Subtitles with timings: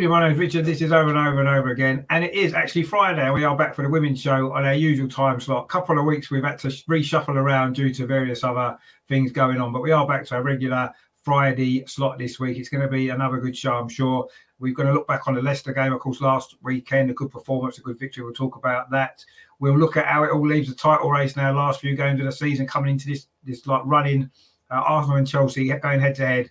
[0.00, 0.64] Evening, my name is Richard.
[0.64, 2.06] This is over and over and over again.
[2.08, 3.30] And it is actually Friday.
[3.32, 5.68] We are back for the women's show on our usual time slot.
[5.68, 8.78] Couple of weeks we've had to reshuffle around due to various other
[9.10, 10.90] things going on, but we are back to our regular
[11.22, 12.56] Friday slot this week.
[12.56, 14.26] It's going to be another good show, I'm sure.
[14.58, 17.30] We're going to look back on the Leicester game, of course, last weekend, a good
[17.30, 18.24] performance, a good victory.
[18.24, 19.22] We'll talk about that.
[19.58, 22.24] We'll look at how it all leaves the title race now, last few games of
[22.24, 24.30] the season, coming into this this like running
[24.70, 26.50] uh, Arsenal and Chelsea going head to head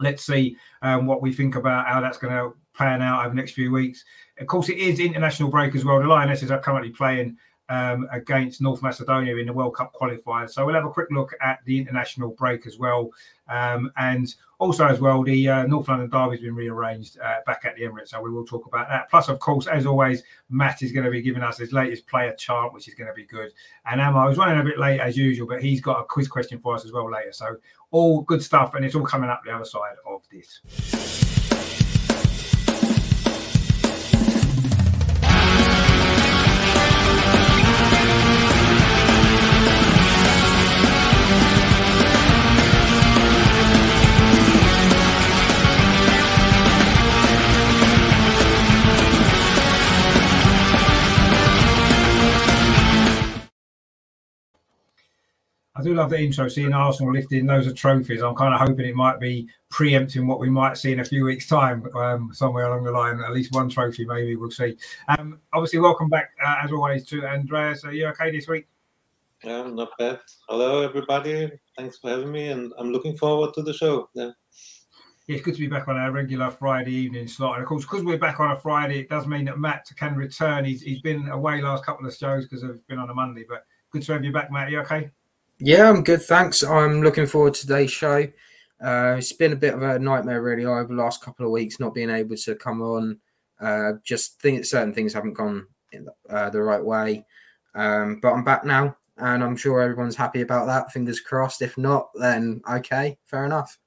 [0.00, 3.34] let's see um, what we think about how that's going to plan out over the
[3.34, 4.04] next few weeks.
[4.38, 6.00] Of course, it is international break as well.
[6.00, 7.36] The Lionesses are currently playing
[7.68, 10.50] um, against North Macedonia in the World Cup qualifiers.
[10.50, 13.10] So we'll have a quick look at the international break as well.
[13.48, 17.64] Um, and also, as well, the uh, North London Derby has been rearranged uh, back
[17.64, 18.08] at the Emirates.
[18.08, 19.10] So we will talk about that.
[19.10, 22.32] Plus, of course, as always, Matt is going to be giving us his latest player
[22.34, 23.52] chart, which is going to be good.
[23.86, 26.28] And Amar, I was running a bit late as usual, but he's got a quiz
[26.28, 27.32] question for us as well later.
[27.32, 27.56] So
[27.90, 28.74] all good stuff.
[28.74, 31.27] And it's all coming up the other side of this.
[55.78, 58.20] I do love the intro, seeing Arsenal lifting loads of trophies.
[58.20, 61.24] I'm kind of hoping it might be preempting what we might see in a few
[61.24, 63.20] weeks' time, um, somewhere along the line.
[63.20, 64.76] At least one trophy, maybe we'll see.
[65.06, 67.84] Um, obviously, welcome back uh, as always to Andreas.
[67.84, 68.66] Are you okay this week?
[69.44, 70.18] Yeah, not bad.
[70.48, 71.52] Hello, everybody.
[71.76, 74.08] Thanks for having me, and I'm looking forward to the show.
[74.14, 74.32] Yeah.
[75.28, 77.54] Yeah, it's good to be back on our regular Friday evening slot.
[77.54, 80.16] And of course, because we're back on a Friday, it does mean that Matt can
[80.16, 80.64] return.
[80.64, 83.64] He's, he's been away last couple of shows because I've been on a Monday, but
[83.92, 84.66] good to have you back, Matt.
[84.66, 85.10] Are you okay?
[85.60, 86.22] Yeah, I'm good.
[86.22, 86.62] Thanks.
[86.62, 88.28] I'm looking forward to today's show.
[88.80, 91.80] Uh, it's been a bit of a nightmare, really, over the last couple of weeks,
[91.80, 93.18] not being able to come on.
[93.60, 97.24] Uh, just think certain things haven't gone the, uh, the right way.
[97.74, 100.92] Um, but I'm back now, and I'm sure everyone's happy about that.
[100.92, 101.60] Fingers crossed.
[101.60, 103.78] If not, then okay, fair enough.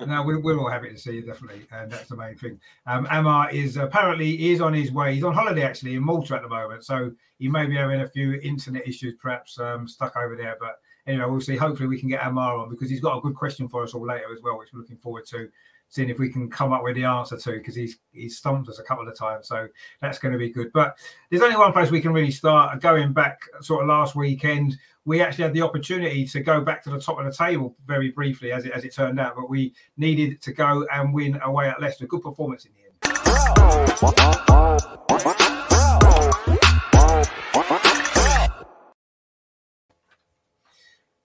[0.00, 2.58] No, we're, we're all happy to see you, definitely, and that's the main thing.
[2.88, 5.14] Um, Amar is apparently is on his way.
[5.14, 8.08] He's on holiday actually in Malta at the moment, so he may be having a
[8.08, 10.56] few internet issues, perhaps um, stuck over there.
[10.58, 11.56] But anyway, we'll see.
[11.56, 14.06] Hopefully, we can get Amar on because he's got a good question for us all
[14.06, 15.48] later as well, which we're looking forward to
[15.92, 18.78] seeing if we can come up with the answer to because he's he's stumped us
[18.78, 19.46] a couple of times.
[19.46, 19.68] So
[20.00, 20.72] that's going to be good.
[20.72, 20.96] But
[21.30, 22.80] there's only one place we can really start.
[22.80, 26.90] Going back sort of last weekend, we actually had the opportunity to go back to
[26.90, 29.36] the top of the table very briefly, as it as it turned out.
[29.36, 32.06] But we needed to go and win away at Leicester.
[32.06, 32.86] Good performance in the end.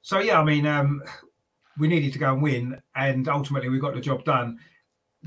[0.08, 1.04] So yeah, I mean, um,
[1.78, 4.58] we needed to go and win, and ultimately we got the job done.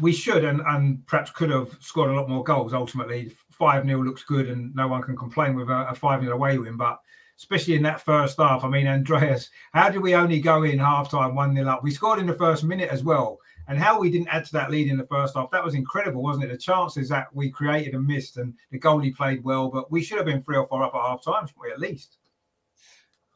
[0.00, 2.72] We should and, and perhaps could have scored a lot more goals.
[2.72, 6.56] Ultimately, five 0 looks good, and no one can complain with a, five 0 away
[6.56, 6.78] win.
[6.78, 6.98] But
[7.36, 11.10] especially in that first half, I mean, Andreas, how did we only go in half
[11.10, 11.82] time one 0 up?
[11.82, 13.36] We scored in the first minute as well,
[13.68, 16.22] and how we didn't add to that lead in the first half that was incredible,
[16.22, 16.52] wasn't it?
[16.52, 20.16] The chances that we created and missed, and the goalie played well, but we should
[20.16, 21.70] have been three or four up at half time, we?
[21.70, 22.16] At least.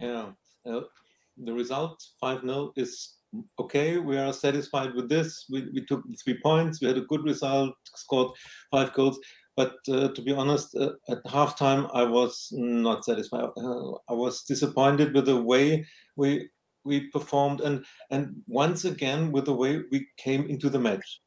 [0.00, 0.28] Yeah.
[0.64, 0.80] Uh,
[1.36, 3.14] the result 5 0 is
[3.58, 3.98] okay.
[3.98, 5.46] We are satisfied with this.
[5.50, 6.80] We, we took three points.
[6.80, 8.32] We had a good result, scored
[8.70, 9.18] five goals.
[9.56, 13.50] But uh, to be honest, uh, at halftime, I was not satisfied.
[13.56, 15.86] Uh, I was disappointed with the way
[16.16, 16.48] we
[16.84, 21.20] we performed, and and once again with the way we came into the match.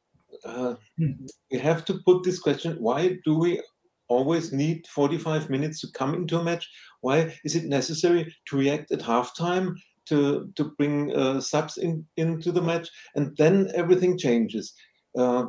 [0.45, 1.11] Uh, hmm.
[1.51, 3.61] We have to put this question: Why do we
[4.09, 6.69] always need 45 minutes to come into a match?
[7.01, 9.75] Why is it necessary to react at halftime
[10.09, 14.73] to to bring uh, subs in, into the match, and then everything changes.
[15.17, 15.45] Uh,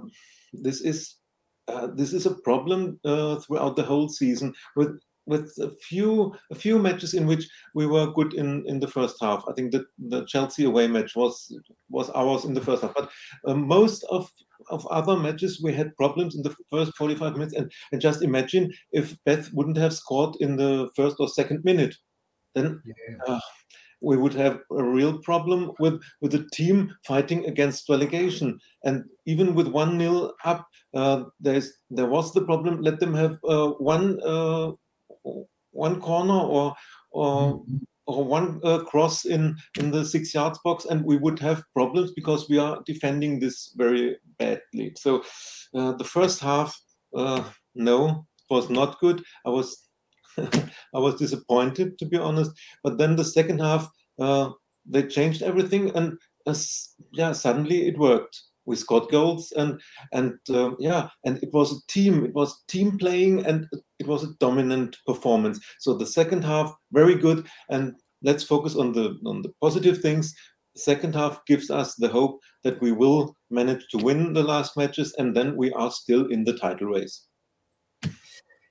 [0.53, 1.17] this is
[1.69, 6.55] uh, this is a problem uh, throughout the whole season with with a few a
[6.55, 9.45] few matches in which we were good in in the first half.
[9.49, 11.55] I think that the Chelsea away match was
[11.91, 13.11] was ours in the first half, but
[13.47, 14.31] uh, most of
[14.71, 18.73] of other matches we had problems in the first 45 minutes and, and just imagine
[18.93, 21.95] if beth wouldn't have scored in the first or second minute
[22.55, 23.39] then yeah.
[24.01, 28.59] We would have a real problem with with the team fighting against relegation.
[28.85, 32.81] And even with one nil up, uh, there's there was the problem.
[32.81, 34.73] Let them have uh, one uh,
[35.73, 36.75] one corner or
[37.11, 37.55] or.
[37.55, 37.77] Mm-hmm.
[38.11, 42.11] Or one uh, cross in in the six yards box, and we would have problems
[42.13, 44.95] because we are defending this very badly.
[44.97, 45.23] So,
[45.75, 46.75] uh, the first half,
[47.15, 47.45] uh,
[47.75, 49.23] no, was not good.
[49.45, 49.88] I was
[50.95, 52.51] I was disappointed to be honest.
[52.83, 53.89] But then the second half,
[54.19, 54.51] uh,
[54.87, 56.55] they changed everything, and uh,
[57.13, 58.37] yeah, suddenly it worked.
[58.69, 59.81] we scored goals and
[60.13, 63.67] and um, yeah and it was a team it was team playing and
[63.99, 68.93] it was a dominant performance so the second half very good and let's focus on
[68.93, 70.35] the on the positive things
[70.77, 75.15] second half gives us the hope that we will manage to win the last matches
[75.19, 77.28] and then we are still in the title race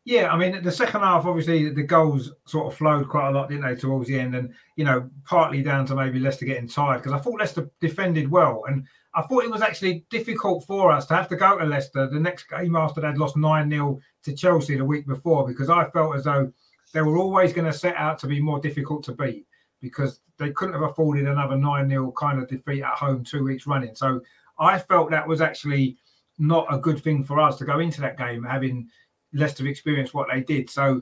[0.08, 3.50] yeah, I mean, the second half, obviously, the goals sort of flowed quite a lot,
[3.50, 4.36] didn't they, towards the end?
[4.36, 8.32] And, you know, partly down to maybe Leicester getting tired because I thought Leicester defended
[8.32, 8.64] well.
[8.70, 12.08] And I thought it was actually difficult for us to have to go to Leicester
[12.08, 15.90] the next game after they'd lost 9 0 to Chelsea the week before because I
[15.90, 16.54] felt as though
[16.94, 19.46] they were always going to set out to be more difficult to beat
[19.82, 23.68] because they couldn't have afforded another 9 0 kind of defeat at home two weeks
[23.68, 23.94] running.
[23.94, 24.22] So
[24.58, 25.98] I felt that was actually
[26.40, 28.88] not a good thing for us to go into that game having
[29.34, 30.70] Leicester experienced what they did.
[30.70, 31.02] So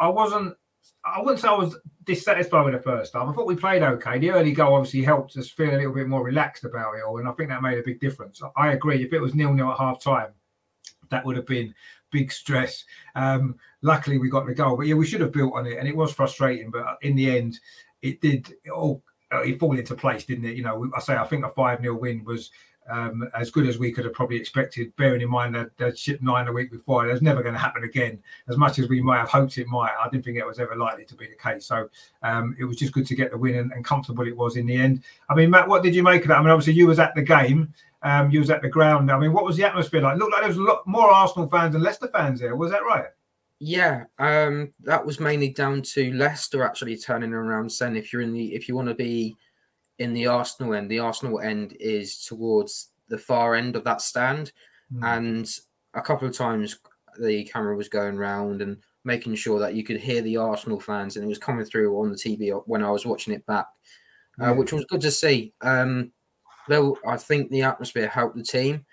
[0.00, 0.54] I wasn't,
[1.04, 3.28] I wouldn't say I was dissatisfied with the first half.
[3.28, 4.18] I thought we played okay.
[4.18, 7.18] The early goal obviously helped us feel a little bit more relaxed about it all,
[7.18, 8.40] and I think that made a big difference.
[8.56, 9.04] I agree.
[9.04, 10.32] If it was nil nil at half time,
[11.10, 11.74] that would have been
[12.10, 12.84] big stress.
[13.14, 15.86] Um, luckily, we got the goal, but yeah, we should have built on it, and
[15.88, 16.70] it was frustrating.
[16.70, 17.58] But in the end,
[18.02, 20.56] it did it all it fall into place, didn't it?
[20.56, 22.50] You know, I say I think a five 0 win was
[22.88, 26.22] um, as good as we could have probably expected, bearing in mind that they'd shipped
[26.22, 27.06] nine a week before.
[27.06, 28.18] That's never going to happen again.
[28.48, 30.76] As much as we might have hoped it might, I didn't think it was ever
[30.76, 31.66] likely to be the case.
[31.66, 31.88] So
[32.22, 34.66] um, it was just good to get the win and, and, comfortable it was in
[34.66, 35.02] the end.
[35.28, 36.38] I mean, Matt, what did you make of that?
[36.38, 37.72] I mean, obviously you was at the game,
[38.02, 39.10] um, you was at the ground.
[39.10, 40.16] I mean, what was the atmosphere like?
[40.16, 42.56] It looked like there was a lot more Arsenal fans than Leicester fans there.
[42.56, 43.06] Was that right?
[43.58, 48.34] Yeah, um, that was mainly down to Leicester actually turning around saying if you're in
[48.34, 49.34] the if you want to be
[49.98, 50.90] in the Arsenal end.
[50.90, 54.52] The Arsenal end is towards the far end of that stand,
[54.92, 55.04] mm.
[55.04, 55.50] and
[55.94, 56.78] a couple of times
[57.18, 61.16] the camera was going round and making sure that you could hear the Arsenal fans,
[61.16, 63.66] and it was coming through on the TV when I was watching it back,
[64.40, 65.54] uh, which was good to see.
[65.62, 66.12] Um,
[66.68, 68.84] though I think the atmosphere helped the team.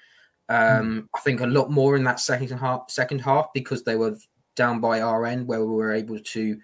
[0.49, 1.07] Um, mm.
[1.15, 4.15] I think a lot more in that second half, second half because they were
[4.55, 6.59] down by our end where we were able to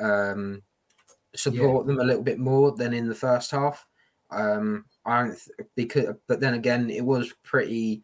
[0.00, 0.62] um,
[1.34, 1.92] support yeah.
[1.92, 3.86] them a little bit more than in the first half.
[4.30, 8.02] Um, I don't th- because, but then again, it was pretty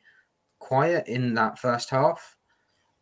[0.58, 2.36] quiet in that first half.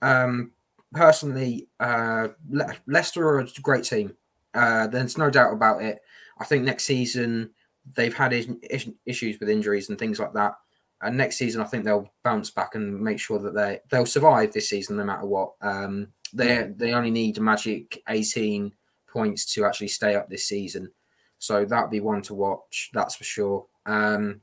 [0.01, 0.53] Um,
[0.93, 4.17] personally, uh, Le- Leicester are a great team.
[4.55, 6.03] Uh, there's no doubt about it.
[6.39, 7.51] I think next season
[7.95, 10.55] they've had is- issues with injuries and things like that.
[11.01, 14.53] And next season, I think they'll bounce back and make sure that they they'll survive
[14.53, 15.55] this season no matter what.
[15.61, 18.73] Um, they they only need a magic 18
[19.13, 20.91] points to actually stay up this season.
[21.39, 23.67] So that'd be one to watch, that's for sure.
[23.87, 24.41] Um,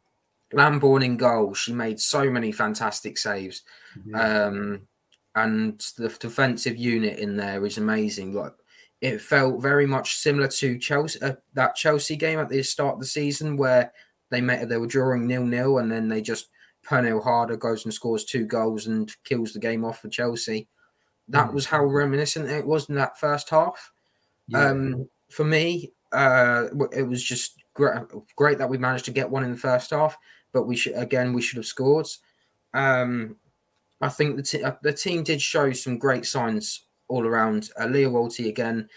[0.52, 3.62] Lambourne in goal, she made so many fantastic saves.
[4.14, 4.82] Um,
[5.36, 8.34] and the defensive unit in there is amazing.
[8.34, 8.54] Like
[9.02, 13.00] it felt very much similar to Chelsea, uh, that Chelsea game at the start of
[13.00, 13.94] the season where
[14.30, 16.50] they met, they were drawing nil nil, and then they just
[16.86, 20.68] Pernille Harder goes and scores two goals and kills the game off for Chelsea.
[21.28, 21.54] That mm.
[21.54, 23.92] was how reminiscent it was in that first half.
[24.54, 28.02] Um, for me, uh, it was just great,
[28.36, 30.18] great that we managed to get one in the first half,
[30.54, 32.08] but we should again we should have scored.
[32.74, 33.36] Um,
[34.02, 37.70] I think the t- uh, the team did show some great signs all around.
[37.80, 38.90] Uh, Lia Wälti again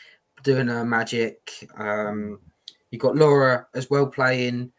[0.43, 1.69] doing her magic.
[1.77, 2.41] Um,
[2.91, 4.73] you got Laura as well playing,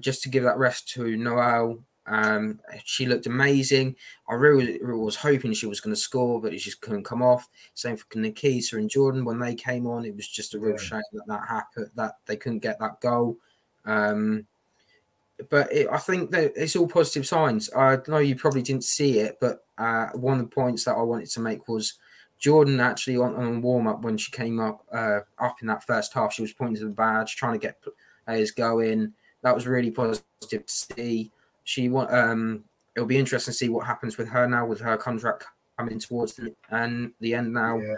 [0.00, 1.82] just to give that rest to Noelle.
[2.10, 3.94] Um, she looked amazing.
[4.28, 7.22] I really, really was hoping she was going to score, but it just couldn't come
[7.22, 7.48] off.
[7.74, 10.04] Same for Nikita and Jordan when they came on.
[10.04, 10.82] It was just a real yeah.
[10.82, 13.36] shame that that happened, that they couldn't get that goal.
[13.84, 14.46] Um,
[15.48, 17.70] but it, I think that it's all positive signs.
[17.74, 21.02] I know you probably didn't see it, but uh, one of the points that I
[21.02, 21.94] wanted to make was
[22.40, 26.12] Jordan actually on, on warm up when she came up uh, up in that first
[26.12, 26.32] half.
[26.32, 27.80] She was pointing to the badge, trying to get
[28.26, 29.12] players going.
[29.42, 31.30] That was really positive to see.
[31.70, 32.64] She want um,
[32.96, 35.44] it'll be interesting to see what happens with her now with her contract
[35.78, 37.78] coming towards the and the end now.
[37.78, 37.94] Yeah.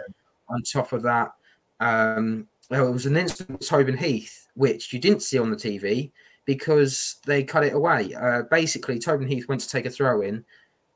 [0.49, 1.31] On top of that,
[1.79, 6.11] um, there was an incident with Tobin Heath, which you didn't see on the TV
[6.45, 8.13] because they cut it away.
[8.13, 10.45] Uh, basically, Tobin Heath went to take a throw in,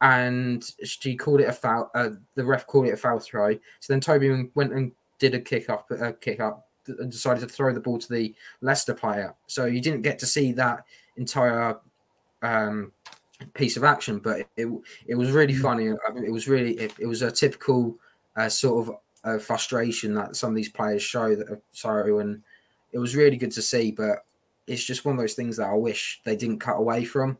[0.02, 1.90] and she called it a foul.
[1.96, 3.54] Uh, the ref called it a foul throw.
[3.80, 7.48] So then Tobin went and did a kick up, a kick up, and decided to
[7.48, 9.34] throw the ball to the Leicester player.
[9.48, 10.84] So you didn't get to see that
[11.16, 11.80] entire
[12.42, 12.92] um,
[13.54, 14.68] piece of action, but it, it,
[15.08, 15.62] it was really mm.
[15.62, 15.88] funny.
[16.26, 17.96] It was really it, it was a typical
[18.36, 22.42] uh, sort of uh, frustration that some of these players show that are sorry, and
[22.92, 23.92] it was really good to see.
[23.92, 24.26] But
[24.66, 27.38] it's just one of those things that I wish they didn't cut away from.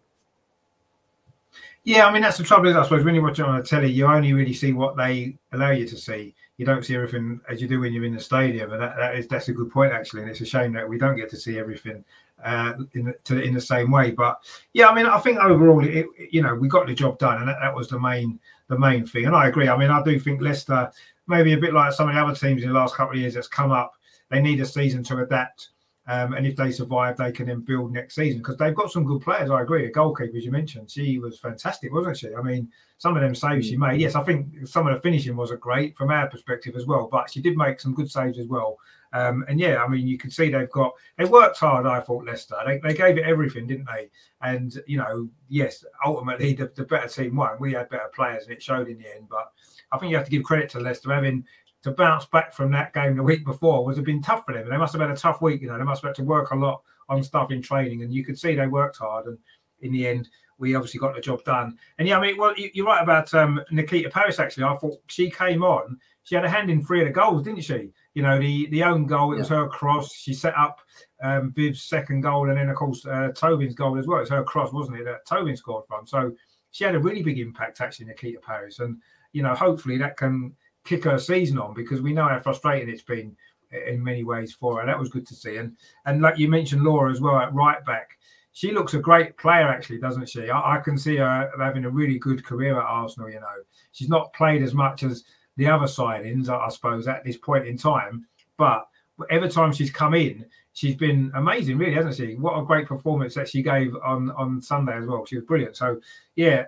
[1.84, 3.64] Yeah, I mean that's the trouble is I suppose when you watch it on the
[3.64, 6.36] telly, you only really see what they allow you to see.
[6.58, 9.16] You don't see everything as you do when you're in the stadium, and that, that
[9.16, 10.24] is that's a good point actually.
[10.24, 12.04] And it's a shame that we don't get to see everything
[12.44, 14.12] uh, in the, to, in the same way.
[14.12, 14.40] But
[14.74, 17.48] yeah, I mean, I think overall, it, you know, we got the job done, and
[17.48, 19.26] that, that was the main the main thing.
[19.26, 19.70] And I agree.
[19.70, 20.92] I mean, I do think Leicester,
[21.28, 23.34] maybe a bit like some of the other teams in the last couple of years
[23.34, 23.94] that's come up,
[24.30, 25.70] they need a season to adapt.
[26.10, 29.04] Um, and if they survive, they can then build next season because they've got some
[29.04, 29.50] good players.
[29.50, 29.86] I agree.
[29.86, 32.34] The goalkeeper, as you mentioned, she was fantastic, wasn't she?
[32.34, 34.00] I mean, some of them saves she made.
[34.00, 37.30] Yes, I think some of the finishing wasn't great from our perspective as well, but
[37.30, 38.78] she did make some good saves as well.
[39.14, 41.86] Um, and yeah, I mean, you can see they've got they worked hard.
[41.86, 44.10] I thought Leicester they, they gave it everything, didn't they?
[44.42, 47.58] And you know, yes, ultimately the, the better team won.
[47.60, 49.28] We had better players, and it showed in the end.
[49.30, 49.52] But
[49.92, 51.46] I think you have to give credit to Leicester having
[51.84, 54.70] to bounce back from that game the week before was have been tough for them.
[54.70, 55.62] They must have had a tough week.
[55.62, 58.14] You know, they must have had to work a lot on stuff in training, and
[58.14, 59.28] you could see they worked hard.
[59.28, 59.38] And
[59.82, 61.78] in the end, we obviously got the job done.
[61.98, 64.40] And yeah, I mean, well, you're right about um, Nikita Parris.
[64.40, 65.98] Actually, I thought she came on.
[66.24, 67.92] She had a hand in three of the goals, didn't she?
[68.18, 69.34] You know, the the own goal.
[69.34, 69.42] It yeah.
[69.42, 70.12] was her cross.
[70.12, 70.82] She set up
[71.22, 74.22] um, second goal, and then of course uh, Tobin's goal as well.
[74.22, 75.04] It's her cross, wasn't it?
[75.04, 76.08] That Tobin scored from.
[76.08, 76.34] So
[76.72, 78.98] she had a really big impact actually, Nikita Parris, and
[79.34, 83.04] you know, hopefully that can kick her season on because we know how frustrating it's
[83.04, 83.38] been
[83.86, 84.88] in many ways for her.
[84.88, 85.58] That was good to see.
[85.58, 88.18] And and like you mentioned, Laura as well at right back.
[88.52, 90.50] She looks a great player, actually, doesn't she?
[90.50, 93.30] I, I can see her having a really good career at Arsenal.
[93.30, 93.58] You know,
[93.92, 95.24] she's not played as much as
[95.58, 98.26] the other signings, I, I suppose, at this point in time.
[98.58, 98.88] But
[99.30, 102.36] every time she's come in, she's been amazing, really, hasn't she?
[102.36, 105.26] What a great performance that she gave on on Sunday as well.
[105.26, 105.76] She was brilliant.
[105.76, 106.00] So
[106.36, 106.66] yeah,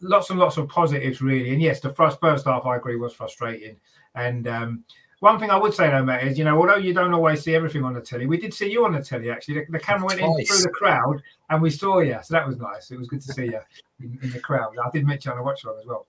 [0.00, 1.52] lots and lots of positives, really.
[1.52, 3.76] And yes, the first first half, I agree, was frustrating.
[4.14, 4.84] And um,
[5.20, 7.54] one thing I would say though, Matt, is you know, although you don't always see
[7.54, 9.30] everything on the telly, we did see you on the telly.
[9.30, 12.46] Actually, the, the camera went in through the crowd, and we saw you, so that
[12.46, 12.90] was nice.
[12.90, 13.60] It was good to see you
[14.00, 14.74] in, in the crowd.
[14.84, 16.06] I did mention on the watch along as well.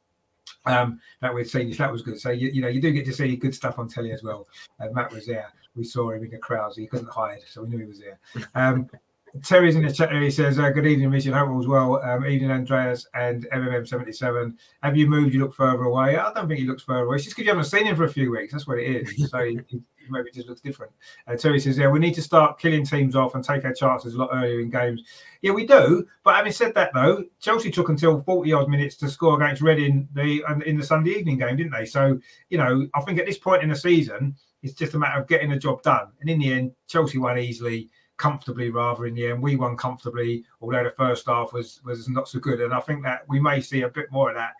[0.66, 1.00] Um,
[1.46, 2.20] seen you, so that was good.
[2.20, 4.48] So you, you know, you do get to see good stuff on telly as well.
[4.80, 5.52] And Matt was there.
[5.76, 8.00] We saw him in the crowd, so he couldn't hide, so we knew he was
[8.00, 8.20] there.
[8.56, 8.90] Um,
[9.44, 11.34] Terry's in the chat He says, uh, Good evening, Richard.
[11.34, 12.02] Hope all well.
[12.04, 14.54] Um, evening, Andreas and MMM77.
[14.84, 15.34] Have you moved?
[15.34, 16.18] You look further away.
[16.18, 17.16] I don't think he looks further away.
[17.16, 18.54] It's just because you haven't seen him for a few weeks.
[18.54, 19.30] That's what it is.
[19.38, 20.92] So he, he maybe just looks different.
[21.28, 24.14] Uh, Terry says, Yeah, we need to start killing teams off and take our chances
[24.16, 25.04] a lot earlier in games.
[25.42, 26.06] Yeah, we do.
[26.24, 30.08] But having said that, though, Chelsea took until 40 odd minutes to score against Reading
[30.14, 31.86] the, in the Sunday evening game, didn't they?
[31.86, 32.20] So,
[32.50, 35.28] you know, I think at this point in the season, it's just a matter of
[35.28, 36.08] getting the job done.
[36.22, 39.42] And in the end, Chelsea won easily comfortably rather in the end.
[39.42, 42.62] We won comfortably, although the first half was was not so good.
[42.62, 44.54] And I think that we may see a bit more of that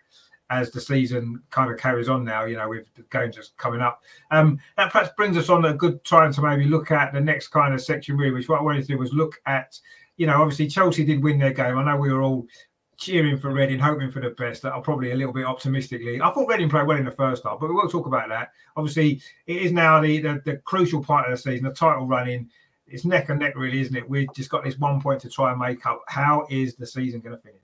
[0.50, 3.80] as the season kind of carries on now, you know, with the games just coming
[3.80, 4.02] up.
[4.30, 7.48] Um, that perhaps brings us on a good time to maybe look at the next
[7.48, 9.78] kind of section, really, which what I wanted to do was look at,
[10.16, 11.76] you know, obviously Chelsea did win their game.
[11.76, 12.46] I know we were all
[12.96, 14.64] cheering for Reading, hoping for the best.
[14.64, 16.20] Are probably a little bit optimistically.
[16.20, 18.52] I thought Reading played well in the first half, but we won't talk about that.
[18.76, 22.48] Obviously, it is now the, the, the crucial part of the season, the title running
[22.90, 24.08] it's neck and neck, really, isn't it?
[24.08, 26.02] We've just got this one point to try and make up.
[26.08, 27.60] How is the season going to finish?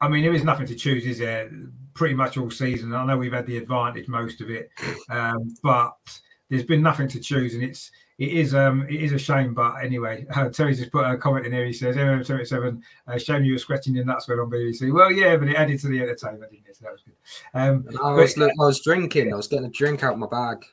[0.00, 1.50] I mean, there is nothing to choose, is there?
[1.94, 2.94] Pretty much all season.
[2.94, 4.70] I know we've had the advantage most of it,
[5.10, 5.92] um, but
[6.48, 9.76] there's been nothing to choose, and it's it is um it is a shame, but
[9.76, 11.66] anyway, uh, Terry's just put a comment in here.
[11.66, 14.92] He says, MM77, uh, shame you were scratching your nuts when on BBC.
[14.92, 16.76] Well, yeah, but it added to the entertainment, didn't it?
[16.76, 17.14] So that was good.
[17.54, 20.26] Um, I, was, but, I was drinking, I was getting a drink out of my
[20.26, 20.64] bag.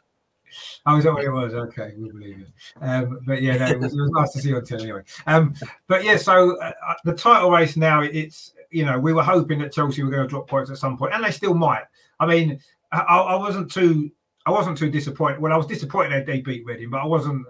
[0.86, 1.54] Oh, is that what it was?
[1.54, 2.48] Okay, we believe it.
[2.82, 5.02] Um, but yeah, no, it, was, it, was, nice to see you on telly anyway.
[5.28, 5.54] Um,
[5.88, 9.60] but yeah, so uh, uh, the title race now, it's you know, we were hoping
[9.60, 11.84] that Chelsea were going to drop points at some point, and they still might.
[12.20, 12.60] I mean,
[12.92, 14.12] I, I wasn't too
[14.46, 15.40] I wasn't too disappointed.
[15.40, 17.46] Well, I was disappointed that they beat Reading, but I wasn't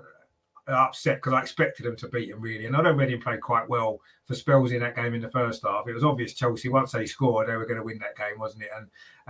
[0.67, 2.65] uh, upset because I expected them to beat them really.
[2.65, 5.63] And I know Reading played quite well for spells in that game in the first
[5.63, 5.87] half.
[5.87, 8.63] It was obvious Chelsea once they scored they were going to win that game, wasn't
[8.63, 8.69] it?
[8.75, 8.87] And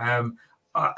[0.08, 0.38] um,
[0.74, 0.92] uh,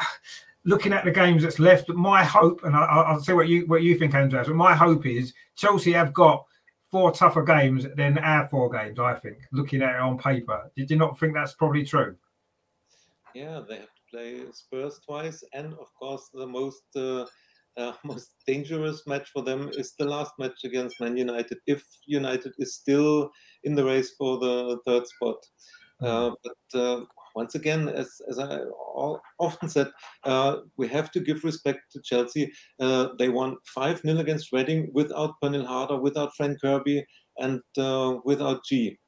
[0.65, 3.83] looking at the games that's left, my hope, and I, will say what you what
[3.83, 6.45] you think, Andreas, but my hope is Chelsea have got
[6.91, 8.99] four tougher games than our four games.
[8.99, 12.17] I think looking at it on paper, did you not think that's probably true?
[13.35, 17.25] Yeah, they have play Spurs twice, and of course the most uh,
[17.77, 21.59] uh, most dangerous match for them is the last match against Man United.
[21.67, 23.31] If United is still
[23.65, 25.39] in the race for the third spot,
[26.03, 27.01] uh, but uh,
[27.35, 28.61] once again, as, as I
[29.39, 29.89] often said,
[30.25, 32.53] uh, we have to give respect to Chelsea.
[32.81, 37.05] Uh, they won 5 0 against Reading without Pernille Harder, without Fran Kirby,
[37.39, 37.61] and
[38.25, 38.99] without Ji.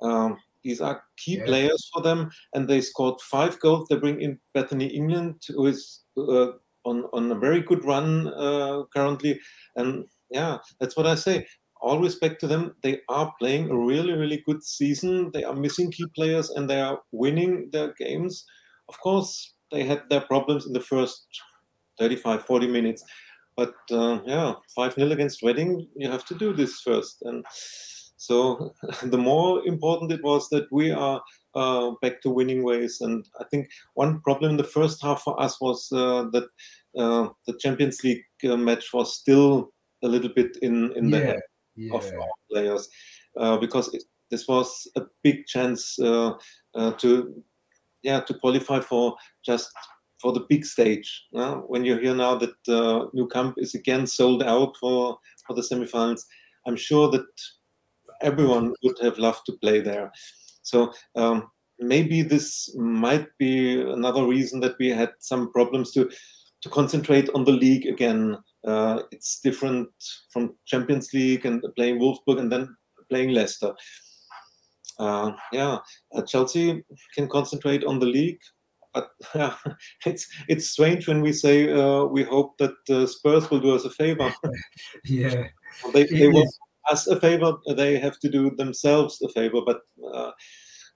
[0.00, 1.44] Um, these are key yeah.
[1.44, 3.88] players for them, and they scored five goals.
[3.88, 6.52] They bring in Bethany England, who is uh,
[6.84, 9.40] on on a very good run uh, currently,
[9.76, 11.46] and yeah, that's what I say.
[11.80, 12.76] All respect to them.
[12.82, 15.30] They are playing a really, really good season.
[15.32, 18.44] They are missing key players and they are winning their games.
[18.88, 21.26] Of course, they had their problems in the first
[21.98, 23.04] 35, 40 minutes.
[23.56, 27.22] But uh, yeah, 5 0 against Reading, you have to do this first.
[27.22, 27.44] And
[28.22, 31.20] so the more important it was that we are
[31.54, 33.00] uh, back to winning ways.
[33.00, 36.44] And I think one problem in the first half for us was uh, that
[36.96, 39.72] uh, the Champions League uh, match was still
[40.04, 41.40] a little bit in, in the Yeah, head
[41.76, 41.94] Yeah.
[41.96, 42.88] of our players
[43.40, 46.32] uh, because it, this was a big chance uh,
[46.74, 47.42] uh, to
[48.02, 49.68] yeah to qualify for just
[50.20, 51.08] for the big stage.
[51.34, 55.54] uh, when you hear now that uh, Nou Camp is again sold out for for
[55.56, 56.22] the semifinals,
[56.66, 57.26] I'm sure that
[58.22, 60.10] everyone would have loved to play there.
[60.62, 60.92] So.
[61.16, 61.50] Um,
[61.82, 66.08] Maybe this might be another reason that we had some problems to
[66.62, 68.38] to concentrate on the league again.
[68.64, 69.88] Uh, it's different
[70.32, 72.68] from Champions League and playing Wolfsburg and then
[73.10, 73.74] playing Leicester.
[74.98, 75.78] Uh, yeah,
[76.14, 78.38] uh, Chelsea can concentrate on the league,
[78.94, 79.10] but
[80.06, 83.84] it's it's strange when we say uh, we hope that uh, Spurs will do us
[83.84, 84.32] a favor.
[85.04, 85.48] Yeah.
[85.92, 86.58] they It they want is.
[86.90, 87.54] Us a favor.
[87.76, 89.60] They have to do themselves a favor.
[89.64, 89.80] But
[90.12, 90.30] uh,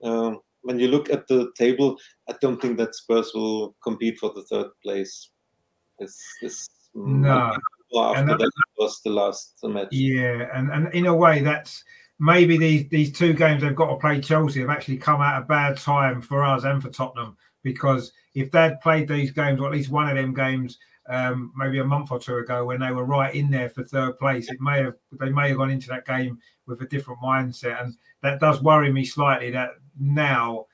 [0.02, 1.96] um, when you look at the table,
[2.28, 5.30] I don't think that Spurs will compete for the third place.
[5.98, 7.52] This this No.
[7.96, 9.88] after And that that- was the last match.
[9.92, 11.82] Yeah, and, and in a way, that's
[12.18, 15.44] maybe these these two games they've got to play Chelsea have actually come at a
[15.44, 19.72] bad time for us and for Tottenham because if they'd played these games or at
[19.72, 23.04] least one of them games um, maybe a month or two ago when they were
[23.04, 26.06] right in there for third place, it may have they may have gone into that
[26.06, 29.50] game with a different mindset, and that does worry me slightly.
[29.50, 30.66] That now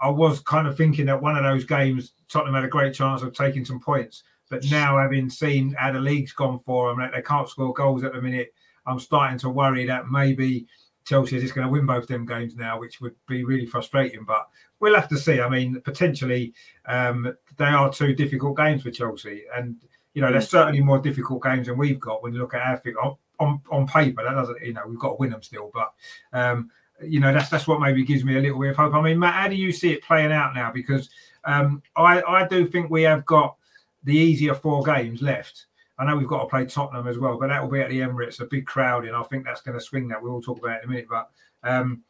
[0.00, 3.22] I- was kind of thinking that one of those games Tottenham had a great chance
[3.22, 4.22] of taking some points.
[4.50, 8.04] But now, having seen how the league's gone for them, that they can't score goals
[8.04, 8.52] at the minute,
[8.86, 10.66] I'm starting to worry that maybe
[11.04, 14.24] Chelsea is just going to win both them games now, which would be really frustrating.
[14.24, 14.48] But
[14.80, 15.40] we'll have to see.
[15.40, 16.54] I mean, potentially
[16.86, 19.76] um, they are two difficult games for Chelsea, and
[20.14, 22.76] you know they're certainly more difficult games than we've got when you look at our
[22.78, 24.22] figure on, on, on paper.
[24.22, 25.92] That doesn't, you know, we've got to win them still, but.
[26.32, 26.70] Um,
[27.04, 28.94] you know that's that's what maybe gives me a little bit of hope.
[28.94, 30.70] I mean, Matt, how do you see it playing out now?
[30.70, 31.10] Because
[31.44, 33.56] um, I I do think we have got
[34.04, 35.66] the easier four games left.
[35.98, 38.00] I know we've got to play Tottenham as well, but that will be at the
[38.00, 40.22] Emirates, a big crowd, and I think that's going to swing that.
[40.22, 41.30] We'll talk about it in a minute, but
[41.62, 42.02] um,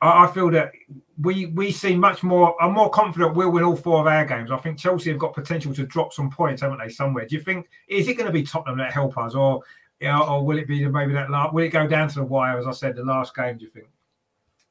[0.00, 0.72] I, I feel that
[1.20, 2.60] we we seem much more.
[2.62, 4.50] I'm more confident we'll win all four of our games.
[4.50, 6.88] I think Chelsea have got potential to drop some points, haven't they?
[6.88, 7.26] Somewhere.
[7.26, 9.62] Do you think is it going to be Tottenham that help us, or
[10.00, 11.52] you know, or will it be maybe that last?
[11.52, 13.58] Will it go down to the wire, as I said, the last game?
[13.58, 13.86] Do you think?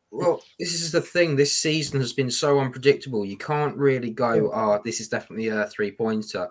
[0.10, 1.36] Well, this is the thing.
[1.36, 3.26] This season has been so unpredictable.
[3.26, 6.50] You can't really go, "Oh, this is definitely a three-pointer."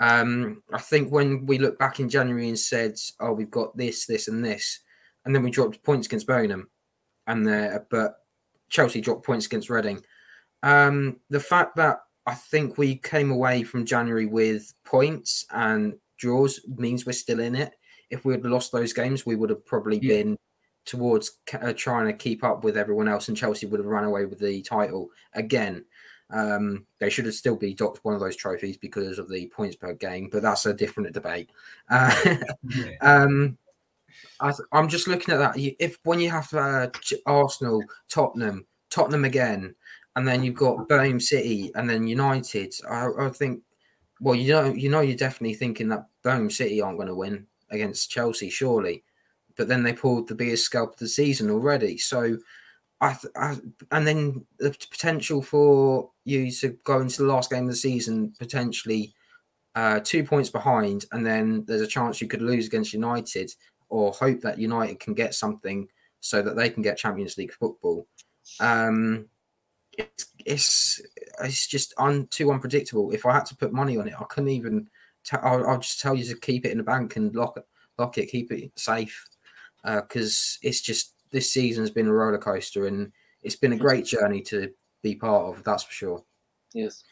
[0.00, 4.06] Um, I think when we look back in January and said, "Oh, we've got this,
[4.06, 4.80] this, and this,"
[5.24, 6.68] and then we dropped points against Birmingham,
[7.26, 8.16] and there, but
[8.68, 10.02] Chelsea dropped points against Reading.
[10.62, 16.60] Um, the fact that I think we came away from January with points and draws
[16.76, 17.72] means we're still in it.
[18.10, 20.16] If we had lost those games, we would have probably Yeah.
[20.22, 20.36] been
[20.86, 24.24] towards uh, trying to keep up with everyone else, and Chelsea would have run away
[24.26, 25.84] with the title again.
[26.34, 29.76] Um, they should have still be docked one of those trophies because of the points
[29.76, 31.50] per game, but that's a different debate.
[31.88, 32.90] Uh, Yeah.
[33.00, 33.56] um,
[34.40, 35.54] I, I'm just looking at that.
[35.78, 36.88] If when you have uh,
[37.26, 39.74] Arsenal, Tottenham, Tottenham again,
[40.16, 43.62] and then you've got Birmingham City, and then United, I, I think.
[44.20, 47.46] Well, you know, you know, you're definitely thinking that Birmingham City aren't going to win
[47.70, 49.02] against Chelsea, surely.
[49.56, 51.98] But then they pulled the biggest scalp of the season already.
[51.98, 52.38] So,
[53.00, 53.56] I, I
[53.90, 58.32] and then the potential for you to go into the last game of the season
[58.38, 59.14] potentially
[59.74, 63.52] uh, two points behind, and then there's a chance you could lose against United,
[63.88, 65.88] or hope that United can get something
[66.20, 68.06] so that they can get Champions League football.
[68.60, 69.26] Um,
[69.98, 71.00] it's it's
[71.42, 73.10] it's just un, too unpredictable.
[73.10, 74.88] If I had to put money on it, I couldn't even.
[75.24, 77.66] T- I'll, I'll just tell you to keep it in the bank and lock it,
[77.98, 79.26] lock it, keep it safe,
[79.82, 84.40] because it's just this season's been a roller coaster and it's been a great journey
[84.40, 84.70] to
[85.02, 85.64] be part of.
[85.64, 86.24] That's for sure.
[86.72, 87.02] Yes.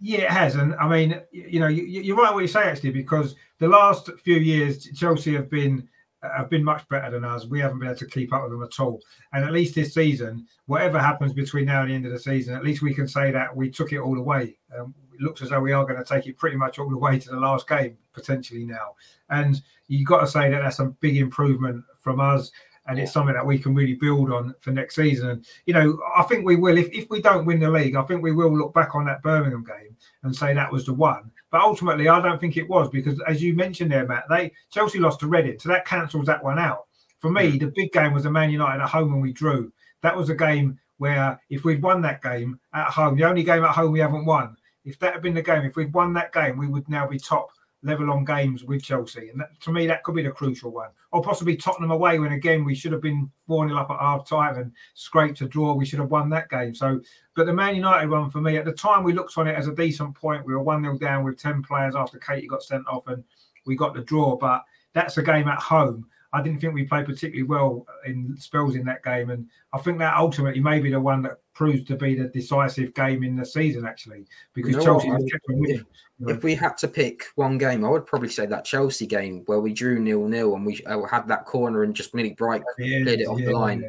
[0.00, 2.90] Yeah, it has, and I mean, you know, you, you're right what you say actually,
[2.90, 5.88] because the last few years Chelsea have been
[6.22, 7.46] have been much better than us.
[7.46, 9.00] We haven't been able to keep up with them at all,
[9.32, 12.54] and at least this season, whatever happens between now and the end of the season,
[12.54, 14.38] at least we can say that we took it all away.
[14.38, 14.58] way.
[14.78, 16.98] Um, it looks as though we are going to take it pretty much all the
[16.98, 18.96] way to the last game potentially now,
[19.30, 22.50] and you've got to say that that's a big improvement from us.
[22.88, 25.30] And it's something that we can really build on for next season.
[25.30, 26.78] And you know, I think we will.
[26.78, 29.22] If, if we don't win the league, I think we will look back on that
[29.22, 31.30] Birmingham game and say that was the one.
[31.50, 34.98] But ultimately, I don't think it was because, as you mentioned there, Matt, they Chelsea
[34.98, 36.86] lost to Reading, so that cancels that one out.
[37.18, 39.72] For me, the big game was the Man United at home when we drew.
[40.02, 43.64] That was a game where if we'd won that game at home, the only game
[43.64, 46.32] at home we haven't won, If that had been the game, if we'd won that
[46.32, 47.50] game, we would now be top
[47.86, 49.30] level on games with Chelsea.
[49.30, 50.90] And that, to me, that could be the crucial one.
[51.12, 54.28] Or possibly Tottenham away when, again, we should have been 4 0 up at half
[54.28, 55.72] time and scraped a draw.
[55.74, 56.74] We should have won that game.
[56.74, 57.00] So,
[57.34, 59.68] but the Man United one for me, at the time, we looked on it as
[59.68, 60.44] a decent point.
[60.44, 63.24] We were 1 0 down with 10 players after Katie got sent off and
[63.64, 64.36] we got the draw.
[64.36, 66.06] But that's a game at home.
[66.36, 69.98] I didn't think we played particularly well in spells in that game, and I think
[69.98, 73.44] that ultimately may be the one that proves to be the decisive game in the
[73.44, 75.20] season, actually, because You know Chelsea what?
[75.20, 75.86] just kept on winning.
[76.28, 79.60] If we had to pick one game, I would probably say that Chelsea game where
[79.60, 83.00] we drew nil nil and we uh, had that corner and just Millie Bright Yeah,
[83.02, 83.80] cleared it off the line.
[83.82, 83.88] yeah.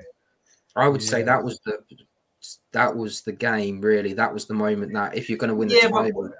[0.75, 1.79] I would say that was the
[2.71, 3.81] that was the game.
[3.81, 6.31] Really, that was the moment that if you're going to win the Yeah, but- title,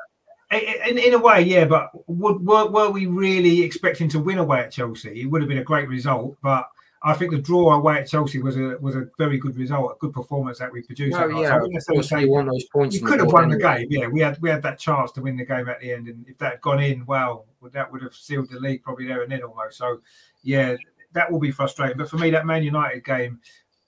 [0.50, 4.60] In, in a way, yeah, but would, were, were we really expecting to win away
[4.60, 5.22] at Chelsea?
[5.22, 6.70] It would have been a great result, but
[7.04, 10.00] I think the draw away at Chelsea was a was a very good result, a
[10.00, 11.18] good performance that we produced.
[11.18, 11.30] well.
[11.30, 13.00] So yeah, of wouldn't course say want those points.
[13.00, 13.88] the could have won the game.
[13.90, 16.26] Yeah, we had we had that chance to win the game at the end, and
[16.28, 19.32] if that had gone in, well, that would have sealed the league probably there and
[19.32, 19.78] then almost.
[19.78, 20.02] So,
[20.44, 20.76] yeah,
[21.14, 21.98] that will be frustrating.
[21.98, 23.40] But for me, that Man United game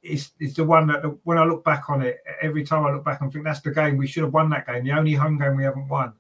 [0.04, 3.04] is is the one that when I look back on it, every time I look
[3.04, 5.38] back and think that's the game we should have won that game, the only home
[5.38, 6.14] game we haven't won.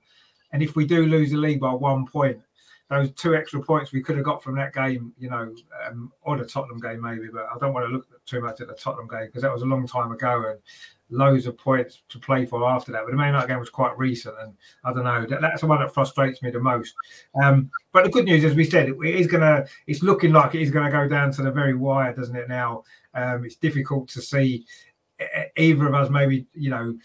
[0.52, 2.40] And if we do lose the league by one point,
[2.90, 5.54] those two extra points we could have got from that game, you know,
[5.86, 8.68] um, or the Tottenham game maybe, but I don't want to look too much at
[8.68, 10.60] the Tottenham game because that was a long time ago and
[11.12, 13.04] loads of points to play for after that.
[13.06, 15.26] But the Man United game was quite recent, and I don't know.
[15.28, 16.96] That, that's the one that frustrates me the most.
[17.44, 19.66] Um, but the good news, as we said, it, it is gonna.
[19.86, 22.50] It's looking like it is going to go down to the very wire, doesn't it?
[22.50, 22.84] Now,
[23.14, 24.66] um, it's difficult to see
[25.58, 26.98] either of us maybe, you know,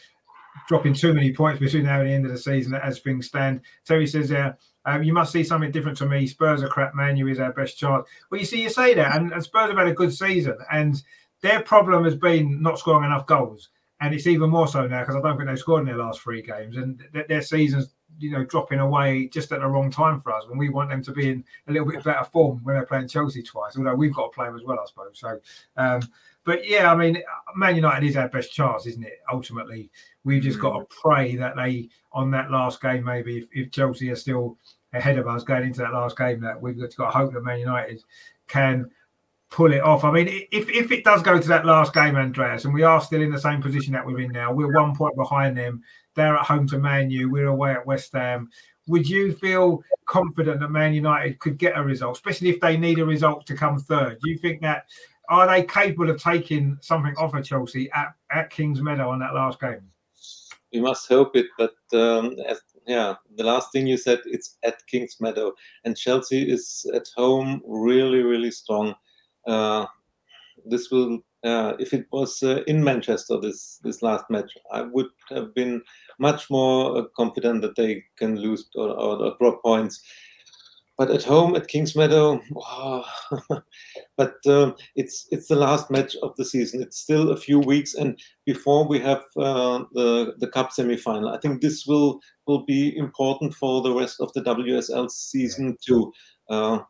[0.67, 3.61] dropping too many points between now and the end of the season as things stand.
[3.85, 4.57] Terry says there.
[4.87, 6.27] Um, you must see something different to me.
[6.27, 6.95] Spurs are crap.
[6.95, 8.07] Man, you is our best chance.
[8.31, 11.03] Well, you see, you say that, and, and Spurs have had a good season, and
[11.41, 15.17] their problem has been not scoring enough goals, and it's even more so now because
[15.17, 18.31] I don't think they've scored in their last three games, and th- their season's you
[18.31, 21.13] know dropping away just at the wrong time for us when we want them to
[21.13, 23.77] be in a little bit better form when they're playing Chelsea twice.
[23.77, 25.19] Although we've got to play them as well, I suppose.
[25.19, 25.41] So,
[25.77, 26.03] um,
[26.45, 27.23] but yeah, I mean,
[27.57, 29.21] Man United is our best chance, isn't it?
[29.33, 29.91] Ultimately,
[30.25, 30.91] we've just got to mm.
[30.91, 34.57] pray that they on that last game, maybe if, if Chelsea are still
[34.93, 37.33] ahead of us going into that last game, that we've got to, got to hope
[37.33, 38.03] that Man United
[38.47, 38.91] can
[39.51, 40.05] pull it off.
[40.05, 43.01] I mean, if, if it does go to that last game, Andreas, and we are
[43.01, 45.83] still in the same position that we're in now, we're one point behind them.
[46.15, 47.31] They're at home to Man U.
[47.31, 48.51] We're away at West Ham.
[48.87, 52.99] Would you feel confident that Man United could get a result, especially if they need
[52.99, 54.19] a result to come third?
[54.23, 54.87] Do you think that
[55.29, 59.35] are they capable of taking something off of Chelsea at, at Kings Meadow on that
[59.35, 59.91] last game?
[60.75, 61.47] we must hope it.
[61.57, 65.53] But um, as, yeah, the last thing you said, it's at Kings Meadow,
[65.85, 68.95] and Chelsea is at home really, really strong.
[69.47, 69.87] Uh,
[70.67, 75.11] this will, uh, if it was uh, in Manchester, this this last match, I would
[75.31, 75.81] have been
[76.19, 80.03] much more uh, confident that they can lose or, or, or drop points.
[80.97, 83.05] But at home at Kings Meadow, wow.
[84.17, 86.83] But um, it's it's the last match of the season.
[86.83, 91.29] It's still a few weeks, and before we have uh, the the cup semi-final.
[91.29, 96.13] I think this will will be important for the rest of the WSL season too.
[96.49, 96.81] Uh,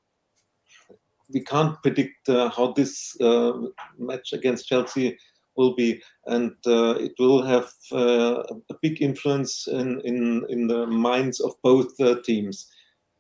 [1.33, 3.53] we can't predict uh, how this uh,
[3.99, 5.17] match against Chelsea
[5.57, 10.87] will be, and uh, it will have uh, a big influence in, in in the
[10.87, 12.69] minds of both uh, teams.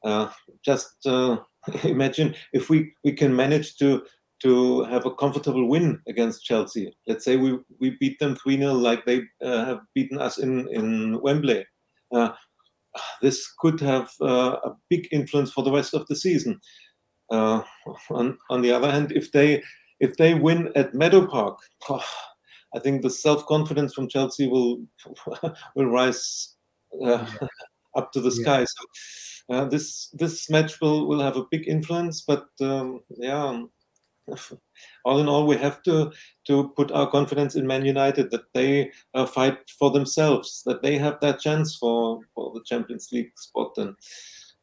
[0.04, 0.28] Uh,
[0.62, 1.38] just uh,
[1.84, 4.02] imagine if we we can manage to
[4.42, 6.94] to have a comfortable win against Chelsea.
[7.06, 10.68] Let's say we, we beat them 3 0 like they uh, have beaten us in,
[10.68, 11.64] in Wembley.
[12.12, 12.30] Uh,
[13.22, 16.60] this could have uh, a big influence for the rest of the season.
[17.30, 17.62] Uh,
[18.10, 19.62] on, on the other hand, if they
[20.00, 21.58] if they win at Meadow Park,
[22.74, 24.82] I think the self confidence from Chelsea will
[25.74, 26.54] will rise
[27.02, 27.24] uh,
[27.96, 28.42] up to the Yeah.
[28.42, 28.64] sky.
[28.64, 28.84] So
[29.50, 33.62] uh, this this match will will have a big influence, but um, yeah,
[35.04, 36.12] all in all, we have to
[36.46, 40.98] to put our confidence in Man United that they uh, fight for themselves, that they
[40.98, 43.72] have that chance for, for the Champions League spot.
[43.76, 43.94] And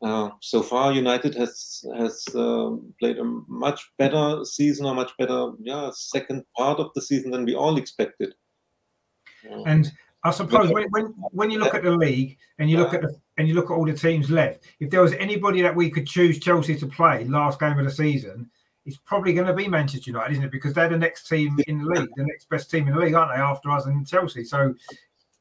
[0.02, 5.52] uh, so far, United has has uh, played a much better season, a much better
[5.62, 8.34] yeah second part of the season than we all expected.
[9.66, 9.92] And
[10.24, 13.20] I suppose when, when when you look at the league and you look at the
[13.38, 16.06] and you look at all the teams left, if there was anybody that we could
[16.06, 18.50] choose Chelsea to play last game of the season,
[18.86, 20.52] it's probably going to be Manchester United, isn't it?
[20.52, 23.16] Because they're the next team in the league, the next best team in the league,
[23.16, 23.42] aren't they?
[23.42, 24.44] After us and Chelsea.
[24.44, 24.76] So,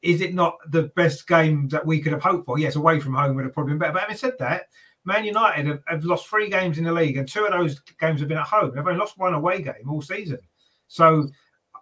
[0.01, 2.57] is it not the best game that we could have hoped for?
[2.57, 3.93] Yes, away from home would have probably been better.
[3.93, 4.63] But having said that,
[5.05, 8.19] Man United have, have lost three games in the league, and two of those games
[8.19, 8.73] have been at home.
[8.73, 10.39] They've only lost one away game all season.
[10.87, 11.27] So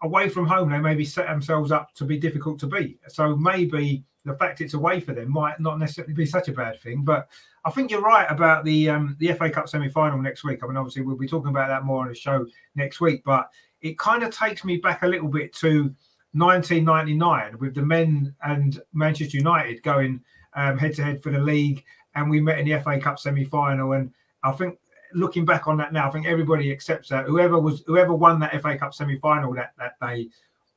[0.01, 2.99] away from home, they maybe set themselves up to be difficult to beat.
[3.07, 6.79] So maybe the fact it's away for them might not necessarily be such a bad
[6.81, 7.03] thing.
[7.03, 7.27] But
[7.65, 10.63] I think you're right about the um, the FA Cup semi final next week.
[10.63, 13.49] I mean, obviously we'll be talking about that more on the show next week, but
[13.81, 15.93] it kind of takes me back a little bit to
[16.33, 20.21] 1999 with the men and Manchester United going
[20.53, 21.83] head to head for the league,
[22.15, 23.93] and we met in the FA Cup semi final.
[23.93, 24.11] And
[24.43, 24.77] I think
[25.13, 28.61] looking back on that now, I think everybody accepts that whoever was whoever won that
[28.61, 30.29] FA Cup semi final that that day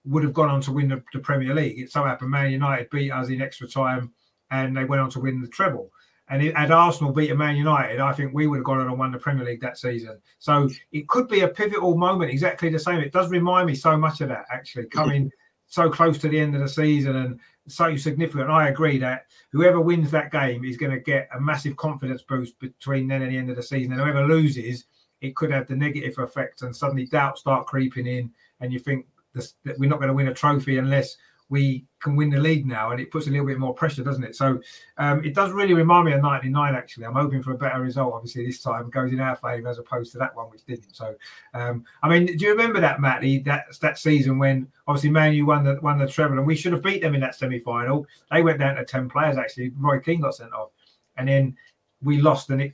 [0.04, 1.78] would have gone on to win the, the, Premier League.
[1.78, 4.12] It so happened Man United beat us in extra time,
[4.50, 5.90] and they went on to win the treble.
[6.28, 8.98] And it, had Arsenal beaten Man United, I think we would have gone on and
[8.98, 10.18] won the Premier League that season.
[10.38, 13.00] So it could be a pivotal moment, exactly the same.
[13.00, 15.30] It does remind me so much of that, actually, coming
[15.66, 18.50] so close to the end of the season and so significant.
[18.50, 22.58] I agree that whoever wins that game is going to get a massive confidence boost
[22.58, 23.92] between then and the end of the season.
[23.92, 24.84] And whoever loses,
[25.20, 29.06] it could have the negative effect, and suddenly doubts start creeping in, and you think
[29.34, 31.16] this, that we're not going to win a trophy unless
[31.52, 34.24] we can win the league now, and it puts a little bit more pressure, doesn't
[34.24, 34.34] it?
[34.34, 34.58] So
[34.96, 36.74] um, it does really remind me of '99.
[36.74, 38.14] Actually, I'm hoping for a better result.
[38.14, 40.96] Obviously, this time goes in our favour as opposed to that one, which didn't.
[40.96, 41.14] So,
[41.52, 43.40] um, I mean, do you remember that, Matty?
[43.40, 46.82] That that season when obviously Man won the won the treble, and we should have
[46.82, 48.06] beat them in that semi final.
[48.30, 49.36] They went down to ten players.
[49.36, 50.70] Actually, Roy Keane got sent off,
[51.18, 51.54] and then
[52.02, 52.72] we lost, and it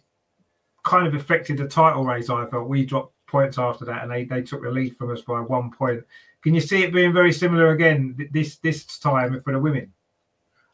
[0.85, 2.31] kind of affected the title race.
[2.31, 5.23] I felt we dropped points after that, and they they took the lead from us
[5.23, 6.05] by one point.
[6.43, 9.93] Can you see it being very similar again this this time for the women?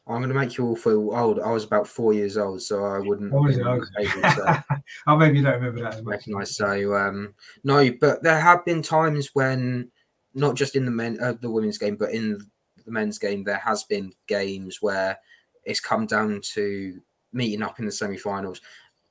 [0.06, 1.40] I'm going to make you all feel old.
[1.40, 3.32] I was about four years old, so I wouldn't.
[3.32, 3.66] Oh, was it?
[3.66, 4.60] Okay.
[5.06, 6.12] oh, maybe you don't remember that as much.
[6.12, 9.90] Recognize so um, no, but there have been times when,
[10.34, 12.38] not just in the men, uh, the women's game, but in
[12.84, 15.18] the men's game, there has been games where
[15.64, 17.00] it's come down to
[17.32, 18.60] meeting up in the semi-finals.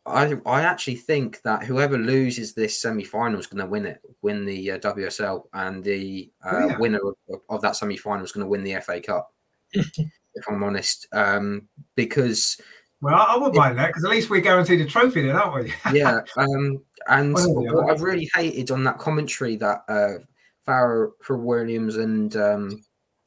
[0.06, 4.02] I I actually think that whoever loses this semi final is going to win it,
[4.22, 6.78] win the uh, WSL, and the uh, oh, yeah.
[6.78, 9.34] winner of, of, that semi final is going to win the FA Cup.
[9.74, 12.60] if I'm honest, um, because
[13.02, 15.74] well, I would mind that because at least we're guaranteed a trophy, then, aren't we?
[16.00, 17.72] yeah, um, and yeah.
[17.72, 20.24] what I've really hated on that commentary that uh,
[20.66, 22.84] Fara for Williams and um,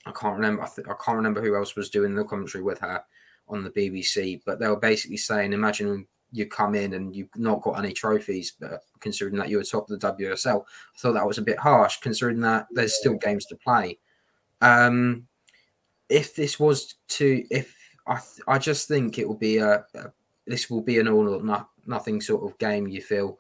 [0.06, 2.78] I can't remember, I, th- I can't remember who else was doing the commentary with
[2.80, 3.02] her
[3.48, 6.06] on the BBC, but they were basically saying, imagine
[6.37, 9.90] you come in and you've not got any trophies, but considering that you were top
[9.90, 13.46] of the WSL, I thought that was a bit harsh, considering that there's still games
[13.46, 13.99] to play.
[14.61, 15.27] Um,
[16.09, 17.75] if this was to, if
[18.07, 20.12] I, I just think it will be a, a
[20.46, 22.87] this will be an all or not, nothing sort of game.
[22.87, 23.38] You feel,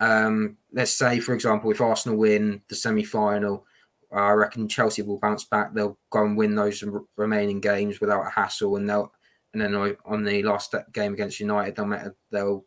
[0.00, 3.64] um, let's say for example, if Arsenal win the semi final,
[4.10, 5.72] I reckon Chelsea will bounce back.
[5.72, 6.82] They'll go and win those
[7.16, 9.12] remaining games without a hassle, and they'll
[9.52, 12.64] and then on the last game against United, they'll they'll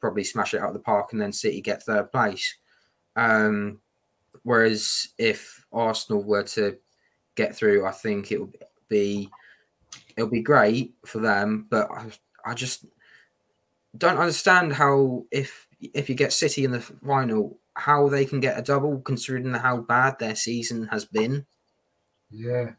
[0.00, 2.56] probably smash it out of the park, and then City get third place.
[3.16, 3.80] Um,
[4.42, 6.78] whereas if Arsenal were to
[7.36, 8.56] get through, I think it would
[8.88, 9.30] be
[10.16, 12.06] it'll be great for them, but I,
[12.44, 12.86] I just
[13.96, 18.58] don't understand how if if you get City in the final, how they can get
[18.58, 21.46] a double considering how bad their season has been.
[22.30, 22.72] Yeah,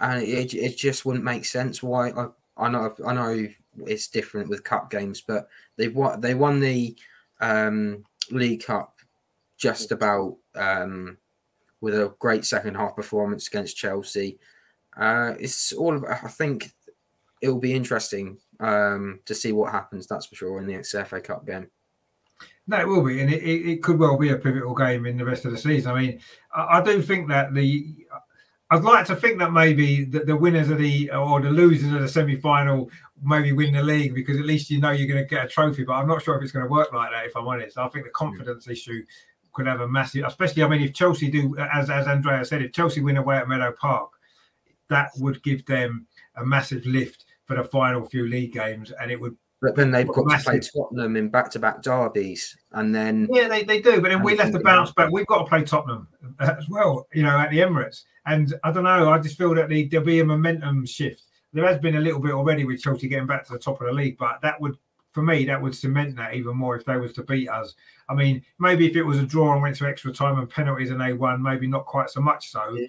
[0.00, 3.48] and it, it just wouldn't make sense why I, I know I know
[3.86, 6.96] it's different with cup games, but they won they won the
[7.40, 8.98] um, League Cup
[9.56, 11.16] just about um,
[11.80, 14.38] with a great second half performance against Chelsea.
[14.96, 16.70] Uh, it's all about, I think
[17.40, 20.06] it will be interesting um, to see what happens.
[20.06, 21.68] That's for sure in the XFA Cup game.
[22.66, 25.24] No, it will be, and it, it, could well be a pivotal game in the
[25.24, 25.90] rest of the season.
[25.90, 26.20] I mean,
[26.54, 28.06] I, I do think that the
[28.72, 32.00] I'd like to think that maybe the, the winners of the or the losers of
[32.00, 32.90] the semi final
[33.22, 35.84] maybe win the league because at least you know you're going to get a trophy.
[35.84, 37.26] But I'm not sure if it's going to work like that.
[37.26, 38.72] If I'm honest, I think the confidence yeah.
[38.72, 39.04] issue
[39.52, 40.62] could have a massive, especially.
[40.62, 43.72] I mean, if Chelsea do, as as Andrea said, if Chelsea win away at Meadow
[43.78, 44.12] Park,
[44.88, 46.06] that would give them
[46.36, 50.08] a massive lift for the final few league games, and it would but then they've
[50.08, 50.44] got massive.
[50.44, 54.00] to play Tottenham in back-to-back derbies, and then yeah, they, they do.
[54.00, 55.10] But then we left the bounce back.
[55.12, 56.08] We've got to play Tottenham
[56.40, 58.02] uh, as well, you know, at the Emirates.
[58.26, 59.10] And I don't know.
[59.10, 61.22] I just feel that the, there'll be a momentum shift.
[61.52, 63.86] There has been a little bit already with Chelsea getting back to the top of
[63.86, 64.76] the league, but that would,
[65.12, 67.74] for me, that would cement that even more if they was to beat us.
[68.08, 70.90] I mean, maybe if it was a draw and went to extra time and penalties
[70.90, 72.74] and they won, maybe not quite so much so.
[72.74, 72.86] Yeah.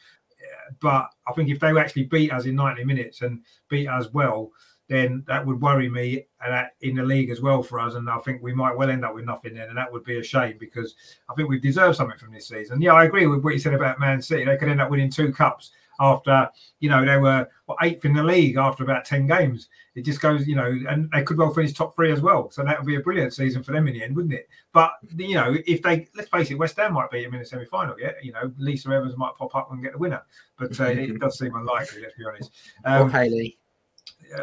[0.80, 4.52] But I think if they actually beat us in 90 minutes and beat us well,
[4.90, 7.96] then that would worry me and in the league as well for us.
[7.96, 10.20] And I think we might well end up with nothing then, and that would be
[10.20, 10.96] a shame because
[11.30, 12.82] I think we deserve something from this season.
[12.82, 14.46] Yeah, I agree with what you said about Man City.
[14.46, 18.14] They could end up winning two cups after you know they were what, eighth in
[18.14, 19.70] the league after about ten games.
[19.96, 22.50] It just goes, you know, and they could well finish top three as well.
[22.50, 24.50] So that would be a brilliant season for them in the end, wouldn't it?
[24.74, 27.46] But you know, if they let's face it, West Ham might beat them in the
[27.46, 27.96] semi final.
[28.00, 30.24] Yeah, you know, Lisa Evans might pop up and get the winner,
[30.58, 32.02] but uh, it does seem unlikely.
[32.02, 32.52] Let's be honest.
[32.86, 33.58] Um, or Hayley.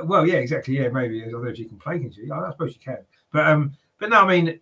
[0.05, 0.79] Well, yeah, exactly.
[0.79, 1.25] Yeah, maybe.
[1.25, 1.97] I don't know if you can play.
[1.97, 2.99] I suppose you can.
[3.33, 4.61] But um, but no, I mean,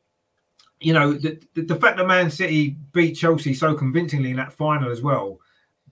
[0.81, 4.53] you know, the, the, the fact that Man City beat Chelsea so convincingly in that
[4.53, 5.39] final as well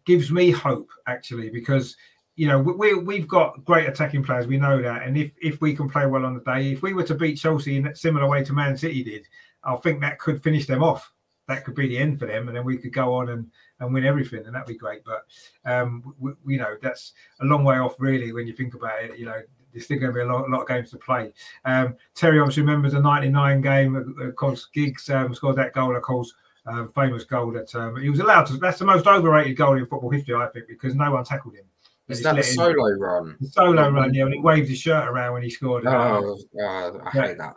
[0.04, 1.96] gives me hope actually because
[2.36, 5.74] you know we we've got great attacking players we know that and if if we
[5.74, 8.28] can play well on the day if we were to beat Chelsea in a similar
[8.28, 9.26] way to Man City did
[9.64, 11.12] I think that could finish them off
[11.48, 13.46] that could be the end for them and then we could go on and
[13.80, 15.24] and win everything and that'd be great but
[15.70, 19.02] um we, we, you know that's a long way off really when you think about
[19.02, 19.40] it you know
[19.76, 21.30] there's still going to be a lot, a lot of games to play.
[21.66, 24.16] Um, Terry obviously remembers the 99 game.
[24.22, 26.32] Of course, Giggs um, scored that goal, of course,
[26.66, 28.56] um, famous goal that um, he was allowed to.
[28.56, 31.64] That's the most overrated goal in football history, I think, because no one tackled him.
[32.08, 33.36] Is that a solo him, run?
[33.50, 35.84] solo run, yeah, and he waved his shirt around when he scored.
[35.86, 37.56] Oh, uh, I hate that.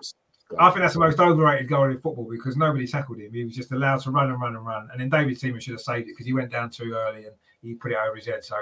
[0.57, 3.31] I think that's the most overrated goal in football because nobody tackled him.
[3.31, 4.89] He was just allowed to run and run and run.
[4.91, 7.35] And then David Seaman should have saved it because he went down too early and
[7.61, 8.43] he put it over his head.
[8.43, 8.55] So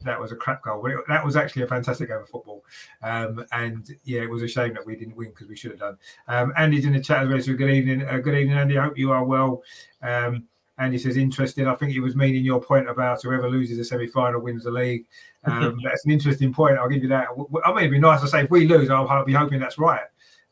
[0.00, 0.80] that was a crap goal.
[0.82, 2.64] But it, that was actually a fantastic game of football.
[3.02, 5.80] Um, and yeah, it was a shame that we didn't win because we should have
[5.80, 5.98] done.
[6.26, 7.40] Um, Andy's in the chat as well.
[7.40, 8.76] So good evening, uh, good evening, Andy.
[8.76, 9.62] I hope you are well.
[10.02, 10.44] Um,
[10.78, 11.66] Andy says interesting.
[11.66, 15.06] I think it was meaning your point about whoever loses the semi-final wins the league.
[15.44, 16.76] Um, that's an interesting point.
[16.76, 17.28] I'll give you that.
[17.64, 20.02] I mean, it'd be nice to say if we lose, I'll be hoping that's right.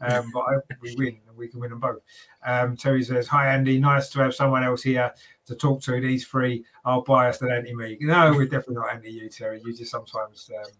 [0.00, 2.00] Um, but I hope we win and we can win them both.
[2.44, 5.12] Um, Terry says, "Hi Andy, nice to have someone else here
[5.46, 6.00] to talk to.
[6.00, 7.96] These three are biased and anti me.
[8.00, 9.60] No, we're definitely not anti you, Terry.
[9.64, 10.70] You just sometimes um,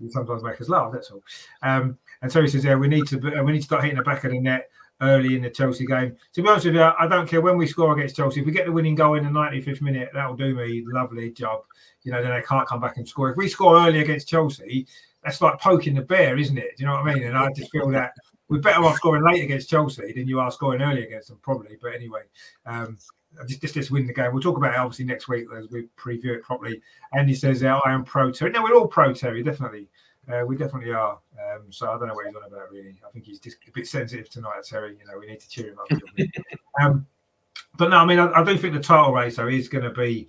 [0.00, 0.92] you sometimes make us laugh.
[0.92, 1.22] That's all.
[1.62, 4.24] Um, and Terry says, "Yeah, we need to we need to start hitting the back
[4.24, 4.68] of the net."
[5.02, 6.16] Early in the Chelsea game.
[6.32, 8.40] To be honest with you, I don't care when we score against Chelsea.
[8.40, 10.84] If we get the winning goal in the 95th minute, that'll do me.
[10.86, 11.64] Lovely job.
[12.04, 13.30] You know, then they can't come back and score.
[13.30, 14.86] If we score early against Chelsea,
[15.22, 16.78] that's like poking the bear, isn't it?
[16.78, 17.24] Do you know what I mean?
[17.24, 18.12] And I just feel that
[18.48, 21.76] we're better off scoring late against Chelsea than you are scoring early against them, probably.
[21.80, 22.22] But anyway,
[22.64, 22.98] um,
[23.46, 24.32] just, just just win the game.
[24.32, 26.80] We'll talk about it obviously next week as we preview it properly.
[27.12, 29.88] And he says, uh, "I am pro Terry." No, we're all pro Terry, definitely.
[30.32, 31.18] Uh, we definitely are.
[31.54, 33.00] Um, so I don't know what he's on about really.
[33.06, 34.96] I think he's just a bit sensitive tonight, Terry.
[34.98, 35.88] You know, we need to cheer him up.
[36.80, 37.06] um,
[37.76, 39.90] but no, I mean, I, I, do think the title race though is going to
[39.90, 40.28] be.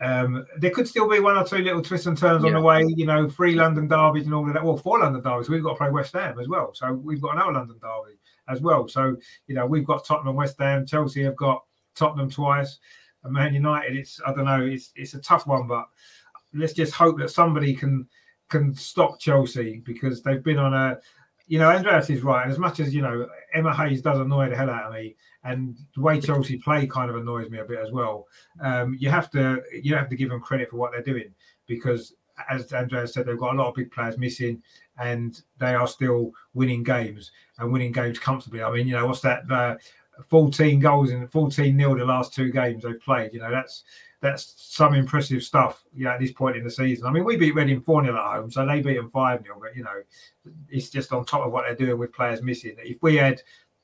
[0.00, 2.48] Um, there could still be one or two little twists and turns yeah.
[2.48, 2.84] on the way.
[2.88, 4.64] You know, three London derbies and all of that.
[4.64, 5.48] Well, four London derbies.
[5.48, 6.72] We've got to play West Ham as well.
[6.74, 8.88] So we've got another London derby as well.
[8.88, 12.78] So you know, we've got Tottenham, West Ham, Chelsea have got Tottenham twice.
[13.24, 15.86] And Man United, it's I don't know, it's it's a tough one, but
[16.54, 18.08] let's just hope that somebody can
[18.48, 20.98] can stop Chelsea because they've been on a
[21.46, 22.48] you know, Andreas is right.
[22.48, 25.78] As much as you know, Emma Hayes does annoy the hell out of me, and
[25.94, 28.26] the way Chelsea play kind of annoys me a bit as well.
[28.60, 31.34] Um, you have to you have to give them credit for what they're doing
[31.66, 32.14] because,
[32.50, 34.62] as Andreas said, they've got a lot of big players missing,
[34.98, 38.62] and they are still winning games and winning games comfortably.
[38.62, 39.50] I mean, you know, what's that?
[39.50, 39.76] Uh,
[40.28, 43.32] 14 goals in 14 nil the last two games they've played.
[43.32, 43.84] You know, that's
[44.20, 47.06] that's some impressive stuff, you know, at this point in the season.
[47.06, 49.56] I mean, we beat Reading 4 0 at home, so they beat them 5 0,
[49.58, 50.02] but you know,
[50.68, 52.76] it's just on top of what they're doing with players missing.
[52.78, 53.40] If we had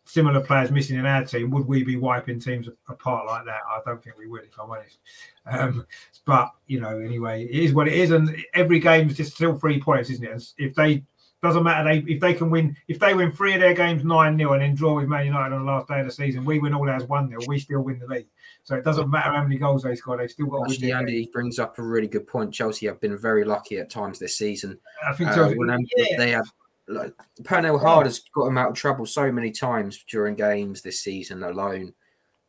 [0.06, 3.60] similar players missing in our team, would we be wiping teams apart like that?
[3.68, 4.98] I don't think we would, if I'm honest.
[5.46, 5.86] Um,
[6.24, 9.56] but you know, anyway, it is what it is, and every game is just still
[9.56, 10.32] three points, isn't it?
[10.32, 11.04] And if they
[11.42, 11.88] doesn't matter.
[11.88, 14.62] They if they can win, if they win three of their games nine 0 and
[14.62, 16.88] then draw with Man United on the last day of the season, we win all
[16.88, 18.28] ours one 0 We still win the league.
[18.64, 20.16] So it doesn't matter how many goals they score.
[20.16, 20.70] They've still got.
[20.70, 21.32] Actually, Andy game.
[21.32, 22.52] brings up a really good point.
[22.52, 24.78] Chelsea have been very lucky at times this season.
[25.06, 26.16] I think uh, Chelsea, uh, yeah.
[26.16, 26.50] they have.
[26.88, 27.12] Like,
[27.42, 31.42] Pernille Harder has got him out of trouble so many times during games this season
[31.42, 31.94] alone.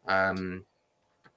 [0.08, 0.66] Um,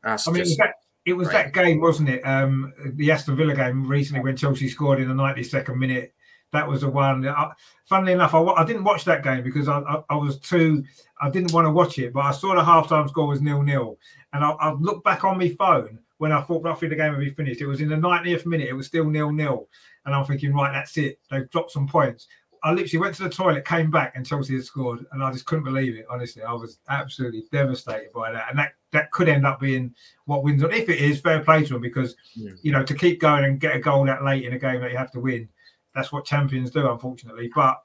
[0.05, 0.75] I mean, just, that,
[1.05, 2.23] it was that game, wasn't it?
[2.23, 6.15] Um, the Aston Villa game recently when Chelsea scored in the 92nd minute
[6.53, 7.27] that was the one.
[7.27, 7.51] I,
[7.87, 10.85] funnily enough, I, I didn't watch that game because I, I, I, was too.
[11.21, 13.99] I didn't want to watch it, but I saw the halftime score was nil nil,
[14.33, 17.21] and I, I looked back on my phone when I thought roughly the game would
[17.21, 17.61] be finished.
[17.61, 18.69] It was in the 90th minute.
[18.69, 19.69] It was still nil nil,
[20.05, 21.19] and I'm thinking, right, that's it.
[21.31, 22.27] They've dropped some points.
[22.63, 25.47] I literally went to the toilet, came back, and Chelsea had scored, and I just
[25.47, 26.07] couldn't believe it.
[26.11, 29.95] Honestly, I was absolutely devastated by that, and that that could end up being
[30.27, 30.63] what wins.
[30.63, 32.53] If it is, fair play to them because yeah.
[32.63, 34.91] you know to keep going and get a goal that late in a game that
[34.91, 35.49] you have to win
[35.95, 37.51] that's what champions do, unfortunately.
[37.55, 37.83] But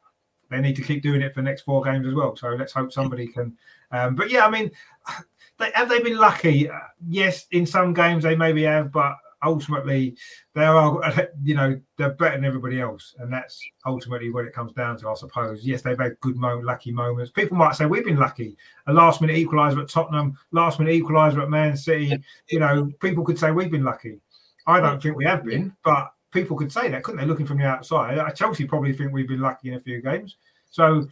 [0.49, 2.35] they need to keep doing it for the next four games as well.
[2.35, 3.57] So let's hope somebody can.
[3.91, 4.71] Um, but yeah, I mean,
[5.57, 6.69] they, have they been lucky?
[6.69, 9.15] Uh, yes, in some games they maybe have, but
[9.45, 10.15] ultimately
[10.53, 10.99] they are,
[11.43, 15.09] you know, they're better than everybody else, and that's ultimately what it comes down to,
[15.09, 15.65] I suppose.
[15.65, 17.31] Yes, they've had good moment, lucky moments.
[17.31, 18.57] People might say we've been lucky.
[18.87, 22.17] A last minute equaliser at Tottenham, last minute equaliser at Man City.
[22.49, 24.19] You know, people could say we've been lucky.
[24.67, 27.27] I don't think we have been, but people could say that, couldn't they?
[27.27, 30.37] Looking from the outside, Chelsea probably think we've been lucky in a few games.
[30.71, 31.07] So,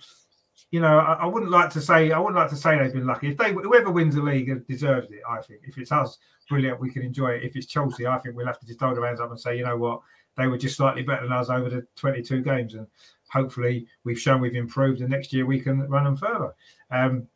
[0.74, 3.06] you know, I, I, wouldn't like to say I wouldn't like to say they've been
[3.06, 3.30] lucky.
[3.30, 5.62] If they whoever wins the league deserves it, I think.
[5.68, 6.18] If it's us,
[6.50, 7.44] brilliant, we can enjoy it.
[7.44, 9.56] If it's Chelsea, I think we'll have to just hold our hands up and say,
[9.56, 10.02] you know what,
[10.36, 12.88] they were just slightly better than us over the 22 games, and
[13.32, 16.56] hopefully we've shown we've improved, and next year we can run them further.
[16.90, 17.28] Um,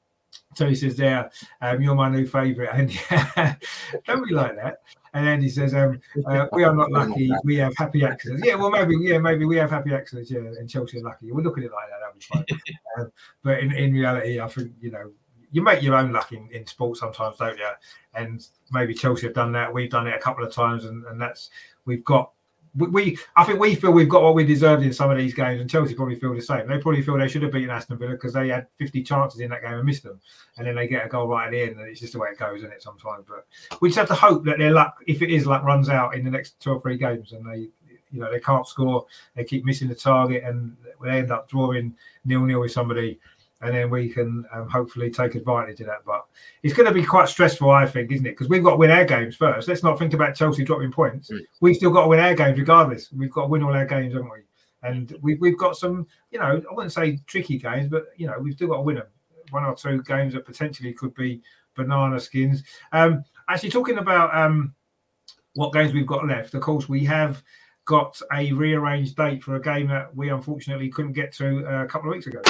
[0.56, 1.30] Tony says there,
[1.62, 3.58] um, you're my new favourite, and
[4.06, 4.82] don't be like that.
[5.14, 7.32] And Andy says, um, uh, we are not lucky.
[7.44, 8.44] We have happy accidents.
[8.46, 10.30] Yeah, well, maybe, yeah, maybe we have happy accidents.
[10.30, 11.32] Yeah, and Chelsea are lucky.
[11.32, 12.00] We'll look at it like that.
[12.02, 12.62] That'll be fine.
[13.00, 13.12] um,
[13.44, 15.12] but in, in reality, I think you know
[15.52, 17.70] you make your own luck in, in sport sometimes, don't you?
[18.14, 19.74] And maybe Chelsea have done that.
[19.74, 21.50] We've done it a couple of times, and, and that's
[21.86, 22.32] we've got
[22.78, 25.34] we, we, I think we feel we've got what we deserved in some of these
[25.34, 26.68] games, and Chelsea probably feel the same.
[26.68, 29.50] They probably feel they should have beaten Aston Villa because they had 50 chances in
[29.50, 30.20] that game and missed them,
[30.58, 32.30] and then they get a goal right at the end, and it's just the way
[32.30, 32.84] it goes, isn't it?
[32.84, 33.48] Sometimes, but
[33.82, 36.24] we just have to hope that their luck, if it is luck, runs out in
[36.24, 37.68] the next two or three games, and they,
[38.12, 39.06] you know, they can't score,
[39.36, 43.20] they keep missing the target, and they end up drawing nil nil with somebody
[43.62, 46.06] and then we can um, hopefully take advantage of that.
[46.06, 46.26] But
[46.64, 48.32] it's going to be quite stressful, I think, isn't it?
[48.32, 49.68] Because we've got to win our games first.
[49.68, 51.32] Let's not think about Chelsea dropping points.
[51.32, 51.42] Mm.
[51.62, 53.12] We've still got to win our games regardless.
[53.12, 54.40] We've got to win all our games, haven't we?
[54.84, 58.38] And we've, we've got some, you know, I wouldn't say tricky games, but, you know,
[58.40, 59.08] we've still got to win them.
[59.50, 61.42] One or two games that potentially could be
[61.76, 62.64] banana skins.
[62.92, 64.76] Um, actually, talking about um,
[65.56, 67.42] what games we've got left, of course, we have
[67.88, 71.88] got a rearranged date for a game that we unfortunately couldn't get to uh, a
[71.88, 72.42] couple of weeks ago.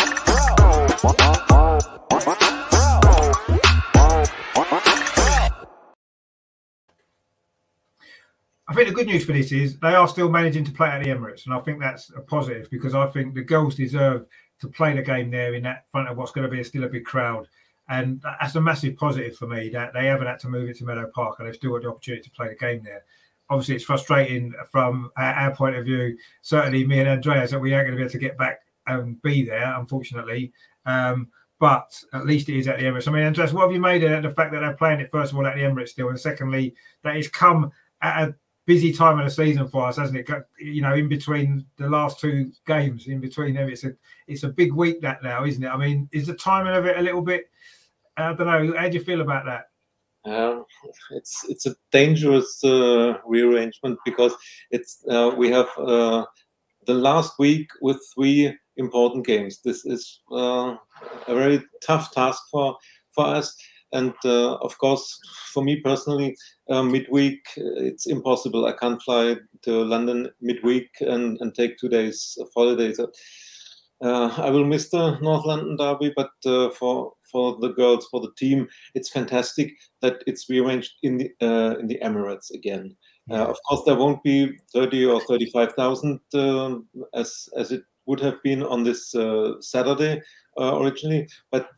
[8.70, 11.04] I think the good news for this is they are still managing to play at
[11.04, 14.26] the Emirates, and I think that's a positive because I think the girls deserve
[14.60, 16.90] to play the game there in that front of what's going to be still a
[16.90, 17.48] big crowd,
[17.90, 20.84] and that's a massive positive for me that they haven't had to move it to
[20.84, 23.04] Meadow Park and they've still got the opportunity to play the game there.
[23.50, 26.18] Obviously, it's frustrating from our point of view.
[26.42, 29.22] Certainly, me and Andreas that we aren't going to be able to get back and
[29.22, 30.52] be there, unfortunately.
[30.86, 31.30] Um,
[31.60, 33.08] but at least it is at the Emirates.
[33.08, 35.32] I mean, Andreas, what have you made of the fact that they're playing it first
[35.32, 37.72] of all at the Emirates still, and secondly that it's come
[38.02, 38.36] at a
[38.66, 40.30] busy time of the season for us, hasn't it?
[40.60, 43.94] You know, in between the last two games, in between them, it's a
[44.28, 45.70] it's a big week that now, isn't it?
[45.70, 47.50] I mean, is the timing of it a little bit?
[48.18, 48.78] I don't know.
[48.78, 49.70] How do you feel about that?
[50.28, 50.62] Uh,
[51.12, 54.34] it's it's a dangerous uh, rearrangement because
[54.72, 56.26] it's uh, we have uh,
[56.86, 59.62] the last week with three important games.
[59.64, 60.76] This is uh,
[61.28, 62.76] a very tough task for
[63.12, 63.56] for us
[63.94, 65.18] and of course,
[65.54, 66.36] for me personally,
[66.70, 68.66] midweek it's impossible.
[68.66, 73.00] I can't fly to London midweek and, and take two days of holidays.
[74.02, 76.32] I will miss the North London derby, but
[76.76, 81.78] for for the girls, for the team, it's fantastic that it's rearranged in the uh,
[81.80, 82.96] in the Emirates again.
[83.30, 88.20] Uh, of course, there won't be thirty or thirty-five thousand um, as as it would
[88.22, 89.14] have been on this
[89.60, 90.22] Saturday
[90.58, 91.70] originally, but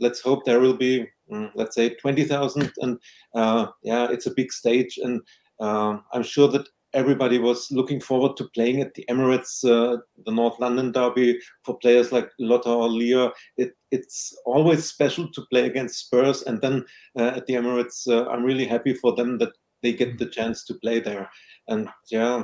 [0.00, 2.72] let's hope there will be Mm, let's say 20,000.
[2.78, 2.98] And
[3.34, 4.98] uh, yeah, it's a big stage.
[5.02, 5.20] And
[5.60, 10.32] uh, I'm sure that everybody was looking forward to playing at the Emirates, uh, the
[10.32, 13.30] North London derby for players like Lotte or Leah.
[13.56, 16.42] It, it's always special to play against Spurs.
[16.42, 16.84] And then
[17.18, 20.64] uh, at the Emirates, uh, I'm really happy for them that they get the chance
[20.64, 21.30] to play there.
[21.68, 22.42] And yeah,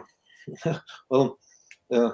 [1.10, 1.38] well,
[1.92, 2.10] uh,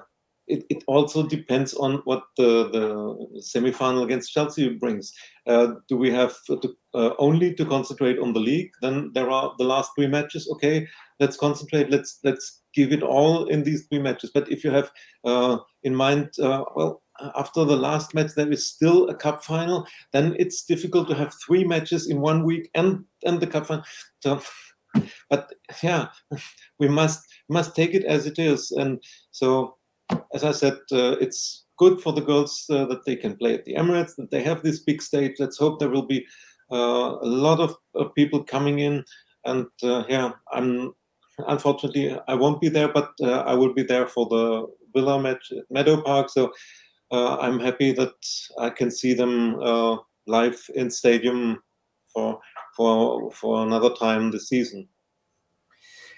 [0.53, 5.12] it, it also depends on what the, the semi-final against Chelsea brings.
[5.46, 8.70] Uh, do we have to, uh, only to concentrate on the league?
[8.82, 10.46] Then there are the last three matches.
[10.53, 10.86] Okay,
[11.18, 11.90] let's concentrate.
[11.90, 14.30] Let's let's give it all in these three matches.
[14.32, 14.90] But if you have
[15.24, 17.03] uh, in mind, uh, well,
[17.34, 21.34] after the last match there is still a cup final, then it's difficult to have
[21.46, 23.84] three matches in one week and and the cup final.
[24.20, 24.42] So,
[25.30, 25.50] but
[25.82, 26.09] yeah,
[26.78, 29.76] we must must take it as it is, and so
[30.34, 33.64] as I said, uh, it's good for the girls uh, that they can play at
[33.64, 35.36] the Emirates, that they have this big stage.
[35.38, 36.26] Let's hope there will be
[36.70, 39.04] uh, a lot of, of, people coming in.
[39.44, 40.92] And yeah, I'm
[41.48, 45.64] unfortunately I won't be there, but I will be there for the Villa match at
[45.70, 46.30] Meadow Park.
[46.30, 46.52] So
[47.10, 48.14] I'm happy that
[48.58, 49.56] I can see them
[50.26, 51.62] live in stadium
[52.12, 52.38] for
[52.76, 54.88] for for another time this season.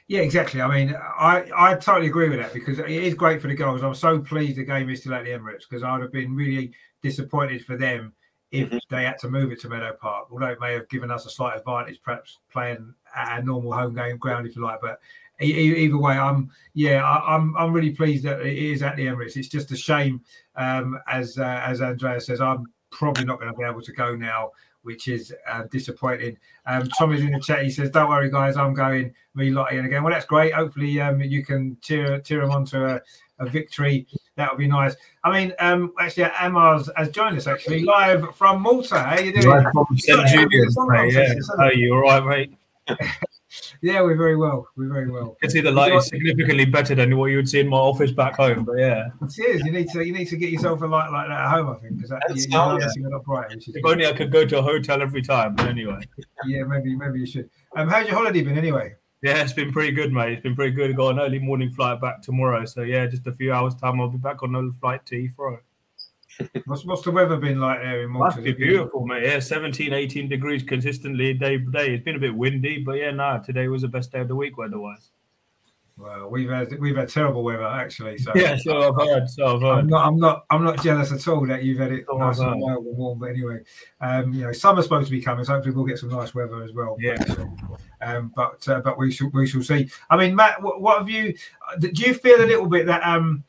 [0.06, 0.60] Yeah, exactly.
[0.60, 3.82] I mean, I, I totally agree with that because it is great for the girls.
[3.82, 6.72] I'm so pleased the game is still at the Emirates because I'd have been really
[7.02, 8.12] disappointed for them
[8.50, 8.76] if mm-hmm.
[8.90, 10.28] they had to move it to Meadow Park.
[10.30, 13.94] Although it may have given us a slight advantage, perhaps playing at a normal home
[13.94, 14.80] game ground, if you like.
[14.82, 15.00] But
[15.40, 19.06] either way, I'm yeah, I, am I'm, I'm really pleased that it is at the
[19.06, 19.36] Emirates.
[19.36, 20.20] It's just a shame,
[20.56, 24.14] um, as uh, as Andrea says, I'm probably not going to be able to go
[24.14, 24.50] now
[24.84, 26.36] which is uh, disappointing.
[26.66, 27.64] Um, Tommy's in the chat.
[27.64, 30.54] He says, "Don't worry, guys, I'm going me Lottie." And again, well, that's great.
[30.54, 33.00] Hopefully, um, you can cheer cheer them on to a,
[33.40, 34.06] a victory.
[34.36, 34.94] That would be nice.
[35.24, 38.98] I mean, um, actually, Amars has joined us actually live from Malta.
[38.98, 39.46] How you doing?
[39.46, 40.28] Live from St.
[40.28, 41.12] Julian's, mate.
[41.12, 41.34] Yeah.
[41.58, 42.48] Are you all right,
[42.88, 42.98] mate?
[43.82, 44.66] Yeah, we're very well.
[44.76, 45.24] We're very well.
[45.26, 47.76] You can see the light is significantly better than what you would see in my
[47.76, 48.64] office back home.
[48.64, 49.62] But yeah, It is.
[49.64, 51.70] You need to you need to get yourself a light like that at home.
[51.70, 53.08] I think because that And you, you sound, know yeah.
[53.08, 53.52] not bright.
[53.52, 53.82] If good.
[53.84, 55.54] only I could go to a hotel every time.
[55.56, 56.00] But anyway,
[56.46, 57.48] Yeah, maybe maybe you should.
[57.76, 58.94] Um, how's your holiday been anyway?
[59.22, 60.32] yeah, it's been pretty good, mate.
[60.32, 60.94] It's been pretty good.
[60.96, 62.64] Got an early morning flight back tomorrow.
[62.66, 65.58] So yeah, just a few hours time, I'll be back on the flight to Heathrow.
[66.66, 68.36] What's what's the weather been like there in Malta?
[68.36, 69.24] Must be beautiful, mate.
[69.24, 71.94] Yeah, 17, 18 degrees consistently day by day.
[71.94, 74.36] It's been a bit windy, but yeah, no, today was the best day of the
[74.36, 75.10] week weather-wise.
[75.96, 78.18] Well, we've had we've had terrible weather actually.
[78.18, 79.30] So Yeah, so I've heard.
[79.30, 82.04] So I've I'm not I'm not I'm not jealous at all that you've had it
[82.08, 83.20] Oh, nice and mild and warm.
[83.20, 83.60] But anyway,
[84.00, 86.64] um, you know, summer's supposed to be coming, so hopefully we'll get some nice weather
[86.64, 86.96] as well.
[86.98, 87.16] Yeah.
[88.00, 89.88] Um, but uh, but we shall we shall see.
[90.10, 91.32] I mean, Matt, what, what have you?
[91.70, 93.44] uh, Do you feel a little bit that um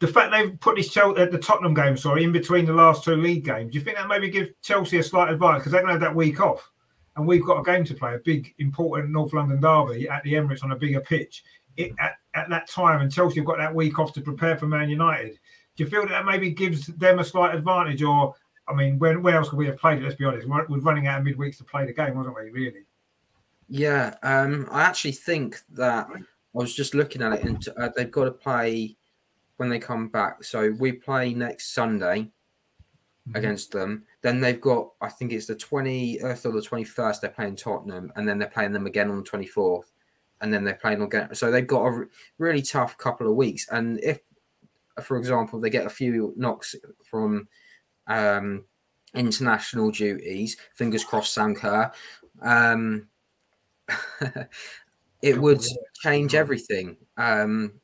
[0.00, 3.04] the fact they've put this Chel- uh, the Tottenham game, sorry, in between the last
[3.04, 5.82] two league games, do you think that maybe gives Chelsea a slight advantage because they're
[5.82, 6.70] going to have that week off,
[7.16, 10.32] and we've got a game to play, a big important North London derby at the
[10.32, 11.44] Emirates on a bigger pitch
[11.76, 14.66] it, at, at that time, and Chelsea have got that week off to prepare for
[14.66, 15.38] Man United.
[15.76, 18.34] Do you feel that, that maybe gives them a slight advantage, or
[18.66, 20.04] I mean, when when else could we have played it?
[20.04, 22.50] Let's be honest, we're, we're running out of midweeks to play the game, wasn't we?
[22.50, 22.84] Really?
[23.68, 26.18] Yeah, um, I actually think that I
[26.52, 28.96] was just looking at it, and uh, they've got to play
[29.60, 30.42] when they come back.
[30.42, 32.30] So we play next Sunday
[33.34, 34.04] against them.
[34.22, 38.26] Then they've got, I think it's the 20th or the 21st, they're playing Tottenham, and
[38.26, 39.92] then they're playing them again on the 24th,
[40.40, 41.34] and then they're playing again.
[41.34, 42.06] So they've got a
[42.38, 43.68] really tough couple of weeks.
[43.70, 44.20] And if,
[45.02, 47.46] for example, they get a few knocks from
[48.06, 48.64] um,
[49.14, 51.92] international duties, fingers crossed, Sam Kerr.
[52.40, 53.08] Um,
[55.22, 55.62] it would
[56.02, 56.96] change everything.
[57.18, 57.74] Um,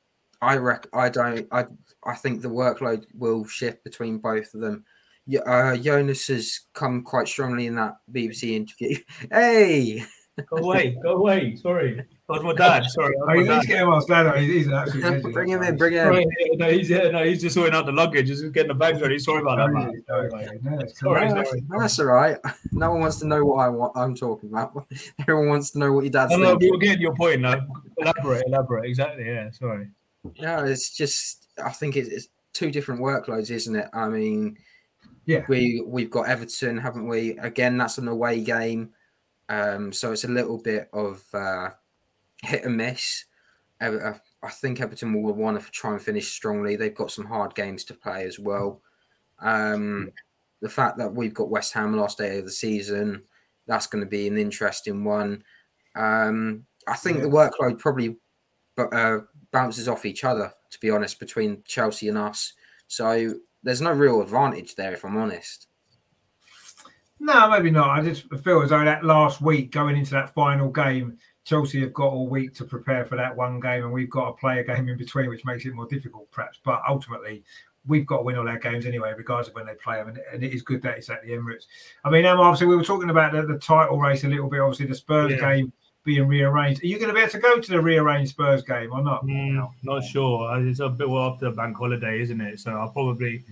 [0.42, 1.46] I rec- I don't.
[1.50, 1.64] I
[2.04, 4.84] I think the workload will shift between both of them.
[5.26, 8.96] Y- Uh, Jonas has come quite strongly in that BBC interview.
[9.30, 10.04] Hey,
[10.50, 11.56] Go away, go away.
[11.56, 11.94] Sorry,
[12.28, 12.84] that my dad.
[12.90, 13.66] Sorry, Oh, was he's dad.
[13.66, 16.28] getting my stand He's, he's an absolute bring him in, bring him in.
[16.58, 19.18] no, he's yeah, no, he's just sorting out the luggage, He's getting the bags ready.
[19.18, 20.02] Sorry about that, man.
[20.06, 21.48] No, no, no, Sorry, correct.
[21.48, 21.62] sorry.
[21.70, 22.36] No, that's all right.
[22.72, 23.96] No one wants to know what I want.
[23.96, 24.86] I'm talking about.
[25.20, 26.70] Everyone wants to know what your dad's No, no, thinking.
[26.70, 27.66] we're getting your point now.
[27.96, 28.84] Elaborate, elaborate.
[28.90, 29.24] Exactly.
[29.24, 29.50] Yeah.
[29.52, 29.88] Sorry.
[30.40, 33.88] No, it's just I think it's, it's two different workloads, isn't it?
[33.92, 34.56] I mean,
[35.24, 35.44] Yeah.
[35.48, 37.38] we we've got Everton, haven't we?
[37.38, 38.92] Again, that's an away game,
[39.48, 41.70] um, so it's a little bit of uh,
[42.42, 43.24] hit and miss.
[43.80, 46.76] Uh, I think Everton will want to try and finish strongly.
[46.76, 48.82] They've got some hard games to play as well.
[49.38, 50.12] Um,
[50.60, 53.22] the fact that we've got West Ham last day of the season,
[53.66, 55.44] that's going to be an interesting one.
[55.94, 57.24] Um, I think Yeah.
[57.24, 58.16] the workload probably
[58.76, 59.20] but, uh,
[59.52, 62.52] bounces off each other, to be honest, between Chelsea and us.
[62.88, 65.68] So there's no real advantage there, if I'm honest.
[67.18, 67.90] No, maybe not.
[67.90, 71.94] I just feel as though that last week going into that final game, Chelsea have
[71.94, 74.64] got all week to prepare for that one game, and we've got to play a
[74.64, 76.58] game in between, which makes it more difficult, perhaps.
[76.62, 77.44] But ultimately,
[77.86, 80.08] we've got to win all our games anyway, regardless of when they play them.
[80.08, 81.66] And, and it is good that it's at the Emirates.
[82.04, 84.60] I mean, Emma, obviously, we were talking about the, the title race a little bit.
[84.60, 85.54] Obviously, the Spurs Yeah.
[85.54, 85.72] game
[86.06, 86.82] being rearranged.
[86.82, 89.26] Are you going to be able to go to the rearranged Spurs game or not?
[89.26, 90.48] Mm, not sure.
[90.50, 92.60] Uh, It's a bit well after the bank holiday, isn't it?
[92.60, 93.42] So I'll probably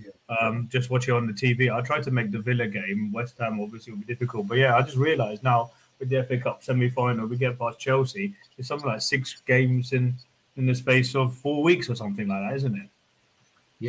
[0.41, 1.71] um, just watch it on the TV.
[1.71, 3.11] I tried to make the Villa game.
[3.11, 6.37] West Ham obviously will be difficult, but yeah, I just realised now with the FA
[6.37, 8.33] Cup semi-final, we get past Chelsea.
[8.57, 10.15] It's something like six games in
[10.57, 12.89] in the space of four weeks or something like that, isn't it?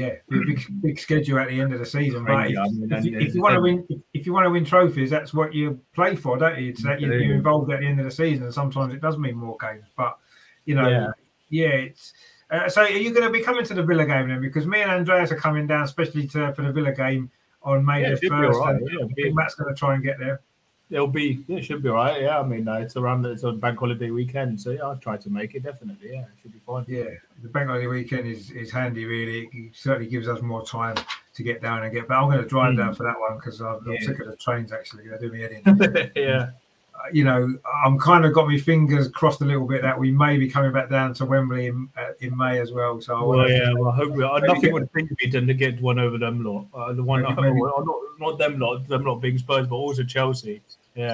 [0.01, 2.51] Yeah, big, big, schedule at the end of the season, right?
[2.51, 4.65] Yeah, I mean, if, you, if you want to win, if you want to win
[4.65, 6.71] trophies, that's what you play for, don't you?
[6.71, 9.17] It's that you- you're involved at the end of the season, and sometimes it does
[9.19, 9.87] mean more games.
[9.97, 10.19] But
[10.65, 11.09] you know, Yeah.
[11.49, 12.13] yeah, it's.
[12.51, 14.41] Uh, so, are you going to be coming to the Villa game then?
[14.41, 17.31] Because me and Andreas are coming down, especially to, for the Villa game
[17.63, 18.61] on May Yeah, the it should be first.
[18.61, 20.41] right, yeah, I think Matt's going to try and get there.
[20.89, 22.23] It'll be it should be all right.
[22.23, 25.17] Yeah, I mean uh, it's around it's a bank holiday weekend, so yeah, I'll try
[25.17, 26.11] to make it definitely.
[26.13, 26.85] Yeah, it should be fine.
[26.87, 27.05] Yeah,
[27.43, 29.49] the bank holiday weekend is, is handy, really.
[29.53, 30.95] It certainly gives us more time
[31.35, 32.07] to get down and get.
[32.07, 32.79] But I'm going to drive Mm.
[32.79, 34.01] down for that one because I'm, I'm Yeah.
[34.01, 34.73] sick of the trains.
[34.73, 36.11] Actually, they do me head in.
[36.17, 36.51] yeah,
[37.13, 37.49] you know,
[37.85, 40.73] I'm kind of got my fingers crossed a little bit that we may be coming
[40.73, 43.01] back down to Wembley in, uh, in May as well.
[43.01, 43.73] So, I well, wanna- yeah.
[43.73, 46.43] Well, I hope we, uh, nothing would think me than to get one over them
[46.45, 46.67] lot.
[46.75, 47.85] Uh, the one, Maybe- uh, maybe- not
[48.19, 50.63] not them lot, them lot being Spurs, but also Chelsea.
[50.95, 51.13] Yeah.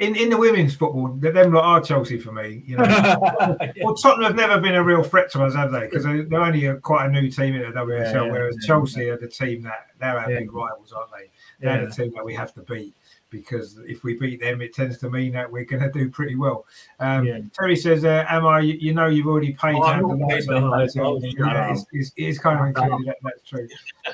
[0.00, 2.64] In, in the women's football, th- them lot are Chelsea for me.
[2.66, 2.84] You know,
[3.82, 5.82] well, Tottenham have never been a real threat to us, have they?
[5.82, 8.56] Because they, they're only a, quite a new team in the WSL, Yeah, yeah, whereas
[8.60, 8.66] yeah.
[8.66, 10.40] Chelsea are the team that they're our Yeah.
[10.40, 11.30] big rivals, aren't they?
[11.60, 11.86] They're yeah.
[11.86, 12.96] the team that we have to beat
[13.34, 16.36] because if we beat them, it tends to mean that we're going to do pretty
[16.36, 16.66] well.
[17.00, 17.40] Um, Yeah.
[17.52, 18.60] Terry says, uh, "Am I?
[18.60, 21.84] You, you know, you've already paid Oh, to the not paid on." the Yeah, it's,
[21.92, 23.06] it's, it's kind of included.
[23.06, 23.68] That, that's true.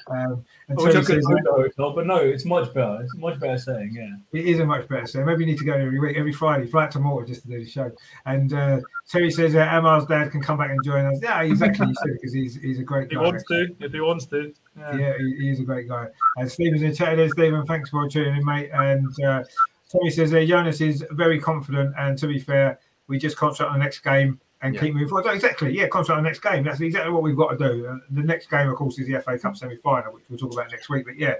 [0.09, 3.01] Um, and Terry says, go hotel, but no, it's much better.
[3.03, 4.39] It's much better saying, yeah.
[4.39, 5.27] It is a much better saying.
[5.27, 7.49] Maybe you need to go every week, every Friday, fly out to Malta just to
[7.49, 7.91] do the show.
[8.25, 11.19] And uh, Terry says uh, Amar's dad can come back and join us.
[11.23, 11.89] Yeah, exactly.
[11.89, 13.23] You should because he's he's a great he guy.
[13.23, 14.55] wants to, if he wants to.
[14.79, 14.97] Yeah.
[14.97, 16.07] Yeah, he, he is a great guy.
[16.37, 17.29] And Stephen's in chat there.
[17.29, 18.71] Stephen, thanks for tuning in, mate.
[18.73, 19.43] And uh,
[19.91, 21.95] Tommy says uh, Jonas is very confident.
[21.99, 24.81] And to be fair, we just concentrate on the next game and Yeah.
[24.81, 25.33] keep moving forward.
[25.35, 25.73] Exactly.
[25.77, 26.65] Yeah, concentrate on the next game.
[26.65, 27.87] That's exactly what we've got to do.
[27.89, 30.53] And the next game, of course, is the FA Cup semi final, which we'll talk
[30.53, 31.05] about next week.
[31.07, 31.35] But yeah,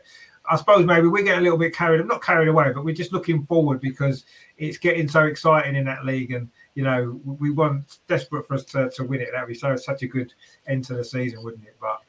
[0.51, 3.13] I suppose maybe we get a little bit carried, not carried away, but we're just
[3.13, 4.25] looking forward because
[4.59, 6.33] it's getting so exciting in that league.
[6.33, 9.29] And, you know, we want desperate for us to, to win it.
[9.33, 10.33] That would be so such a good
[10.67, 11.77] end to the season, wouldn't it?
[11.81, 12.01] But,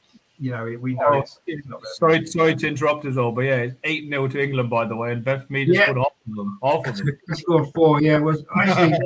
[0.42, 1.86] you know, we know Oh, it's, it's not.
[1.86, 4.96] Sorry, sorry to interrupt us all, but yeah, it's 8 0 to England, by the
[4.96, 5.84] way, and Beth Mead Yeah.
[5.84, 6.60] scored half of them.
[6.64, 7.18] Half of them.
[7.36, 8.02] Scored four.
[8.02, 8.98] Yeah, was actually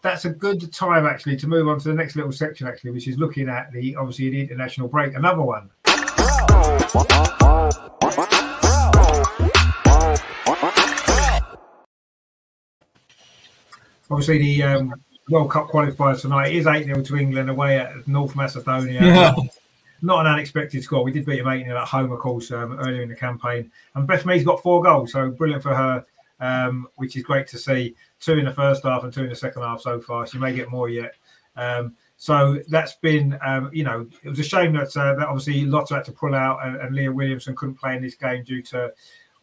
[0.00, 3.06] that's a good time actually to move on to the next little section actually, which
[3.06, 5.14] is looking at the obviously the international break.
[5.14, 5.68] Another one.
[14.10, 14.94] Obviously, the um,
[15.28, 19.02] World Cup qualifiers tonight is 8 0 to England away at North Macedonia.
[19.02, 19.34] Yeah.
[20.02, 21.04] Not an unexpected score.
[21.04, 23.70] We did beat them 8 0 at home, of course, um, earlier in the campaign.
[23.94, 26.04] And Beth Mead's got four goals, so brilliant for her,
[26.40, 27.94] um, which is great to see.
[28.18, 30.26] Two in the first half and two in the second half so far.
[30.26, 31.14] She may get more yet.
[31.56, 35.64] Um, so that's been, um, you know, it was a shame that, uh, that obviously
[35.64, 38.62] Lotte had to pull out and, and Leah Williamson couldn't play in this game due
[38.62, 38.92] to,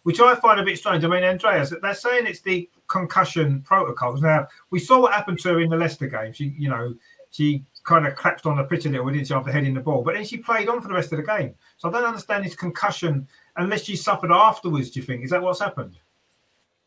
[0.04, 1.04] which I find a bit strange.
[1.04, 4.22] I mean, Andreas, they're saying it's the concussion protocols.
[4.22, 6.32] Now, we saw what happened to her in the Leicester game.
[6.34, 6.96] She, you know,
[7.32, 10.04] she kind of collapsed on the pitch a little, didn't she, after heading the ball,
[10.04, 11.56] but then she played on for the rest of the game.
[11.78, 13.28] So I don't understand this concussion
[13.58, 14.92] unless she suffered afterwards.
[14.92, 15.98] Do you think is that what's happened?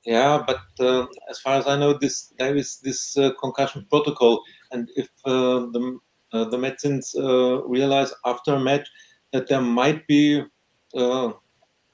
[0.05, 4.43] Yeah, but uh, as far as I know, this there is this uh, concussion protocol,
[4.73, 5.99] and if uh, the
[6.33, 8.89] uh, the medicines uh, realize after a match
[9.33, 10.43] that there might be,
[10.95, 11.33] uh,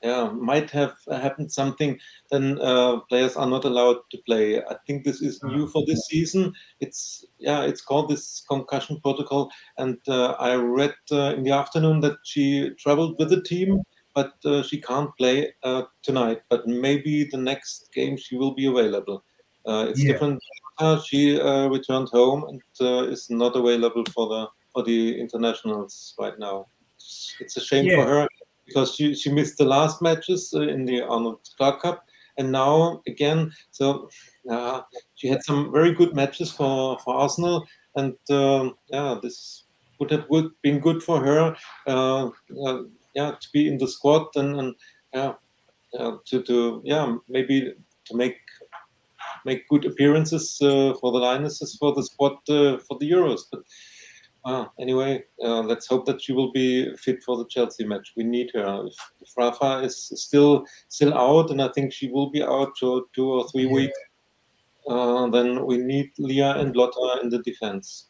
[0.02, 1.98] yeah, might have happened something,
[2.30, 4.62] then uh, players are not allowed to play.
[4.62, 6.52] I think this is new for this season.
[6.80, 12.00] It's yeah, it's called this concussion protocol, and uh, I read uh, in the afternoon
[12.00, 13.82] that she traveled with the team
[14.14, 16.42] but uh, she can't play uh, tonight.
[16.48, 19.22] But maybe the next game she will be available.
[19.64, 20.12] Uh, it's Yeah.
[20.12, 20.42] different.
[21.06, 26.38] She uh, returned home and uh, is not available for the for the internationals right
[26.38, 26.66] now.
[26.96, 27.96] It's, it's a shame Yeah.
[27.96, 28.28] for her
[28.68, 32.04] because she, she missed the last matches uh, in the Arnold Clark Cup,
[32.36, 33.50] and now again.
[33.72, 34.08] So
[34.48, 34.82] uh,
[35.16, 37.66] she had some very good matches for for Arsenal,
[37.96, 39.64] and um, yeah, this
[39.98, 40.26] would have
[40.62, 41.56] been good for her.
[41.86, 42.30] Uh,
[42.64, 42.82] uh,
[43.14, 44.74] yeah, to be in the squad and, and
[45.12, 45.32] yeah,
[45.98, 47.72] uh, to to yeah maybe
[48.04, 48.36] to make
[49.44, 53.40] make good appearances uh, for the Lionesses for the squad uh, for the Euros.
[53.50, 53.62] But
[54.48, 58.12] uh, anyway, uh, let's hope that she will be fit for the Chelsea match.
[58.16, 58.86] We need her.
[58.86, 63.02] If, if Rafa is still still out, and I think she will be out for
[63.14, 63.72] two or three Yeah.
[63.78, 63.98] weeks,
[64.88, 68.08] uh, then we need Leah and Lotte in the defense.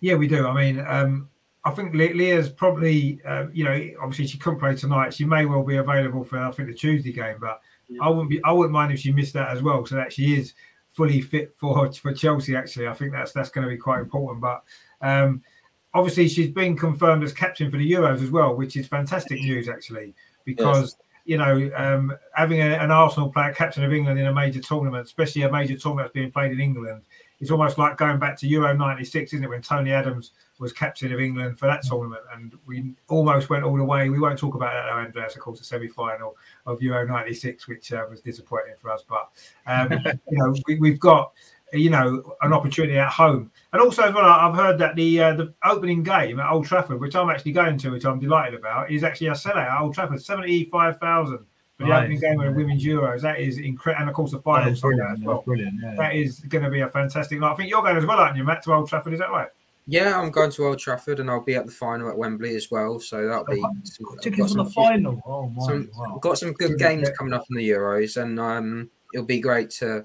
[0.00, 0.46] Yeah, we do.
[0.46, 1.30] I mean, um,
[1.64, 5.14] I think Le- Leah's probably, uh, you know, obviously she couldn't play tonight.
[5.14, 7.60] She may well be available for I think the Tuesday game, but
[8.02, 8.42] I wouldn't be.
[8.44, 10.52] I wouldn't mind if she missed that as well, so that she is
[10.92, 12.54] fully fit for for Chelsea.
[12.54, 14.42] Actually, I think that's that's going to be quite important.
[14.42, 14.62] But
[15.00, 15.42] um,
[15.92, 19.68] obviously, she's been confirmed as captain for the Euros as well, which is fantastic news
[19.68, 20.14] actually,
[20.44, 20.96] because.
[21.26, 25.06] You know, um, having a, an Arsenal player captain of England in a major tournament,
[25.06, 27.00] especially a major tournament that's being played in England,
[27.40, 29.48] it's almost like going back to Euro '96, isn't it?
[29.48, 33.76] When Tony Adams was captain of England for that tournament, and we almost went all
[33.76, 34.08] the way.
[34.08, 35.34] We won't talk about that, though, Andreas.
[35.34, 36.36] Of course, the semi-final
[36.66, 39.04] of Euro '96, which uh, was disappointing for us.
[39.08, 39.30] But
[39.66, 39.92] um,
[40.30, 41.32] you know, we, we've got
[41.78, 45.34] you know an opportunity at home, and also as well, I've heard that the uh,
[45.34, 48.90] the opening game at Old Trafford, which I'm actually going to, which I'm delighted about,
[48.90, 51.38] is actually a sellout at Old Trafford, seventy-five thousand
[51.76, 52.02] for the Nice.
[52.04, 53.20] opening game of the Women's Euros.
[53.22, 55.10] That is incredible, and of course the final is brilliant.
[55.12, 55.42] as That's well.
[55.42, 55.80] brilliant.
[55.82, 55.94] Yeah.
[55.96, 57.52] That is going to be a fantastic night.
[57.52, 59.12] I think you're going as well, aren't you, Matt, to Old Trafford?
[59.12, 59.48] Is that right?
[59.86, 62.70] Yeah, I'm going to Old Trafford and I'll be at the final at Wembley as
[62.70, 62.98] well.
[63.00, 65.20] So that'll be some, got Tickets for the some- final.
[65.26, 65.66] Oh my!
[65.66, 66.18] some, wow.
[66.22, 70.04] Got some good games coming up in the Euros, and um, it'll be great to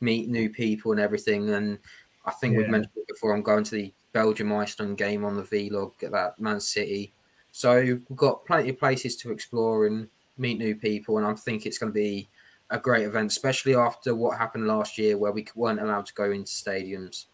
[0.00, 1.50] meet new people and everything.
[1.50, 1.78] And
[2.24, 2.58] I think Yeah.
[2.58, 3.34] we've mentioned it before.
[3.34, 7.12] I'm going to the Belgium Iceland game on the vlog at that Man City,
[7.52, 11.18] so we've got plenty of places to explore and meet new people.
[11.18, 12.28] And I think it's going to be
[12.70, 16.30] a great event, especially after what happened last year, where we weren't allowed to go
[16.32, 17.26] into stadiums.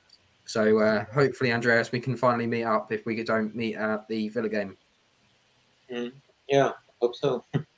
[0.45, 4.29] So uh, hopefully, Andreas, we can finally meet up if we don't meet at the
[4.29, 4.77] Villa game.
[6.49, 7.45] Yeah, hope so.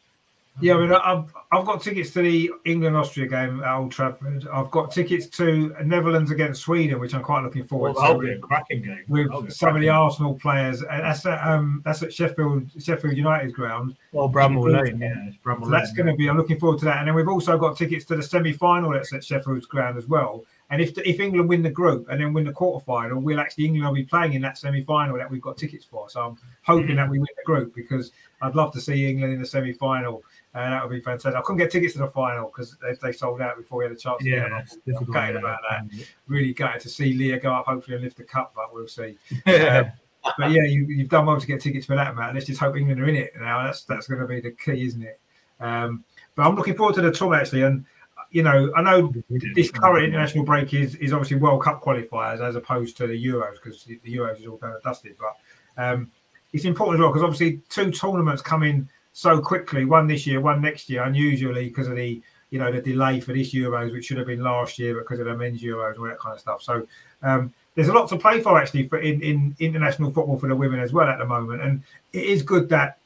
[0.61, 4.47] Yeah, I mean, I've, I've got tickets to the England Austria game at Old Trafford.
[4.53, 8.21] I've got tickets to Netherlands against Sweden, which I'm quite looking forward Well, to.
[8.21, 9.03] be a cracking game.
[9.09, 13.17] With That'll some of the Arsenal players, and that's at um that's at Sheffield Sheffield
[13.17, 13.97] United's ground.
[14.13, 16.29] Well, Bramall Lane, yeah, it's Bramall So that's going to be.
[16.29, 16.99] I'm looking forward to that.
[16.99, 20.45] And then we've also got tickets to the semi-final that's at Sheffield's ground as well.
[20.71, 23.87] And if if England win the group and then win the quarter-final, we'll actually England
[23.87, 26.09] will be playing in that semi-final that we've got tickets for.
[26.09, 29.41] So I'm hoping that we win the group because I'd love to see England in
[29.41, 30.23] the semi-final.
[30.55, 31.35] And that would be fantastic.
[31.35, 33.93] I couldn't get tickets to the final because they, they sold out before we had
[33.93, 34.19] a chance.
[34.19, 34.59] to get Yeah, them.
[34.63, 35.13] it's I'm difficult.
[35.15, 35.85] gutted about that.
[36.29, 39.19] Really gutted to see Leah go up, hopefully, and lift the cup, but we'll see.
[39.47, 39.91] Yeah.
[40.39, 42.33] But yeah, you, you've done well to get tickets for that, Matt.
[42.33, 43.63] Let's just hope England are in it now.
[43.63, 45.21] That's that's going to be the key, isn't it?
[45.61, 46.03] Um,
[46.35, 47.85] but I'm looking forward to the tour actually, and
[48.31, 49.13] you know, I know
[49.55, 53.57] this current international break is is obviously World Cup qualifiers as opposed to the Euros
[53.63, 55.15] because the Euros is all done and dusted.
[55.19, 56.11] But um,
[56.55, 59.87] it's important as well because obviously two tournaments come in so quickly.
[59.87, 61.05] One this year, one next year.
[61.05, 64.43] Unusually because of the you know the delay for this Euros, which should have been
[64.43, 66.63] last year because of the men's Euros all that kind of stuff.
[66.63, 66.87] So
[67.23, 70.57] um, there's a lot to play for actually for in, in international football for the
[70.57, 72.99] women as well at the moment, and it is good that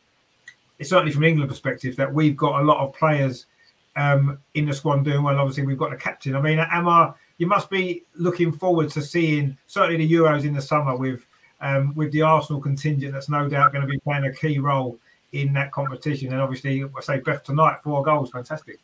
[0.79, 3.47] it's certainly from England perspective that we've got a lot of players
[3.97, 5.39] um, in the squad doing well.
[5.39, 6.35] Obviously, we've got the captain.
[6.37, 10.63] I mean, Emma, you must be looking forward to seeing certainly the Euros in the
[10.63, 11.27] summer with
[11.61, 13.13] um, with the Arsenal contingent.
[13.13, 14.99] That's no doubt going to be playing a key role
[15.33, 16.33] in that competition.
[16.33, 18.79] And obviously, I say Beth tonight, four goals, fantastic.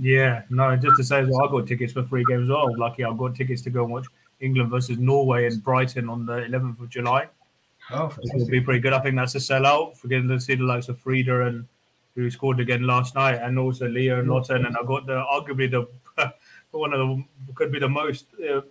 [0.00, 2.76] Yeah, no, just to say well, I got tickets for three games as well.
[2.78, 4.06] Lucky I got tickets to go and watch
[4.40, 7.28] England versus Norway in Brighton on the 11th of July.
[7.90, 8.50] Oh, fantastic.
[8.50, 8.92] be pretty good.
[8.94, 9.94] I think that's a sellout.
[10.02, 11.66] We're getting to see the likes of Frida and
[12.14, 14.50] who scored again last night, and also Leah and Lotte.
[14.50, 15.86] And I got the arguably the
[16.70, 17.24] one of the
[17.54, 18.62] could be the most uh,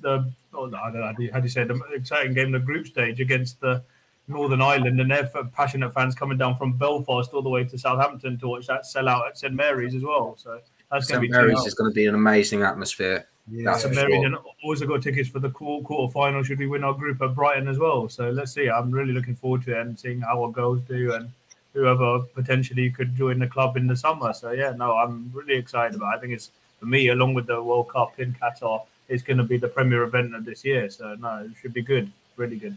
[0.00, 2.46] the oh, I don't know, how do you- how do you say the exciting game
[2.46, 3.82] in the group stage against the
[4.26, 7.78] Northern Ireland and their f- passionate fans coming down from Belfast all the way to
[7.78, 10.36] Southampton to watch that sellout at St Mary's as well.
[10.38, 10.60] So
[10.90, 13.26] that's going St to be Mary's is going to be an amazing atmosphere.
[13.50, 13.72] Yeah.
[13.72, 14.26] That's St Mary's sure.
[14.26, 16.42] and also got tickets for the quarter final.
[16.42, 18.08] Should we win our group at Brighton as well?
[18.08, 18.70] So let's see.
[18.70, 21.30] I'm really looking forward to it and seeing how our girls do and
[21.74, 24.32] whoever potentially could join the club in the summer.
[24.32, 26.14] So yeah, no, I'm really excited about.
[26.14, 26.16] It.
[26.16, 26.50] I think it's
[26.80, 30.02] for me, along with the World Cup in Qatar, it's going to be the premier
[30.04, 30.88] event of this year.
[30.88, 32.76] So no, it should be good, really good.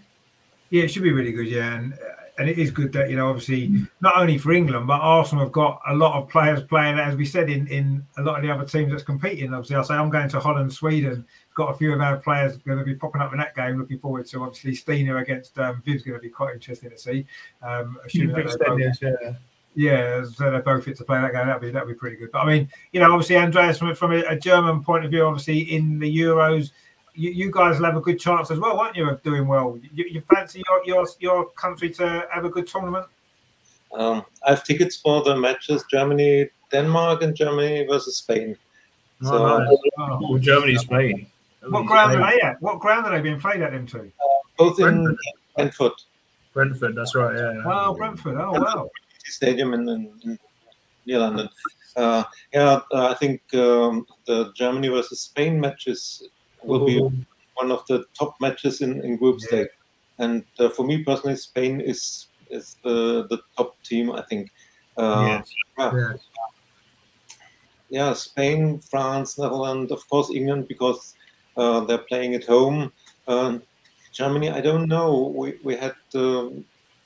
[0.69, 1.47] Yeah, it should be really good.
[1.47, 1.97] Yeah, and uh,
[2.37, 5.51] and it is good that you know obviously not only for England but Arsenal have
[5.51, 8.51] got a lot of players playing as we said in in a lot of the
[8.51, 9.53] other teams that's competing.
[9.53, 11.25] Obviously, I say I'm going to Holland, Sweden.
[11.55, 13.79] Got a few of our players going to be popping up in that game.
[13.79, 17.25] Looking forward to obviously Stina against um, Viv's going to be quite interesting to see.
[17.63, 19.33] Um, assuming that both- yeah.
[19.73, 21.47] yeah, so they're both fit to play that game.
[21.47, 22.31] That'd be that'd be pretty good.
[22.31, 25.25] But I mean, you know, obviously Andreas from from a, a German point of view,
[25.25, 26.69] obviously in the Euros,
[27.17, 29.79] you, you guys will have a good chance as well, won't you, of doing well?
[29.93, 33.05] You, you fancy your, your your country to have a good tournament?
[33.93, 38.55] Um, I have tickets for the matches Germany, Denmark, and Germany versus Spain.
[39.23, 39.77] So Oh, nice.
[39.97, 40.19] Oh.
[40.23, 41.27] Oh, Germany, Spain.
[41.69, 42.61] What ground are they at?
[42.61, 44.11] What ground are they being played at them two?
[44.57, 45.15] both in Brentford.
[45.55, 45.91] Brentford
[46.53, 47.35] Brentford, that's right.
[47.35, 47.53] Yeah.
[47.53, 47.65] yeah.
[47.65, 48.35] Wow, Brentford.
[48.37, 48.89] Oh wow.
[49.25, 50.39] Stadium in, in, in
[51.05, 51.49] near London.
[51.95, 56.27] Uh, yeah, uh, I think um, the Germany versus Spain matches
[56.67, 56.99] will be
[57.55, 59.67] one of the top matches in, in group stage.
[60.19, 64.11] And uh, for me personally, Spain is is the, the top team.
[64.11, 64.51] I think.
[64.97, 65.53] Uh, Yes.
[65.77, 66.17] yeah.
[67.89, 71.15] yeah, Spain, France, Netherlands, of course, England because
[71.55, 72.91] uh, they're playing at home.
[73.27, 73.61] Um,
[74.11, 75.33] Germany, I don't know.
[75.35, 76.65] We we had um,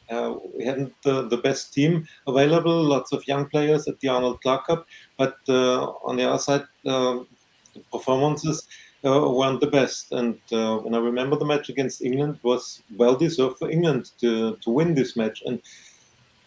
[0.10, 2.82] uh, we hadn't the, the best team available.
[2.84, 4.88] Lots of young players at the Arnold Clark Cup,
[5.18, 7.28] but uh, on the other side, um
[7.74, 8.68] the performances
[9.04, 10.12] uh, weren't the best.
[10.12, 14.56] And uh, when I remember the match against England, was well deserved for England to
[14.58, 15.42] to win this match.
[15.46, 15.62] And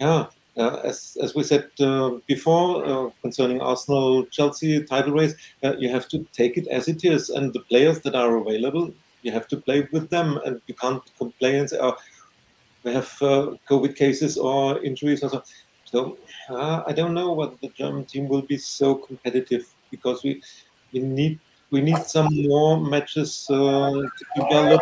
[0.01, 0.27] yeah,
[0.57, 5.35] uh, as, as we said uh, before uh, concerning Arsenal Chelsea title race,
[5.65, 8.93] uh, you have to take it as it is, and the players that are available,
[9.23, 11.97] you have to play with them, and you can't complain and say, "Oh,
[12.85, 13.09] we have
[13.69, 15.43] COVID cases or injuries or so."
[15.87, 16.19] So
[16.51, 20.43] I don't know whether the German team will be so competitive because we
[20.93, 21.41] we need
[21.75, 24.81] we need some more matches uh, to develop.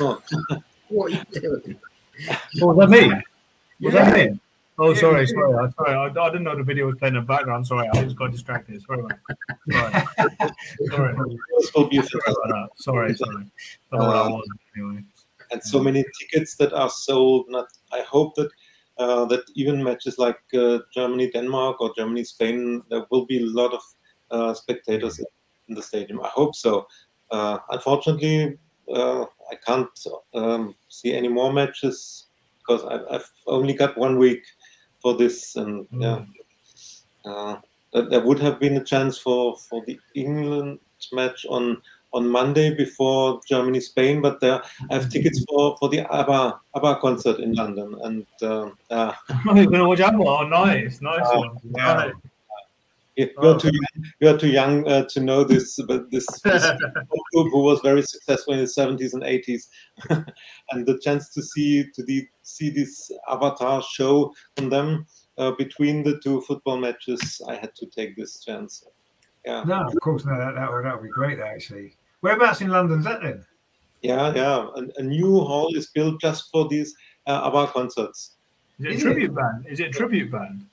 [0.00, 0.20] Oh,
[0.88, 1.78] What are you doing?
[2.62, 3.06] Oh, was that me?
[3.80, 4.10] Was Yeah.
[4.10, 4.40] that me?
[4.80, 5.94] Oh, sorry, sorry, I, sorry.
[5.94, 7.66] I, I didn't know the video was playing in the background.
[7.66, 8.82] Sorry, I just got distracted.
[8.82, 9.20] Sorry, man.
[9.70, 10.06] Sorry,
[10.90, 11.14] sorry,
[11.58, 12.68] this will be a sorry about that.
[12.76, 13.44] Sorry, sorry.
[13.90, 14.46] Don't know what I was
[14.76, 15.02] anyway.
[15.52, 17.46] and so many tickets that are sold.
[17.48, 18.50] Not, I hope that
[18.98, 23.46] uh, that even matches like uh, Germany, Denmark, or Germany, Spain, there will be a
[23.46, 23.82] lot of
[24.54, 25.18] spectators
[25.68, 26.20] in the stadium.
[26.22, 26.86] I hope so.
[27.30, 28.56] Uh, unfortunately,
[28.94, 29.88] uh, I can't
[30.34, 32.26] um, see any more matches
[32.58, 34.42] because I've, I've only got one week
[35.02, 36.02] for this, and Mm.
[36.02, 36.20] yeah,
[37.30, 37.56] uh,
[38.10, 40.78] there would have been a chance for for the England
[41.12, 41.80] match on
[42.14, 46.96] on Monday before Germany Spain, but there I have tickets for for the ABBA ABBA
[47.00, 49.12] concert in London, and uh, uh,
[49.46, 50.24] Oh, you're gonna watch ABBA?
[50.24, 51.58] Oh, nice, nice Oh, one.
[51.76, 51.94] yeah.
[51.94, 52.14] Nice.
[53.18, 53.58] You're Oh.
[53.58, 56.64] too young, you're too young uh, to know this, but this, this
[57.32, 59.68] group who was very successful in the 70s and 80s,
[60.70, 65.06] and the chance to see to the see this Avatar show from them
[65.36, 68.84] uh, between the two football matches, I had to take this chance.
[69.44, 71.96] Yeah, No, of course, no, that, that, would, that would be great, actually.
[72.20, 73.44] Whereabouts in London's that then?
[74.02, 74.66] yeah, yeah.
[74.76, 76.94] A, a new hall is built just for these
[77.26, 78.36] uh, ABBA concerts.
[78.80, 79.66] Is it a tribute band?
[79.68, 80.66] Is it a tribute band?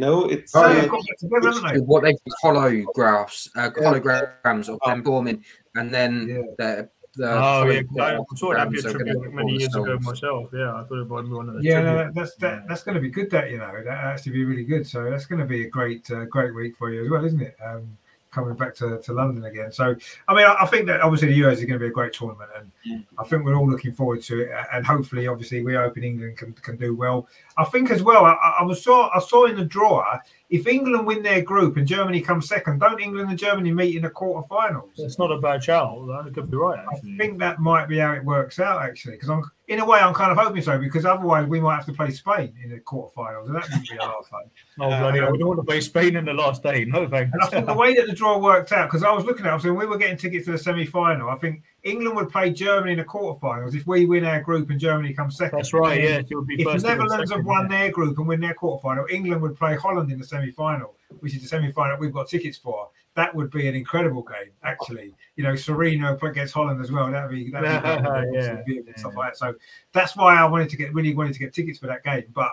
[0.00, 1.80] No, it's Oh, uh, they've got that they?
[1.80, 3.92] what they holographs, uh, Yeah.
[3.92, 5.44] holograms of them forming,
[5.76, 6.42] and then Yeah.
[6.58, 9.58] the the oh yeah, coloured 'cause I saw that be a tribute gonna like many
[9.58, 10.48] years ago myself.
[10.54, 12.94] Yeah, I thought it might be one of the Yeah, no, that's that, that's going
[12.94, 13.28] to be good.
[13.30, 14.86] That you know, that actually be really good.
[14.86, 17.42] So that's going to be a great, uh, great week for you as well, isn't
[17.42, 17.56] it?
[17.62, 17.98] Um,
[18.30, 19.72] coming back to, to London again.
[19.72, 19.94] So,
[20.28, 22.12] I mean, I, I think that obviously the US is going to be a great
[22.12, 23.04] tournament, and Mm.
[23.18, 24.50] I think we're all looking forward to it.
[24.72, 27.28] And hopefully, obviously, we hope in England can, can do well.
[27.56, 28.24] I think as well.
[28.24, 30.20] I, I was saw I saw in the drawer
[30.50, 34.02] if England win their group and Germany comes second, don't England and Germany meet in
[34.02, 34.90] the quarterfinals?
[34.96, 36.06] It's not a bad shout.
[36.08, 39.30] That could be right I think that might be how it works out actually, because
[39.30, 41.92] I'm in a way I'm kind of hoping so because otherwise we might have to
[41.92, 44.42] play Spain in the quarterfinals, and that would be a lot of fun.
[44.80, 45.20] Oh bloody!
[45.20, 46.84] We don't want to play Spain in the last day.
[46.84, 47.32] No thanks.
[47.32, 49.50] And I think the way that the draw worked out, because I was looking at,
[49.50, 51.28] it, I was saying we were getting tickets to the semi-final.
[51.28, 54.78] I think England would play Germany in the quarterfinals if we win our group and
[54.78, 55.58] Germany comes second.
[55.58, 56.02] That's right.
[56.02, 57.78] Yeah, it would be If the and Netherlands have won yeah.
[57.78, 61.42] their group and win their quarterfinal, England would play Holland in the semi-final, which is
[61.42, 62.88] the semi-final we've got tickets for.
[63.14, 65.14] That would be an incredible game, actually.
[65.36, 67.10] You know, Sarina against Holland as well.
[67.10, 69.38] That'd be that'd be, that'd be Yeah, beautiful and stuff like that.
[69.38, 69.54] So
[69.92, 72.52] that's why I wanted to get really wanted to get tickets for that game, but.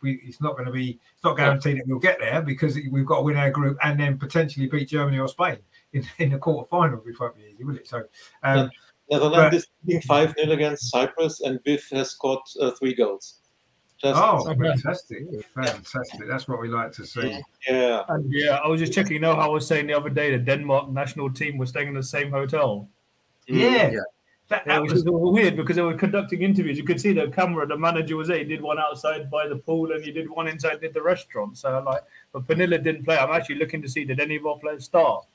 [0.00, 0.98] We, it's not going to be.
[1.14, 4.00] It's not guaranteed that we'll get there because we've got to win our group and
[4.00, 5.58] then potentially beat Germany or Spain
[5.92, 7.86] in, in the quarterfinals, which won't be easy, will it?
[7.88, 8.02] So,
[8.42, 8.70] um,
[9.10, 13.40] Netherlands is leading 5 0 against Cyprus, and Viv has scored uh, three goals.
[14.00, 15.24] Just, oh, fantastic,
[15.54, 16.20] fantastic!
[16.28, 17.40] That's what we like to see.
[17.68, 18.02] yeah.
[18.26, 19.12] Yeah, I was just checking.
[19.12, 21.88] You know how I was saying the other day the Denmark national team was staying
[21.88, 22.88] in the same hotel.
[23.48, 23.58] Mm.
[23.60, 24.00] Yeah, Yeah.
[24.48, 26.78] that, that which was is weird because they were conducting interviews.
[26.78, 27.64] You could see the camera.
[27.64, 28.38] The manager was there.
[28.38, 31.58] He did one outside by the pool, and he did one inside at the restaurant.
[31.58, 33.18] So I'm like, but Pernille didn't play.
[33.18, 35.26] I'm actually looking to see did any of our players start.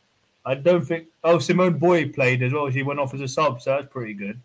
[0.48, 1.08] I don't think.
[1.26, 2.72] Oh, Simone Boye played as well.
[2.72, 4.41] She went off as a sub, so that's pretty good.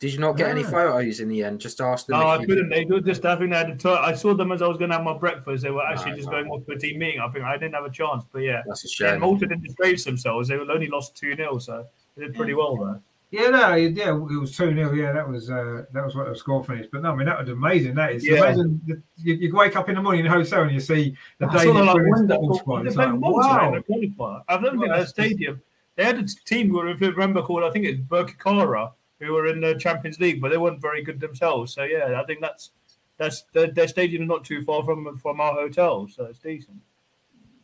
[0.00, 0.70] Did you not get any ah.
[0.70, 1.60] photos in the end?
[1.60, 2.18] Just ask them.
[2.18, 2.70] No, I couldn't.
[2.70, 3.84] They were just having that.
[3.86, 5.62] I saw them as I was going to have my breakfast.
[5.62, 6.42] They were actually Right, just right.
[6.42, 7.20] going off to a team meeting.
[7.20, 8.62] I think I didn't have a chance, but yeah.
[8.66, 9.18] That's a Yeah.
[9.18, 10.48] Malta didn't disgrace themselves.
[10.48, 11.86] They only lost 2 0, so
[12.16, 12.58] they did pretty hmm.
[12.58, 13.00] well there.
[13.32, 16.36] Yeah, no, yeah, it was two 0 Yeah, that was uh, that was what the
[16.36, 16.90] score finished.
[16.92, 17.94] But no, I mean that was amazing.
[17.94, 18.36] That is Yeah.
[18.36, 21.16] imagine the, you, you wake up in the morning in a hotel and you see
[21.38, 22.86] the I Danish like women's wonder- football squad.
[22.86, 23.70] It's like, wow.
[23.72, 24.42] the qualifier.
[24.48, 25.62] I don't been that that's- stadium.
[25.96, 29.46] They had a team who, if you remember, called I think it's Birkirkara, who were
[29.46, 31.72] in the Champions League, but they weren't very good themselves.
[31.74, 32.70] So yeah, I think that's
[33.16, 36.82] that's their, their stadium is not too far from from our hotel, so it's decent.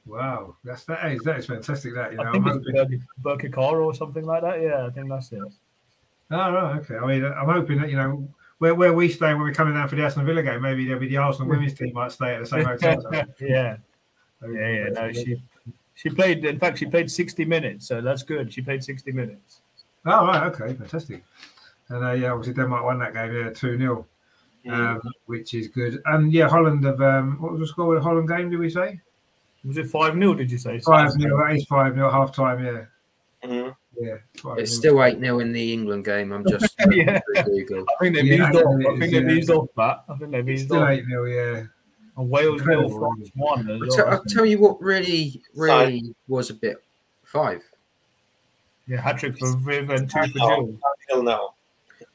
[0.09, 1.95] Wow, that's that is that is fantastic.
[1.95, 2.93] That you know, I I'm think hoping.
[2.95, 4.61] it's Berk- Birkirkara or something like that.
[4.63, 5.43] Yeah, I think that's it.
[6.31, 6.97] Oh, right, okay.
[6.97, 8.27] I mean, I'm hoping that you know
[8.59, 10.63] where, where we stay when we're coming down for the Aston Villa game.
[10.63, 13.03] Maybe there'll be the Arsenal women's team might stay at the same hotel.
[13.13, 13.77] yeah, yeah,
[14.51, 14.89] yeah.
[14.95, 15.43] No, she
[15.95, 16.43] she played.
[16.45, 18.51] In fact, she played sixty minutes, so that's good.
[18.53, 19.61] She played sixty minutes.
[20.07, 21.23] Oh, right, okay, fantastic.
[21.91, 24.07] And uh, yeah, obviously Denmark won that game, yeah, two 0
[24.67, 24.73] Mm.
[24.73, 26.03] um, which is good.
[26.07, 28.51] And yeah, Holland have um, what was the score of the Holland game?
[28.51, 29.01] Did we say
[29.69, 32.65] Was it five 0 Did you say five 0 That is five 0 half time.
[32.65, 32.85] Yeah,
[33.45, 33.77] Mhm.
[34.01, 34.17] yeah.
[34.57, 36.33] It's still 8 0 in the England game.
[36.33, 37.21] I'm just Yeah.
[37.45, 37.85] Google.
[38.01, 38.65] I think they've Yeah, eased off.
[38.65, 39.33] know it I think is, they've yeah.
[39.37, 40.05] eased off that.
[40.09, 40.89] I think they've It's eased still off.
[40.89, 41.63] eight 0 Yeah.
[42.17, 44.09] And Wales nil, France one I'll, t- well.
[44.09, 46.83] I'll tell you what really, really was a bit
[47.25, 47.63] five.
[48.89, 50.79] Yeah, hat trick for Viv and two for Now, Jill.
[51.11, 51.51] Until now.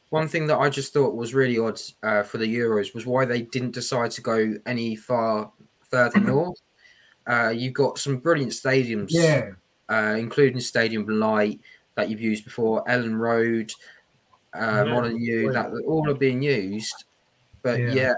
[0.09, 3.25] One thing that I just thought was really odd uh, for the Euros was why
[3.25, 5.51] they didn't decide to go any far
[5.89, 6.57] further north.
[7.27, 9.51] Uh, you've got some brilliant stadiums, Yeah.
[9.89, 11.59] uh, including Stadium Light
[11.95, 13.71] that you've used before, Elland Road,
[14.53, 15.53] uh, Yeah, Molyneux, great.
[15.53, 17.05] that all are being used,
[17.61, 18.13] but Yeah.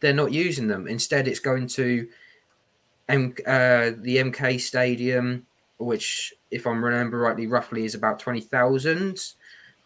[0.00, 0.86] they're not using them.
[0.86, 2.08] Instead, it's going to
[3.08, 5.44] M- uh, the MK Stadium,
[5.78, 9.32] which, if I remember rightly, roughly is about twenty thousand.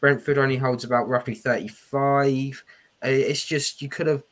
[0.00, 2.62] Brentford only holds about roughly thirty-five.
[3.02, 4.22] Uh, It's just you could have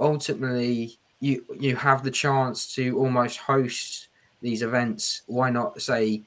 [0.00, 4.08] ultimately you you have the chance to almost host
[4.42, 5.22] these events.
[5.26, 6.22] Why not say,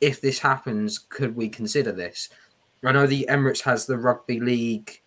[0.00, 2.28] if this happens, could we consider this?
[2.84, 5.00] I know the Emirates has the rugby league.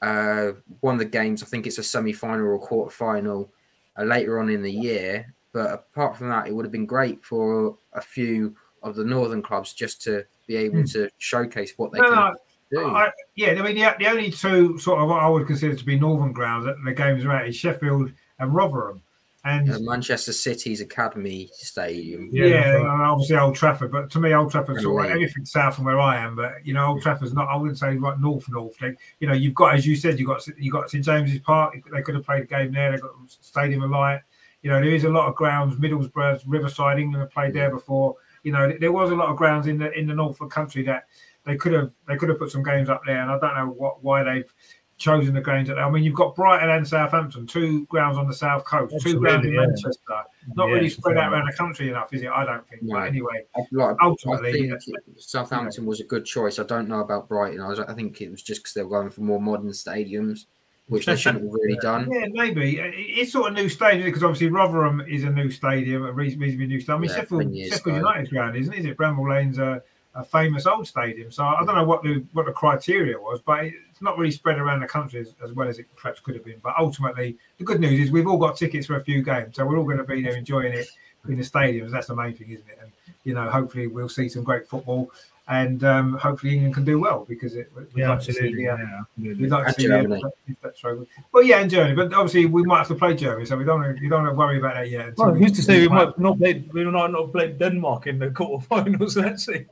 [0.00, 3.48] Uh, one of the games, I think it's a semi-final or quarter-final
[3.96, 5.32] uh, later on in the year.
[5.52, 9.42] But apart from that, it would have been great for a few of the northern
[9.42, 10.86] clubs just to be able Hmm.
[10.94, 12.34] to showcase what they No, can
[12.72, 12.86] no, do.
[12.96, 15.84] I, yeah, I mean, the, the only two sort of what I would consider to
[15.84, 18.10] be northern grounds that the games are at is Sheffield
[18.42, 19.02] and Rotherham.
[19.44, 22.28] And Uh, Manchester City's academy stadium.
[22.32, 25.10] yeah, Yeah, and obviously Old Trafford, but to me, Old Trafford's sort of Right.
[25.10, 26.36] everything south from where I am.
[26.36, 27.48] But you know, Old Trafford's not.
[27.48, 28.80] I wouldn't say right north north.
[28.80, 31.74] Like, you know, you've got as you said, you got you got St James's Park.
[31.92, 32.92] They could have played a game there.
[32.92, 34.20] They got Stadium of Light.
[34.62, 35.74] You know, there is a lot of grounds.
[35.74, 38.14] Middlesbrough, Riverside, England have played there before.
[38.44, 40.54] You know, there was a lot of grounds in the in the north of the
[40.54, 41.06] country that
[41.44, 43.20] they could have they could have put some games up there.
[43.20, 44.54] And I don't know what why they've
[45.02, 45.68] chosen the games.
[45.68, 49.18] That, I mean, you've got Brighton and Southampton, two grounds on the south coast, two
[49.18, 49.54] grounds in.
[49.56, 50.22] Manchester.
[50.54, 52.28] Not Yeah, really spread out around the country enough, is it?
[52.28, 52.82] I don't think.
[52.82, 52.94] No.
[52.94, 54.72] But anyway, I, like, Ultimately,
[55.18, 56.58] Southampton was a good choice.
[56.58, 57.60] I don't know about Brighton.
[57.60, 60.46] I, was, I think it was just because they were going for more modern stadiums,
[60.88, 62.08] which they shouldn't have really done.
[62.10, 66.12] yeah, maybe it's sort of new stadium because obviously Rotherham is a new stadium, a
[66.12, 66.98] reasonably new stadium.
[66.98, 67.96] I mean, Yeah, Sheffield, 10 years Sheffield.
[67.96, 68.78] United's ground, isn't it?
[68.80, 68.96] Is it?
[68.96, 69.82] Bramall Lane's a,
[70.14, 71.30] a famous old stadium.
[71.30, 73.66] So I don't know what the what the criteria was, but
[74.02, 76.60] not really spread around the country as, as well as it perhaps could have been.
[76.62, 79.64] But ultimately, the good news is we've all got tickets for a few games, so
[79.64, 80.88] we're all going to be there enjoying it
[81.28, 81.90] in the stadiums.
[81.90, 82.78] That's the main thing, isn't it?
[82.82, 82.92] And
[83.24, 85.10] you know, hopefully we'll see some great football,
[85.48, 87.70] and um, hopefully England can do well because it.
[87.76, 88.68] we'd Yeah, like to see absolutely.
[88.68, 88.76] uh,
[89.16, 89.34] Yeah.
[89.34, 90.22] We'd like to see Germany.
[90.22, 90.96] that, if that's right.
[91.32, 93.80] Well, yeah, in Germany, but obviously we might have to play Germany, so we don't
[93.80, 95.08] want you don't want to worry about that yet.
[95.08, 95.96] until Well, who's to say we play.
[96.04, 96.64] might not play?
[96.72, 99.16] We might not play Denmark in the quarterfinals.
[99.24, 99.66] Let's see.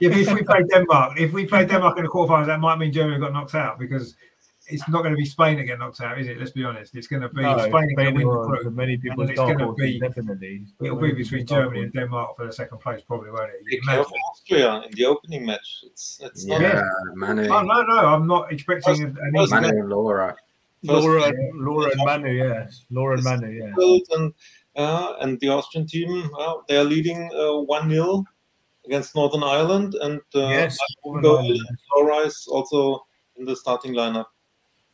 [0.00, 2.78] Yeah, but if we play Denmark, if we play Denmark in the quarterfinals, that might
[2.78, 4.14] mean Germany got knocked out because
[4.66, 6.38] it's not going to be Spain that get knocked out, is it?
[6.38, 6.94] Let's be honest.
[6.96, 8.72] It's going to be No, Spain are going to win the or group.
[8.74, 10.66] Many people then it's gonna be- definitely.
[10.80, 13.64] It'll be between Germany and Denmark for the second place, probably, won't it?
[13.66, 14.12] Be You imagine?
[14.30, 15.68] Austria in the opening match.
[15.84, 16.82] It's it's not Yeah,
[17.14, 20.36] Manu, Oh no, no, I'm not expecting an an easy Manu and Laura.
[20.82, 21.50] Laura, Yeah.
[21.54, 22.84] Laura and Manu, yes.
[22.90, 24.16] Laura and Manu, yeah.
[24.16, 24.32] and
[24.76, 28.24] uh, and the Austrian team well, they are leading uh, one 0
[28.86, 30.76] against Northern Ireland and uh, Yes.
[31.02, 31.56] goal.
[31.96, 33.06] Laura is also
[33.36, 34.26] in the starting lineup.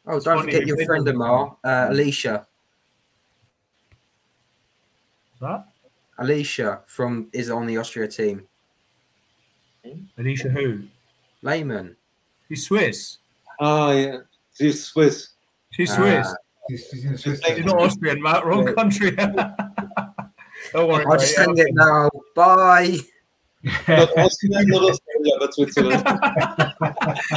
[0.06, 2.46] Oh, It's don't funny, forget your friend them Amar, uh, Alicia.
[5.40, 5.66] That?
[6.18, 8.46] Alicia from is on the Austria team.
[10.18, 10.82] Alicia who?
[11.42, 11.96] Lehmann.
[12.48, 13.18] She's Swiss.
[13.60, 14.18] Ah, yeah,
[14.58, 15.28] she's Swiss.
[15.70, 16.26] She's Swiss.
[16.68, 17.20] She's- she's.
[17.22, 18.44] She's She's not Austrian, Matt.
[18.44, 18.74] Wrong Yeah.
[18.74, 19.10] country.
[20.72, 21.04] Don't worry.
[21.08, 22.10] I'll just send it now.
[22.36, 22.98] Bye.
[25.52, 26.02] Switzerland.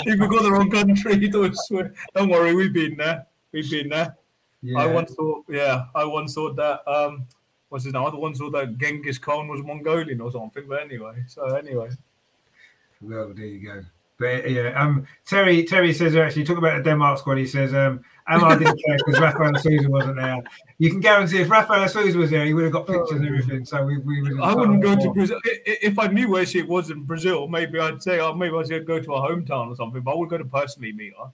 [0.05, 1.93] if we got the wrong country, don't swear.
[2.15, 3.27] Don't worry, we've been there.
[3.51, 4.15] We've been there.
[4.61, 4.79] Yeah.
[4.79, 6.87] I once thought, yeah, I once thought that.
[6.89, 7.27] Um,
[7.69, 8.03] what's his name?
[8.03, 10.63] I once thought that Genghis Khan was Mongolian or something.
[10.67, 11.89] But anyway, so anyway,
[13.01, 13.83] Well, there you go.
[14.17, 17.37] But yeah, um, Terry Terry says actually talk about the Denmark squad.
[17.37, 20.41] He says, um, Amar didn't care because Rafaelle Souza wasn't there.
[20.77, 23.27] You can guarantee if Rafaelle Souza was there, he would have got pictures and oh.
[23.27, 23.65] everything.
[23.65, 24.39] So we, we would.
[24.39, 27.47] I wouldn't go to Brazil I- i- if I knew where she was in Brazil.
[27.47, 30.01] Maybe I'd say, oh, maybe I'd go to her hometown or something.
[30.01, 31.31] But I would go to personally meet her.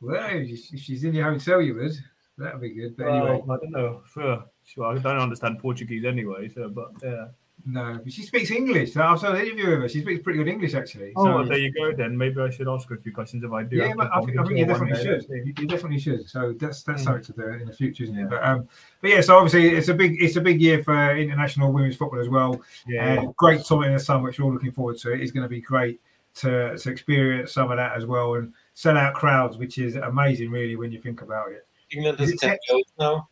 [0.00, 1.92] Well, if she's in your hotel, you would.
[2.38, 2.96] That'd be good.
[2.96, 4.02] But anyway, Well, I don't know.
[4.12, 4.84] Sure, sure.
[4.84, 6.48] I don't understand Portuguese anyway.
[6.48, 7.28] So, but yeah.
[7.68, 8.92] No, but she speaks English.
[8.94, 9.88] So I've saw an interview with her.
[9.88, 11.12] She speaks pretty good English actually.
[11.16, 11.92] Oh, So, well, there you go.
[11.92, 13.76] Then maybe I should ask her a few questions if I do.
[13.76, 15.02] yeah, have but I think, I think you definitely day.
[15.02, 15.26] should.
[15.28, 16.28] You, you definitely should.
[16.28, 17.04] So that's that's Mm.
[17.04, 18.24] something to do in the future, isn't Yeah.
[18.24, 18.30] it?
[18.30, 18.68] But um,
[19.00, 19.20] but yeah.
[19.20, 22.60] So obviously it's a big it's a big year for international women's football as well.
[22.86, 25.12] Yeah, and great tournament in the sun, which we're all looking forward to.
[25.12, 26.00] It is going to be great
[26.36, 30.50] to, to experience some of that as well and sell out crowds, which is amazing,
[30.50, 31.66] really, when you think about it.
[31.90, 32.60] England Is is it 10 tech?
[32.68, 33.28] goals now.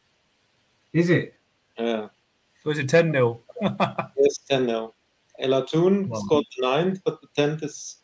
[0.92, 1.34] Is it?
[1.78, 2.08] Yeah,
[2.64, 3.40] was it 10 0?
[4.18, 4.94] yes, 10 now.
[5.38, 6.20] Ella Toone Wow.
[6.20, 7.96] scored the ninth, but the 10th is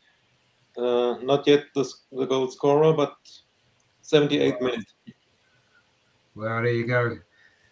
[0.76, 3.14] uh, not yet the, s- the goal scorer, but
[4.02, 4.94] 78 minutes.
[6.34, 7.18] Well, there you go.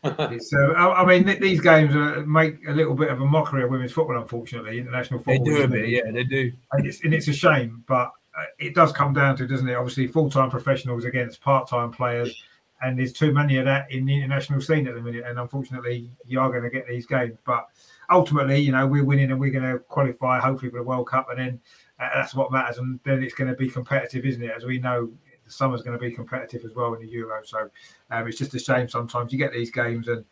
[0.31, 3.24] It's, uh, I, I mean, th- these games uh, make a little bit of a
[3.26, 5.45] mockery of women's football, unfortunately, international football.
[5.45, 5.68] They football.
[5.68, 6.53] do a bit, yeah, they do.
[6.72, 9.74] and it's, and it's a shame, but uh, it does come down to, doesn't it?
[9.74, 12.37] Obviously, full-time professionals against part-time players,
[12.83, 15.24] and there's too many of that in the international scene at the minute.
[15.26, 17.37] And unfortunately, you are going to get these games.
[17.45, 17.68] But
[18.11, 21.29] ultimately, you know, we're winning and we're going to qualify, hopefully, for the World Cup,
[21.31, 21.61] and then
[21.99, 22.79] uh, that's what matters.
[22.79, 24.53] And then it's going to be competitive, isn't it?
[24.57, 25.11] As we know,
[25.45, 27.41] the summer's going to be competitive as well in the Euro.
[27.45, 27.70] So
[28.11, 30.24] um, it's just a shame sometimes you get these games, and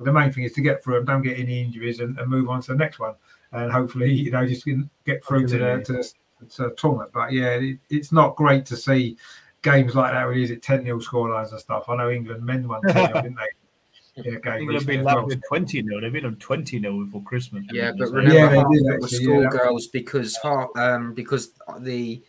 [0.00, 2.48] the main thing is to get through them, don't get any injuries, and, and move
[2.48, 3.14] on to the next one.
[3.52, 4.66] And hopefully, you know, just
[5.04, 6.12] get through to the, to the
[6.50, 7.10] to the tournament.
[7.12, 9.16] But yeah, it, it's not great to see
[9.62, 10.24] games like that.
[10.26, 11.88] where is it 10 0 scorelines and stuff?
[11.88, 14.22] I know England men won 10 0, didn't they?
[14.24, 15.26] In a game England have recently been as lapped well.
[15.26, 16.00] with 20 0.
[16.00, 17.64] They've been on 20 0 before Christmas.
[17.72, 21.14] Yeah, but So- remember Yeah, they did of it was yeah, schoolgirls because half, um
[21.14, 22.20] because the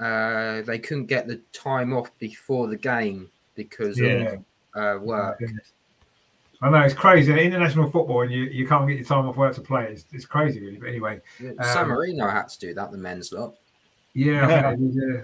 [0.00, 4.34] uh they couldn't get the time off before the game because Yeah.
[4.34, 5.40] of uh, work.
[6.60, 7.32] I know it's crazy.
[7.32, 9.86] International football, and you, you can't get your time off work to play.
[9.92, 10.76] It's, it's crazy, really.
[10.76, 12.92] But anyway, San Um, Marino had to do that.
[12.92, 13.54] The men's lot.
[14.14, 14.46] yeah.
[14.46, 14.70] I Yeah.
[14.76, 15.20] think yeah.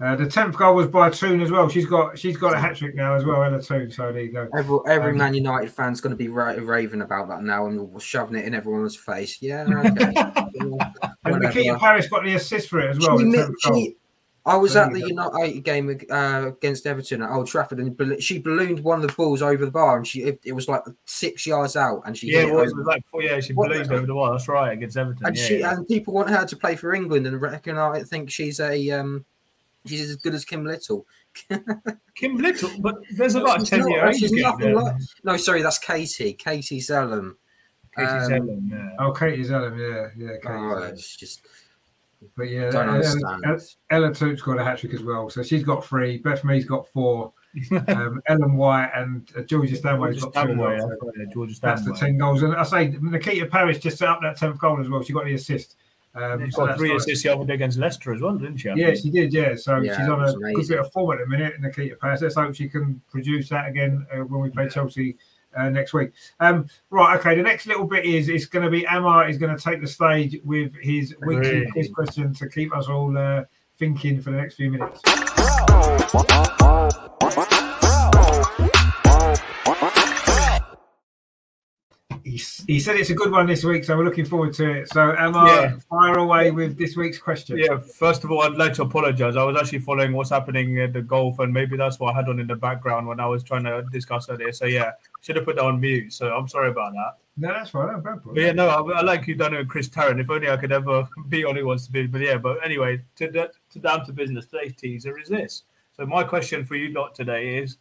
[0.00, 1.68] Uh, the tenth goal was by Toone as well.
[1.68, 3.90] She's got she's got a hat trick now as well, Ella Toone.
[3.92, 4.48] So there you go.
[4.58, 8.02] Every, every Um, Man United fan's going to be ra- raving about that now and
[8.02, 9.38] shoving it in everyone's face.
[9.40, 10.12] Yeah, okay.
[10.56, 10.72] And
[11.22, 11.38] Whatever.
[11.38, 13.18] Nikita Parris got the assist for it as well.
[13.18, 13.76] She the mi- 10th goal.
[13.76, 13.96] she-
[14.46, 15.06] I was There at the go.
[15.06, 19.40] United game uh, against Everton at Old Trafford, and she ballooned one of the balls
[19.40, 22.40] over the bar, and she it, it was like six yards out, and she Yeah,
[22.40, 22.78] hit it it was, it over.
[22.80, 24.32] was like four, yeah, she What believed the- over the wall.
[24.32, 25.24] That's right against Everton.
[25.24, 25.72] and yeah, she yeah.
[25.72, 29.24] and people want her to play for England and reckon I think she's a um
[29.86, 31.06] she's as good as Kim Little.
[32.14, 34.74] Kim Little, but there's about a ten not- year age she's gap there.
[34.74, 36.32] like- No, sorry, that's Katie.
[36.34, 37.34] Katie Zelem.
[37.96, 38.90] Katie Um, Zelem, yeah.
[38.98, 40.92] Oh, Katie's Ellen, yeah, yeah, Katie's Oh, Ellen.
[40.94, 41.46] it's just
[42.36, 43.44] But yeah, Don't Ella, understand.
[43.46, 43.58] Ella,
[43.90, 45.28] Ella Toone's got a hat trick as well.
[45.30, 46.18] So she's got three.
[46.18, 47.32] Beth Mead's got four.
[47.88, 50.54] um, Ellen White and uh, Georgia Stanway's Georgia got two.
[50.54, 50.88] Stanway, well.
[50.88, 52.42] that's right, yeah, Georgia That's the 10 goals.
[52.42, 55.02] And I say Nikita Parris just set up that 10th goal as well.
[55.04, 55.76] She got the assist.
[56.14, 57.02] Um, She so got three nice.
[57.02, 58.68] assists the other day against Leicester as well, didn't she?
[58.70, 58.98] I Yeah, think?
[58.98, 59.32] she did.
[59.32, 61.62] Yeah, so Yeah, she's on a was good bit of form at the minute, and
[61.64, 62.22] Nikita Parris.
[62.22, 65.16] Let's hope she can produce that again uh, when we play Chelsea
[65.56, 66.12] uh, next week.
[66.40, 67.34] Um, right, okay.
[67.34, 69.86] The next little bit is it's going to be Amar is going to take the
[69.88, 71.70] stage with his weekly Really?
[71.72, 73.44] quiz question to keep us all uh,
[73.78, 75.00] thinking for the next few minutes.
[82.24, 84.88] He, he said it's a good one this week, so we're looking forward to it.
[84.92, 85.78] So, Amar, Yeah.
[85.90, 87.58] fire away with this week's question.
[87.58, 89.36] Yeah, first of all, I'd like to apologize.
[89.36, 92.30] I was actually following what's happening at the golf, and maybe that's what I had
[92.30, 94.52] on in the background when I was trying to discuss earlier.
[94.52, 96.14] So, yeah, should have put that on mute.
[96.14, 97.18] So, I'm sorry about that.
[97.36, 98.00] No, that's fine.
[98.00, 100.20] But yeah, no, I, I like you done it with Chris Tarrant.
[100.20, 102.06] If only I could ever be on who wants to be.
[102.06, 104.46] But yeah, but anyway, to, to down to business.
[104.46, 105.64] Today's teaser is this.
[105.96, 107.78] So my question for you lot today is: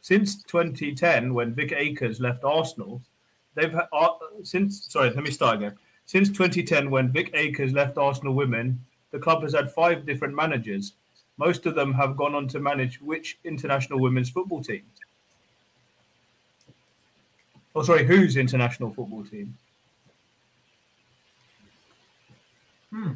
[0.00, 3.02] since 2010, when Vic Akers left Arsenal,
[3.54, 4.86] they've had uh, since.
[4.88, 5.74] Sorry, let me start again.
[6.06, 8.78] Since 2010, when Vic Akers left Arsenal Women,
[9.10, 10.94] the club has had five different managers.
[11.36, 14.82] Most of them have gone on to manage which international women's football team?
[17.74, 19.56] Oh, sorry, whose international football team?
[22.90, 23.12] Hmm.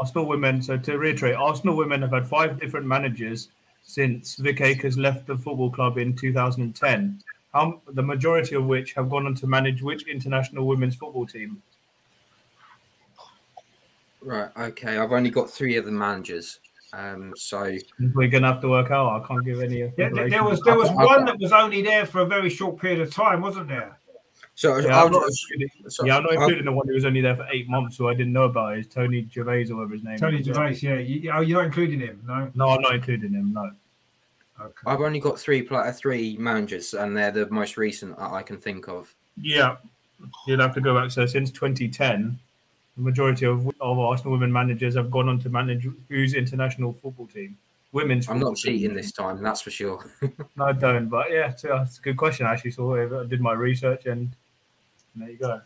[0.00, 0.62] Arsenal women.
[0.62, 3.48] So to reiterate, Arsenal women have had five different managers
[3.82, 7.20] since Vic Akers left the football club in 2010.
[7.54, 11.62] How, the majority of which have gone on to manage which international women's football team?
[14.20, 14.50] right.
[14.58, 16.58] Okay, I've only got three of the managers.
[16.92, 17.76] Um, so
[18.14, 19.22] We're gonna have to work out.
[19.22, 19.80] I can't give any.
[19.80, 22.26] Yeah, there, there was there was I've- I've one that was only there for a
[22.26, 23.98] very short period of time, wasn't there?
[24.56, 27.04] so Yeah, I'll I'm not including, so yeah, I'm not I'll- the one who was
[27.04, 28.78] only there for eight months, who I didn't know about.
[28.78, 30.14] Is Tony Gervaise or whatever his name.
[30.14, 30.20] Is.
[30.20, 30.46] Tony is.
[30.46, 30.98] Gervaise, yeah.
[30.98, 32.50] You, oh, you're not including him, no?
[32.54, 33.52] No, I'm not including him.
[33.52, 33.70] No.
[34.60, 34.72] Okay.
[34.86, 38.56] I've only got three pla- three managers, and they're the most recent that I can
[38.56, 39.12] think of.
[39.40, 39.76] Yeah,
[40.46, 41.10] you'd have to go back.
[41.10, 42.38] So since 2010,
[42.96, 47.26] the majority of, of Arsenal women managers have gone on to manage whose international football
[47.26, 47.58] team,
[47.92, 48.28] women's.
[48.28, 48.74] I'm not team.
[48.74, 50.04] cheating this time, that's for sure.
[50.56, 51.08] No, I don't.
[51.08, 52.46] But yeah, it's, uh, it's a good question.
[52.46, 53.12] I actually saw it.
[53.12, 54.30] I did my research, and
[55.16, 55.60] there you go.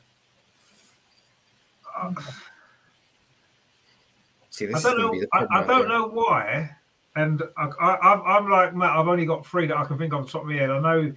[4.51, 5.27] See, I don't know.
[5.35, 5.47] I.
[5.51, 6.71] I don't know why.
[7.19, 8.91] And I, I, I'm- I'm like Matt.
[8.97, 10.71] I've only got three that I can think of off the top of my head.
[10.71, 11.13] I know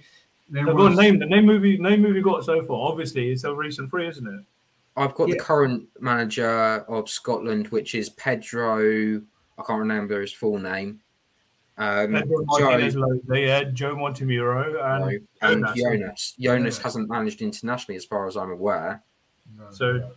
[0.50, 0.98] there No, go on, was.
[0.98, 1.78] name the name movie.
[1.78, 2.90] Name movie got so far.
[2.90, 4.44] Obviously, it's a recent three, isn't it?
[4.96, 5.34] I've got Yeah.
[5.34, 6.50] the current manager
[6.88, 9.22] of Scotland, which is Pedro.
[9.58, 11.00] I can't remember his full name.
[11.78, 15.76] Um, Pedro Joe, Martinez Losa, yeah, Joe Montemuro, and and Jonas.
[15.80, 16.34] Jonas.
[16.38, 19.02] Jonas hasn't managed internationally, as far as I'm aware.
[19.56, 19.70] No.
[19.70, 20.10] so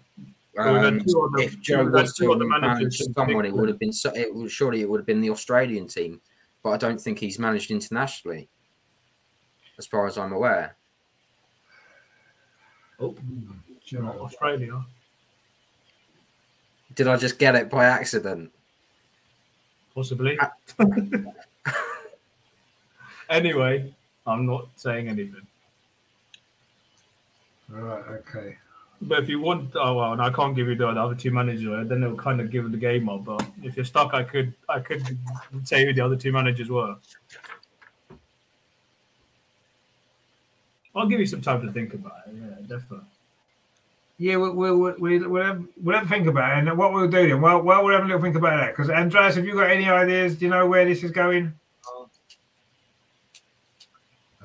[0.55, 3.79] Well, Um, other- if Joe was two to other managers manage someone, it would have
[3.79, 6.21] been so, it would, surely it would have been the Australian team,
[6.63, 8.47] but I don't think he's managed internationally,
[9.77, 10.77] as far as I'm aware.
[12.99, 13.15] oh,
[13.97, 14.85] Australia.
[16.93, 18.53] Did I just get it by accident?
[19.93, 20.39] Possibly.
[23.29, 23.93] anyway,
[24.25, 25.45] I'm not saying anything.
[27.73, 28.03] All right.
[28.07, 28.57] Okay.
[29.01, 31.87] But if you want, oh well, and I can't give you the other two managers.
[31.87, 33.25] Then it'll kind of give the game up.
[33.25, 35.17] But if you're stuck, I could, I could
[35.63, 36.95] say who the other two managers were.
[40.95, 42.35] I'll give you some time to think about it.
[42.35, 43.07] Yeah, definitely.
[44.17, 46.67] Yeah, we'll, we'll, we'll, we'll, have, we'll have a think about it.
[46.67, 48.71] And what we'll do then, well, well we'll have a little think about that.
[48.71, 50.37] Because, Andreas, have you got any ideas?
[50.37, 51.53] Do you know where this is going?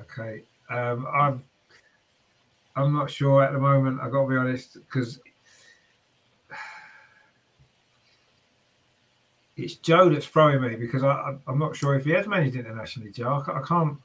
[0.01, 0.43] Okay.
[0.69, 1.43] Um, I'm,
[2.75, 3.99] I'm not sure at the moment.
[4.01, 5.19] I've got to be honest, because
[9.57, 12.55] it's Joe that's throwing me because I, I, I'm not sure if he has managed
[12.55, 13.43] internationally, Joe.
[13.47, 13.97] I, I can't.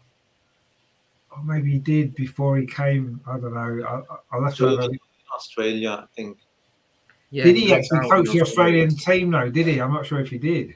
[1.30, 3.20] Or maybe he did before he came.
[3.26, 3.84] I don't know.
[3.86, 4.76] I, I'll have to.
[4.76, 4.90] Have
[5.34, 6.38] Australia, I think.
[7.30, 9.51] Yeah, did he got actually out in coach the Australian team though?
[9.51, 9.80] Did he?
[9.80, 10.74] I'm not sure if he did.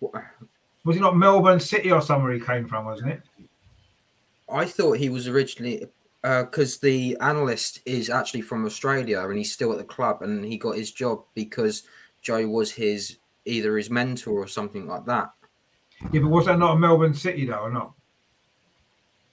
[0.00, 2.84] Was it not Melbourne City or somewhere he came from?
[2.84, 3.22] Wasn't it?
[4.50, 5.86] I thought he was originally
[6.24, 10.42] Uh, because the analyst is actually from Australia and he's still at the club and
[10.42, 11.82] he got his job because
[12.22, 15.32] Joe was his either his mentor or something like that.
[16.12, 17.92] Yeah, but was that not a Melbourne City though, or not?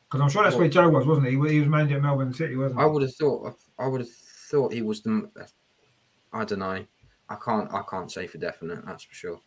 [0.04, 1.32] Because I'm sure that's where Joe was, wasn't he?
[1.32, 2.84] He was manager at Melbourne City, wasn't he?
[2.84, 5.30] I would have thought I would have thought he was the
[6.34, 6.86] I don't know.
[7.30, 9.40] I can't I can't say for definite, that's for sure.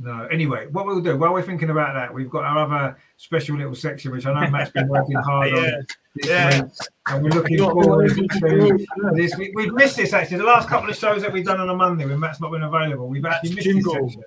[0.00, 0.26] No.
[0.30, 3.74] Anyway, what we'll do while we're thinking about that, we've got our other special little
[3.74, 5.64] section, which I know Matt's been working hard on.
[5.64, 5.70] Yeah,
[6.14, 6.62] this yeah.
[6.62, 6.72] week,
[7.08, 9.36] and we're looking forward to this.
[9.36, 10.38] We, we've missed this actually.
[10.38, 12.62] The last couple of shows that we've done on a Monday when Matt's not been
[12.62, 13.94] available, we've actually missed jingle.
[13.94, 14.22] this section.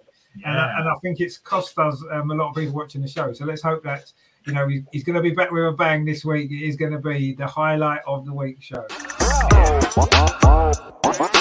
[0.45, 3.07] And, I, and I think it's cost us um, a lot of people watching the
[3.07, 3.33] show.
[3.33, 4.11] So let's hope that
[4.45, 6.51] you know he, he's going to be back with a bang this week.
[6.51, 8.85] It is going to be the highlight of the week show.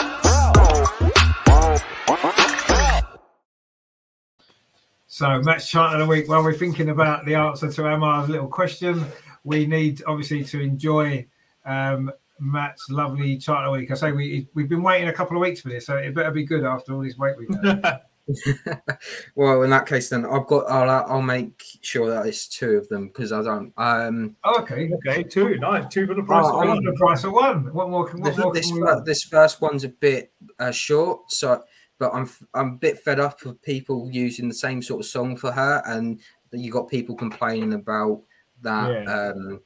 [5.21, 6.31] So match chart of the week.
[6.31, 9.05] While we're thinking about the answer to Amar's little question,
[9.45, 11.27] we need obviously to enjoy
[11.67, 13.91] um, Matt's lovely chart of the week.
[13.91, 16.31] I say we we've been waiting a couple of weeks for this, so it better
[16.31, 18.01] be good after all this wait we've had.
[19.35, 20.65] well, in that case, then I've got.
[20.71, 23.75] I'll, I'll make sure that it's two of them because I don't.
[23.77, 24.91] Um, oh, okay.
[25.07, 26.83] okay, two, nice, two for the price Oh, of one.
[26.83, 27.75] the price of one.
[27.75, 28.09] What more?
[28.09, 31.63] Can, what this more this, we this first one's a bit uh, short, so
[32.01, 35.07] but I'm f- I'm a bit fed up of people using the same sort of
[35.07, 36.19] song for her, and
[36.51, 38.23] you got people complaining about
[38.63, 38.91] that.
[38.91, 39.05] Yeah.
[39.37, 39.61] Um,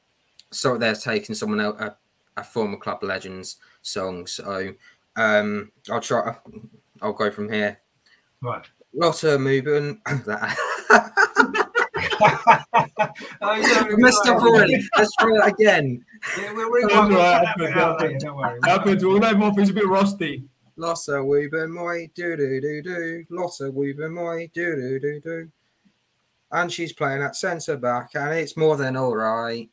[0.50, 1.96] so they're taking someone else, a,
[2.36, 4.26] a former club legends song.
[4.26, 4.74] So
[5.16, 6.36] um, I'll try.
[7.00, 7.80] I'll go from here.
[8.42, 8.66] Right.
[8.92, 10.00] Lotta Muben.
[10.26, 10.56] that-
[13.40, 14.82] yeah, I messed up already.
[14.96, 16.04] Let's try that again.
[16.38, 18.06] Yeah, we're, we're, That's we'll all right, cut that bit that's out okay.
[18.06, 18.58] later, Don't worry.
[20.80, 21.06] Happens.
[21.08, 21.50] We'll know Murphy's a bit rusty.
[21.50, 23.24] Lotte Wubben-Moy do do do do.
[23.30, 25.50] Lotte Wubben-Moy do do do do.
[26.52, 29.68] And she's playing at centre back, and it's more than all right.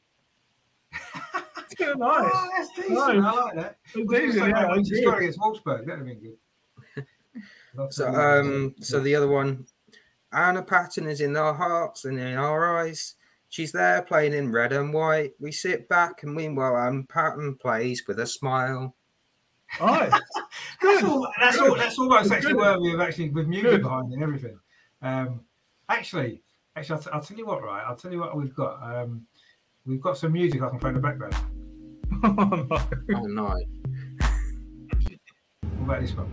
[1.80, 2.32] Yeah, nice.
[2.34, 2.94] Oh, that's decent.
[2.94, 3.24] Nice.
[3.24, 3.78] I like that.
[3.86, 5.86] It's We could easy, say yeah, that that's we against Wolfsburg.
[5.86, 7.06] That'd have been good.
[7.90, 9.66] So um, so the other one,
[10.34, 13.16] Anna Patten is in our hearts and in our eyes.
[13.48, 15.34] She's there playing in red and white.
[15.40, 18.96] We sit back, and meanwhile, Anna Patten plays with a smile.
[19.80, 20.12] Nice.
[20.82, 22.38] That's, all, that's, all, that's almost Good.
[22.38, 23.84] actually worthy of actually with music Good.
[23.84, 24.60] behind and everything.
[25.02, 25.42] Um,
[25.90, 26.42] actually,
[26.76, 27.84] actually, I'll, t- I'll tell you what, right?
[27.88, 28.82] I'll tell you what we've got.
[28.82, 29.26] Um,
[29.86, 31.36] we've got some music I can play in the background.
[32.24, 32.30] Oh,
[32.70, 32.78] no.
[33.16, 33.56] Oh no!
[35.78, 36.30] What about this one?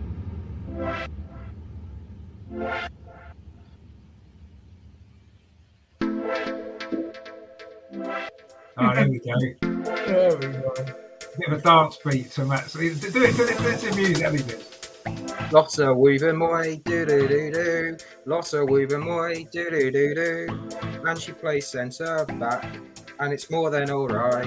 [8.81, 9.33] Oh, there we go.
[10.05, 11.08] There we go.
[11.39, 12.69] Bit of a dance beat to Matt.
[12.69, 14.17] So do it, do it, do it to music.
[14.17, 14.63] That'd be good.
[15.51, 17.97] Lotte Wubben-Moy do do do do.
[18.25, 20.69] Lotte Wubben-Moy do do do do.
[21.07, 22.75] And she plays centre back,
[23.19, 24.45] and it's more than all right.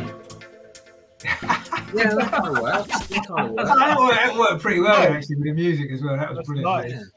[1.94, 3.06] yeah, that kind of works.
[3.08, 3.68] That kind of Oh, works.
[3.78, 6.16] that, worked, that worked pretty well actually with the music as well.
[6.16, 6.92] That was That's brilliant.
[6.94, 7.10] nice.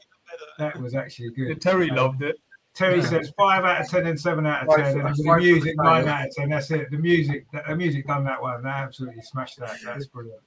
[0.58, 1.60] That was actually good.
[1.60, 2.36] Terry loved it.
[2.76, 3.06] Terry Yeah.
[3.06, 5.06] says five out of ten and seven out of Five ten.
[5.06, 6.50] And the music, the nine out of ten.
[6.50, 6.90] That's it.
[6.90, 8.62] The music, the, the music done that one.
[8.62, 9.76] That absolutely smashed that.
[9.84, 10.40] That's brilliant.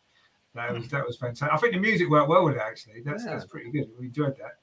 [0.56, 1.52] That was that was fantastic.
[1.54, 3.02] I think the music worked well with it actually.
[3.02, 3.32] That's Yeah.
[3.34, 3.90] that's pretty good.
[4.00, 4.58] We enjoyed that.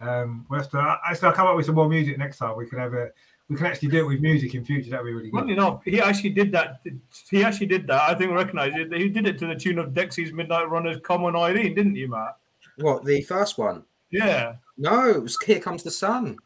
[0.00, 0.78] Um, we'll have to.
[0.78, 2.56] I- Actually, I'll come up with some more music next time.
[2.56, 3.10] We can have a.
[3.48, 4.90] We can actually do it with music in future.
[4.90, 5.52] That'd be really Funny good.
[5.54, 6.82] enough, he actually did that.
[7.30, 8.02] He actually did that.
[8.02, 8.92] I think recognize it.
[8.92, 12.08] He did it to the tune of Dexy's Midnight Runners "Come on Eileen," didn't you,
[12.08, 12.36] Matt?
[12.76, 13.84] What the first one?
[14.10, 14.56] Yeah.
[14.76, 16.36] No, it was Here Comes the Sun.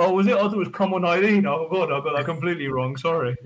[0.00, 0.34] Oh, was it?
[0.34, 2.96] I thought it was "Come on Eileen." Oh God, I got that completely wrong.
[2.96, 3.36] Sorry.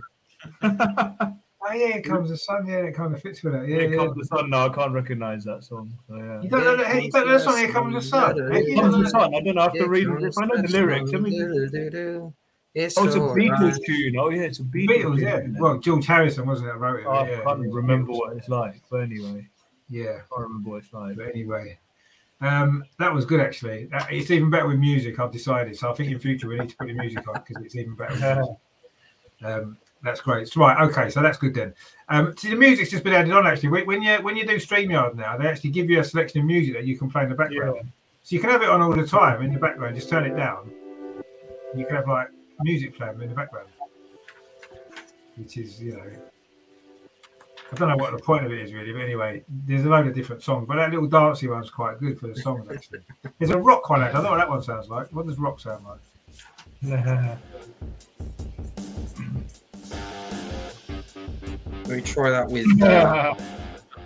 [1.67, 2.67] Oh yeah, it comes the sun.
[2.67, 3.69] Yeah, it kind of fits with it.
[3.69, 3.97] Yeah, Here yeah.
[3.97, 4.51] comes the sun.
[4.51, 5.93] No, I can't recognize that song.
[6.07, 6.43] So, yeah.
[6.43, 7.57] You don't know the, you don't know the song.
[7.57, 8.35] Here comes the sun.
[8.37, 9.35] Here Hey, you Here don't comes the sun.
[9.35, 9.61] I don't know.
[9.63, 10.07] I have to read.
[10.07, 11.23] comes If I know the the lyrics, let sun.
[11.23, 12.33] me.
[12.75, 13.81] It's Oh, it's a Beatles right.
[13.87, 14.17] tune.
[14.19, 14.89] Oh yeah, it's a Beatles.
[14.89, 15.37] Beatles, tune, yeah.
[15.39, 15.59] isn't?
[15.59, 16.73] Well, George Harrison wasn't it?
[16.73, 17.07] that Wrote it.
[17.07, 18.17] Oh, I yeah, can't yeah, remember Beatles.
[18.19, 18.83] what it's like.
[18.91, 19.49] But anyway,
[19.89, 20.05] Yeah.
[20.05, 21.17] I can't remember what it's like.
[21.17, 21.79] But anyway,
[22.45, 23.89] um, that was good actually.
[23.93, 25.19] Uh, It's even better with music.
[25.19, 25.77] I've decided.
[25.77, 27.95] So I think in future we need to put the music on because it's even
[27.95, 28.15] better.
[28.15, 28.57] With music.
[29.43, 30.55] Um, that's great.
[30.55, 30.83] Right.
[30.89, 31.09] Okay.
[31.11, 31.75] So that's good then.
[32.09, 33.71] Um, see, the music's just been added on actually.
[33.71, 36.47] When when you when you do Streamyard now, they actually give you a selection of
[36.47, 37.77] music that you can play in the background.
[37.77, 37.91] Yeah.
[38.23, 39.97] So you can have it on all the time in the background.
[39.97, 40.71] Just turn it down.
[41.75, 42.29] You can have like
[42.61, 43.69] music playing in the background,
[45.37, 46.11] which is you know.
[47.75, 50.07] I don't know what the point of it is really, but anyway, there's a load
[50.07, 50.65] of different songs.
[50.69, 53.01] But that little dancey one's quite good for the songs actually.
[53.41, 54.01] There's a rock one.
[54.01, 55.09] I don't know what that one sounds like.
[55.13, 55.99] What does rock sound like?
[61.89, 62.67] We try that with.
[62.83, 63.35] Uh,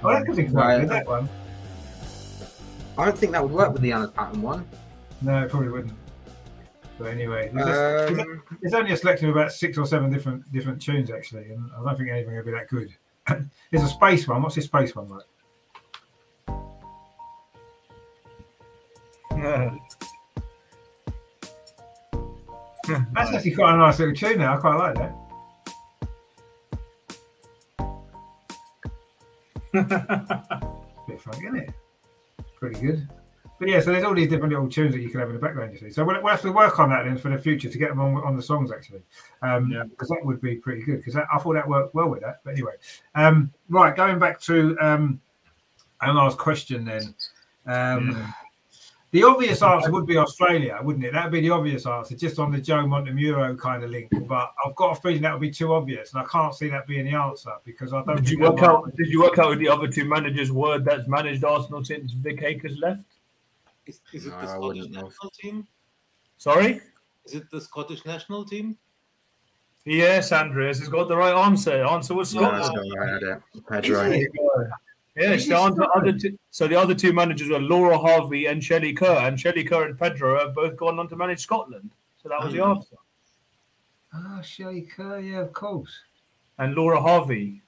[0.02, 1.28] Oh, that could be quite good, that one.
[2.96, 4.64] I don't think that would work with the Anna Patten one.
[5.22, 5.92] No, it probably wouldn't.
[6.98, 10.80] But anyway, there's, Um, there's only a selection of about six or seven different different
[10.80, 12.94] tunes actually, and I don't think anything will be that good.
[13.70, 14.42] There's a space one.
[14.42, 15.24] What's this space one like?
[22.88, 24.54] That's actually quite a nice little tune now.
[24.54, 25.14] I quite like that.
[31.06, 31.70] Bit funky, isn't it?
[32.58, 33.08] Pretty good.
[33.58, 35.40] But yeah, so there's all these different little tunes that you can have in the
[35.40, 35.90] background, you see.
[35.90, 38.00] So we'll, we'll have to work on that then for the future to get them
[38.00, 39.02] on, on the songs actually.
[39.42, 39.84] Um, Yeah.
[39.84, 42.40] because that would be pretty good because I thought that worked well with that.
[42.44, 42.74] But anyway,
[43.14, 45.20] um, right, going back to um,
[46.02, 47.14] last question then.
[47.66, 48.32] Um, Yeah.
[49.10, 51.14] The obvious answer would be Australia, wouldn't it?
[51.14, 54.10] That would be the obvious answer, just on the Joe Montemuro kind of link.
[54.28, 56.86] But I've got a feeling that would be too obvious, and I can't see that
[56.86, 58.16] being the answer because I don't.
[58.16, 58.94] Did you work out?
[58.96, 62.42] Did you work out with the other two managers' word that's managed Arsenal since Vic
[62.42, 63.04] Akers left?
[63.88, 65.02] Is, is it No, the Scottish wouldn't know.
[65.02, 65.66] national team?
[66.36, 66.80] Sorry.
[67.24, 68.76] Is it the Scottish national team?
[69.84, 71.82] Yes, Andreas has got the right answer.
[71.84, 72.92] Answer was no, that's Scotland.
[72.94, 73.42] not right, it.
[73.54, 74.00] Is Pedro.
[74.12, 74.28] it?
[75.16, 78.92] Yes, the other, other two, so the other two managers were Laura Harvey and Shelley
[78.92, 81.90] Kerr, and Shelley Kerr and Pedro have both gone on to manage Scotland.
[82.22, 82.70] So that was the Hmm.
[82.72, 82.96] answer.
[84.14, 85.98] Oh, Shelley Kerr, yeah, of course.
[86.58, 87.62] And Laura Harvey,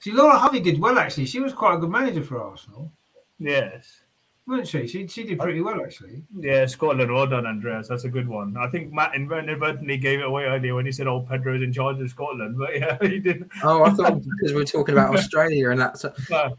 [0.00, 1.24] See, Laura Harvey did well actually.
[1.26, 2.92] She was quite a good manager for Arsenal,
[3.38, 4.02] yes,
[4.46, 4.86] wasn't she?
[4.86, 6.22] She she did pretty well actually.
[6.38, 7.12] yeah, Scotland.
[7.12, 7.88] Well done, Andreas.
[7.88, 8.56] That's a good one.
[8.56, 12.00] I think Matt inadvertently gave it away earlier when he said, "Oh, Pedro's in charge
[12.00, 13.50] of Scotland," but yeah, he did.
[13.62, 16.04] Oh, I thought because we were talking about Australia and that's.
[16.30, 16.56] No.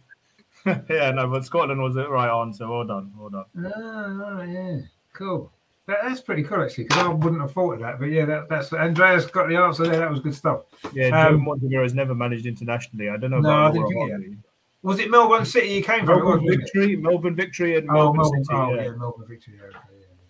[0.89, 2.67] yeah, no, but Scotland was the right answer.
[2.67, 3.45] Well done, well done.
[3.73, 4.79] Oh, yeah,
[5.13, 5.53] cool.
[5.85, 7.99] That, that's pretty cool actually, because I wouldn't have thought of that.
[7.99, 9.99] But yeah, that, that's Andreas got the answer there.
[9.99, 10.63] That was good stuff.
[10.91, 13.07] Yeah, Joe Um, Montemuro has never managed internationally.
[13.09, 14.37] I don't know No, I didn't Laura think he Harvey.
[14.83, 16.19] Was it Melbourne City you came from?
[16.19, 16.57] It was, Melbourne it?
[16.57, 18.57] victory, Melbourne victory, and Oh, Melbourne, Melbourne, City.
[18.57, 18.81] oh, yeah.
[18.83, 19.53] yeah, Melbourne victory.
[19.57, 19.79] yeah, okay,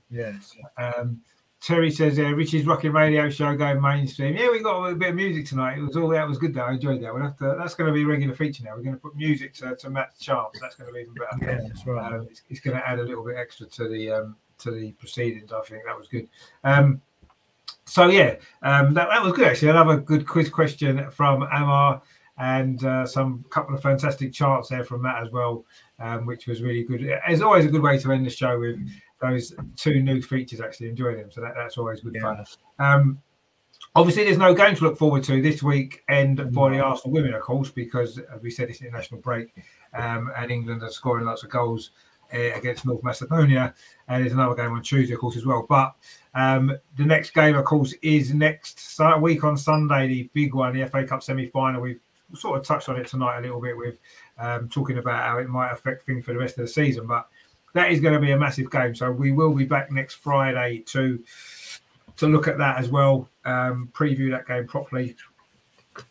[0.09, 0.31] yeah.
[0.31, 0.55] Yes.
[0.77, 1.21] Um,
[1.59, 4.35] Terry says, uh, Richie's Rocking Radio Show going mainstream.
[4.35, 5.79] Yeah, we got a bit of music tonight.
[5.79, 6.61] It was all that was good though.
[6.61, 7.13] I enjoyed that.
[7.13, 8.75] We'll have to, that's going to be a regular feature now.
[8.75, 10.59] We're going to put music to, to Matt's chants.
[10.61, 11.37] That's going to be even better.
[11.41, 12.13] Yeah, that's right.
[12.13, 14.91] Um, it's, it's going to add a little bit extra to the um, to the
[14.93, 15.51] proceedings.
[15.51, 16.29] I think that was good.
[16.63, 17.01] Um,
[17.85, 19.69] so yeah, um, that, that was good actually.
[19.69, 22.01] Another good quiz question from Amar,
[22.37, 25.65] and uh, some couple of fantastic charts there from Matt as well,
[25.99, 27.01] um, which was really good.
[27.27, 28.79] It's always a good way to end the show with
[29.21, 30.61] those two new features.
[30.61, 31.31] Actually, enjoy them.
[31.31, 32.45] So that, that's always good fun.
[32.79, 33.19] Um,
[33.95, 37.33] obviously, there's no game to look forward to this week and for the Arsenal women,
[37.33, 39.53] of course, because as we said, it's international break,
[39.93, 41.91] um, and England are scoring lots of goals
[42.33, 43.73] uh, against North Macedonia.
[44.07, 45.65] And there's another game on Tuesday, of course, as well.
[45.67, 45.95] But
[46.35, 50.87] um, the next game, of course, is next week on Sunday, the big one, the
[50.87, 51.81] FA Cup semi final.
[51.81, 51.99] We've
[52.35, 53.97] sort of touched on it tonight a little bit with
[54.37, 57.07] um, talking about how it might affect things for the rest of the season.
[57.07, 57.27] But
[57.73, 58.95] that is going to be a massive game.
[58.95, 61.23] So we will be back next Friday to
[62.17, 65.15] to look at that as well, um, preview that game properly,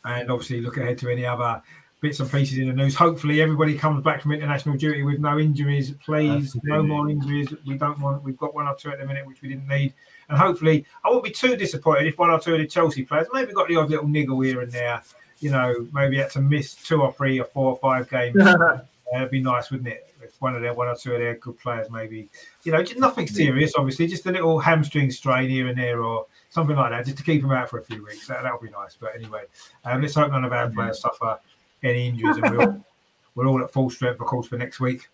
[0.05, 1.60] and obviously look ahead to any other
[2.01, 2.94] bits and pieces in the news.
[2.94, 5.93] Hopefully, everybody comes back from international duty with no injuries.
[6.05, 7.52] Please, no more injuries.
[7.66, 8.22] We don't want.
[8.22, 9.94] We've got one or two at the minute which we didn't need,
[10.28, 13.26] and hopefully, I won't be too disappointed if one or two of the Chelsea players
[13.32, 15.02] maybe got the odd little niggle here and there.
[15.40, 18.36] You know, maybe had to miss two or three or four or five games.
[19.14, 20.12] It'd be nice, wouldn't it?
[20.22, 22.28] If one of their one or two of their good players, maybe,
[22.64, 26.74] you know, nothing serious, obviously, just a little hamstring strain here and there, or something
[26.74, 28.26] like that, just to keep them out for a few weeks.
[28.26, 28.96] That would be nice.
[28.98, 29.44] But anyway,
[29.84, 31.38] um, let's hope none of our players suffer
[31.82, 32.84] any injuries, and we're all,
[33.36, 35.08] we're all at full strength, of course, for next week,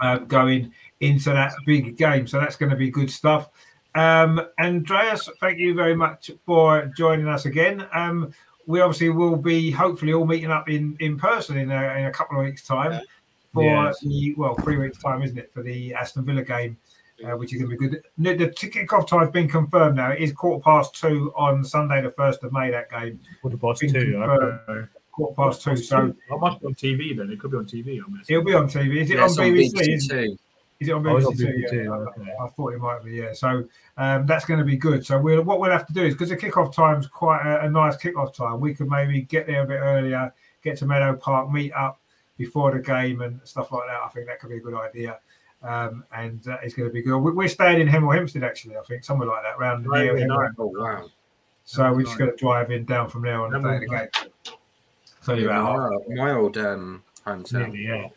[0.00, 2.26] um, going into that big game.
[2.26, 3.50] So that's going to be good stuff.
[3.94, 7.86] Um, Andreas, thank you very much for joining us again.
[7.92, 8.32] Um,
[8.66, 12.12] we obviously will be hopefully all meeting up in, in person in a, in a
[12.12, 13.00] couple of weeks' time
[13.52, 14.00] for yes.
[14.00, 16.76] the well three weeks' time, isn't it, for the Aston Villa game,
[17.24, 18.02] uh, which is going to be good.
[18.18, 20.12] The, kickoff time has been confirmed now.
[20.12, 22.70] It is quarter past two on Sunday, the first of May.
[22.70, 24.88] That game quarter past two.
[25.10, 25.76] Quarter past two.
[25.76, 27.30] So I must be on TV then.
[27.30, 28.00] It could be on TV.
[28.04, 29.02] I'm It'll be on TV.
[29.02, 30.30] Is it on BBC?
[30.30, 30.38] On
[30.82, 31.30] is, it on Oh, it's BBC?
[31.30, 31.46] on too?
[31.46, 32.30] BBC, Yeah, okay.
[32.40, 33.12] I, I thought it might be.
[33.12, 33.32] Yeah.
[33.32, 33.64] So
[33.96, 35.04] um, that's going to be good.
[35.06, 37.70] So we'll, what we'll have to do is because the kick-off is quite a, a
[37.70, 38.60] nice kick-off time.
[38.60, 40.32] We could maybe get there a bit earlier,
[40.62, 42.00] get to Meadow Park, meet up
[42.36, 44.00] before the game and stuff like that.
[44.04, 45.18] I think that could be a good idea.
[45.62, 47.18] Um, and uh, it's going to be good.
[47.18, 48.76] We- We're staying in Hemel Hempstead, actually.
[48.76, 50.50] I think somewhere like that, around Right, near yeah, Hemel.
[50.58, 51.08] Oh wow!
[51.64, 53.86] So we're just going to drive in down from there on the day of the
[53.86, 54.56] game.
[55.20, 56.08] So you're about half.
[56.08, 57.66] My, my old um, hometown.
[57.72, 58.08] Really, yeah.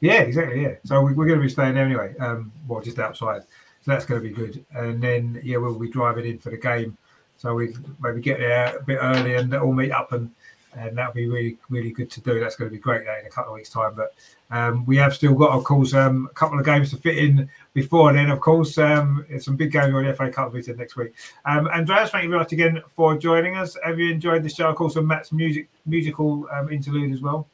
[0.00, 0.62] Yeah, exactly.
[0.62, 0.74] Yeah.
[0.84, 2.16] So we, we're going to be staying there anyway.
[2.18, 3.42] Um, well, just outside.
[3.82, 4.64] So that's going to be good.
[4.74, 6.96] And then yeah, we'll be driving in for the game.
[7.38, 10.30] So we maybe get there a bit early and all meet up and
[10.78, 12.38] and that'll be really really good to do.
[12.38, 13.94] That's going to be great in a couple of weeks' time.
[13.94, 14.14] But
[14.50, 17.48] um, we have still got, of course, um, a couple of games to fit in
[17.72, 18.30] before then.
[18.30, 21.14] Of course, um, some big games on the FA Cup visited next week.
[21.44, 23.76] Um, Andreas, thank you very much again for joining us.
[23.84, 24.68] Have you enjoyed the show?
[24.68, 27.48] Of course, and Matt's music musical um, interlude as well.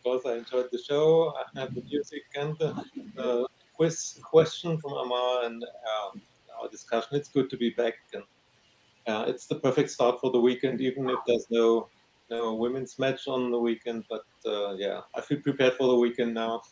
[0.00, 1.34] Of course, I enjoyed the show.
[1.36, 2.82] I had the music and the,
[3.14, 6.22] the quiz question from Amar and um,
[6.58, 7.16] our discussion.
[7.16, 8.22] It's good to be back and
[9.06, 11.88] uh, it's the perfect start for the weekend, even if there's no
[12.30, 14.04] no women's match on the weekend.
[14.08, 16.62] But uh, yeah, I feel prepared for the weekend now.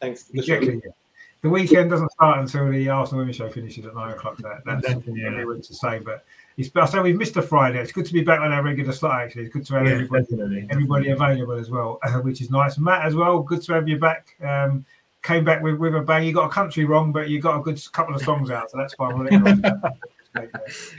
[0.00, 0.80] Thanks to the exactly.
[0.82, 0.94] show.
[1.42, 4.38] The weekend doesn't start until the Arsenal Women's Show finishes at nine o'clock.
[4.38, 5.32] That, that's Definitely, yeah.
[5.32, 6.24] everyone to say, but
[6.56, 6.70] it's.
[6.74, 7.80] I say we've missed a Friday.
[7.80, 9.22] It's good to be back on our regular slot.
[9.22, 10.66] Actually, it's good to have Yeah, everybody, definitely.
[10.70, 12.78] everybody available as well, uh, which is nice.
[12.78, 13.40] Matt as well.
[13.40, 14.36] Good to have you back.
[14.42, 14.84] Um,
[15.22, 16.24] came back with, with a bang.
[16.24, 18.76] You got a country wrong, but you got a good couple of songs out, so
[18.78, 19.16] that's fine.
[19.16, 19.80] We'll let you know.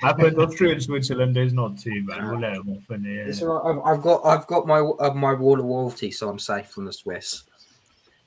[0.01, 2.23] Happened Austria and Switzerland is not too bad.
[2.29, 3.71] We'll let them off in the It's all right.
[3.71, 6.85] I've, I've got I've got my uh, my wall of loyalty, so I'm safe from
[6.85, 7.43] the Swiss.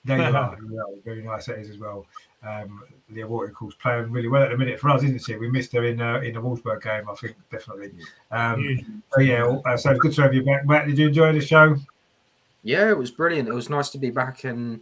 [0.05, 0.59] There you are.
[0.69, 2.07] Yeah, very nice that is as well.
[2.42, 5.36] Um, Leah Wälti, of course, playing really well at the minute for us, isn't she?
[5.36, 7.92] We missed her in uh, in the Wolfsburg game, I think, definitely.
[8.30, 10.86] Um, so yeah, uh, so good to have you back, Matt.
[10.86, 11.76] Did you enjoy the show?
[12.62, 13.48] Yeah, it was brilliant.
[13.48, 14.80] It was nice to be back and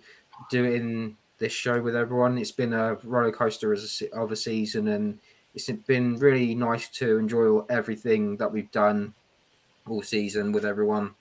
[0.51, 2.39] doing this show with everyone.
[2.39, 5.19] It's been a roller coaster as a, se- of a season, and
[5.55, 9.15] it's been really nice to enjoy everything that we've done
[9.87, 11.15] all season with everyone.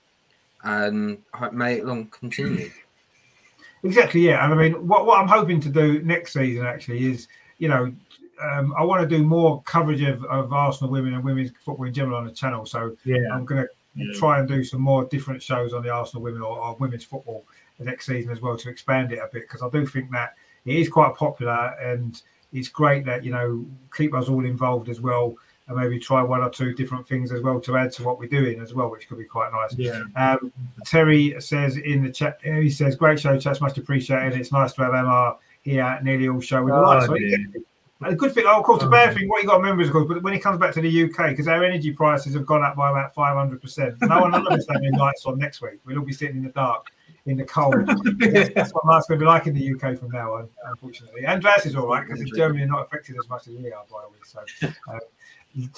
[0.64, 2.72] And I hope may it long continue.
[3.84, 4.44] Exactly, yeah.
[4.44, 7.28] And I mean, what, what I'm hoping to do next season actually is,
[7.58, 7.94] you know,
[8.42, 11.94] um, I want to do more coverage of, of Arsenal women and women's football in
[11.94, 12.66] general on the channel.
[12.66, 13.18] So yeah.
[13.32, 14.18] I'm going to Yeah.
[14.18, 17.44] try and do some more different shows on the Arsenal women or, or women's football
[17.78, 20.34] the next season as well to expand it a bit because I do think that
[20.66, 22.22] it is quite popular and
[22.54, 23.66] it's great that you know
[23.96, 25.36] keep us all involved as well
[25.74, 28.30] and maybe try one or two different things as well to add to what we're
[28.30, 29.76] doing as well, which could be quite nice.
[29.78, 30.04] Yeah.
[30.16, 30.52] Um,
[30.86, 34.40] Terry says in the chat, he says, "Great show, chats, much appreciated.
[34.40, 37.10] It's nice to have MR here at nearly all show with the Oh, lights."
[38.06, 39.82] A good thing, oh, of course, the Oh, bad thing, what you got to remember
[39.82, 42.34] is, of course, but when he comes back to the UK, because our energy prices
[42.34, 45.80] have gone up by about 500%, no one will us having lights on next week.
[45.86, 46.92] We'll all be sitting in the dark,
[47.26, 47.76] in the cold.
[48.20, 51.26] that's, that's what life's going to be like in the UK from now on, unfortunately.
[51.26, 53.84] Andreas is all right, because in Germany, are not affected as much as we are,
[53.90, 54.18] by the way.
[54.26, 55.00] So, uh,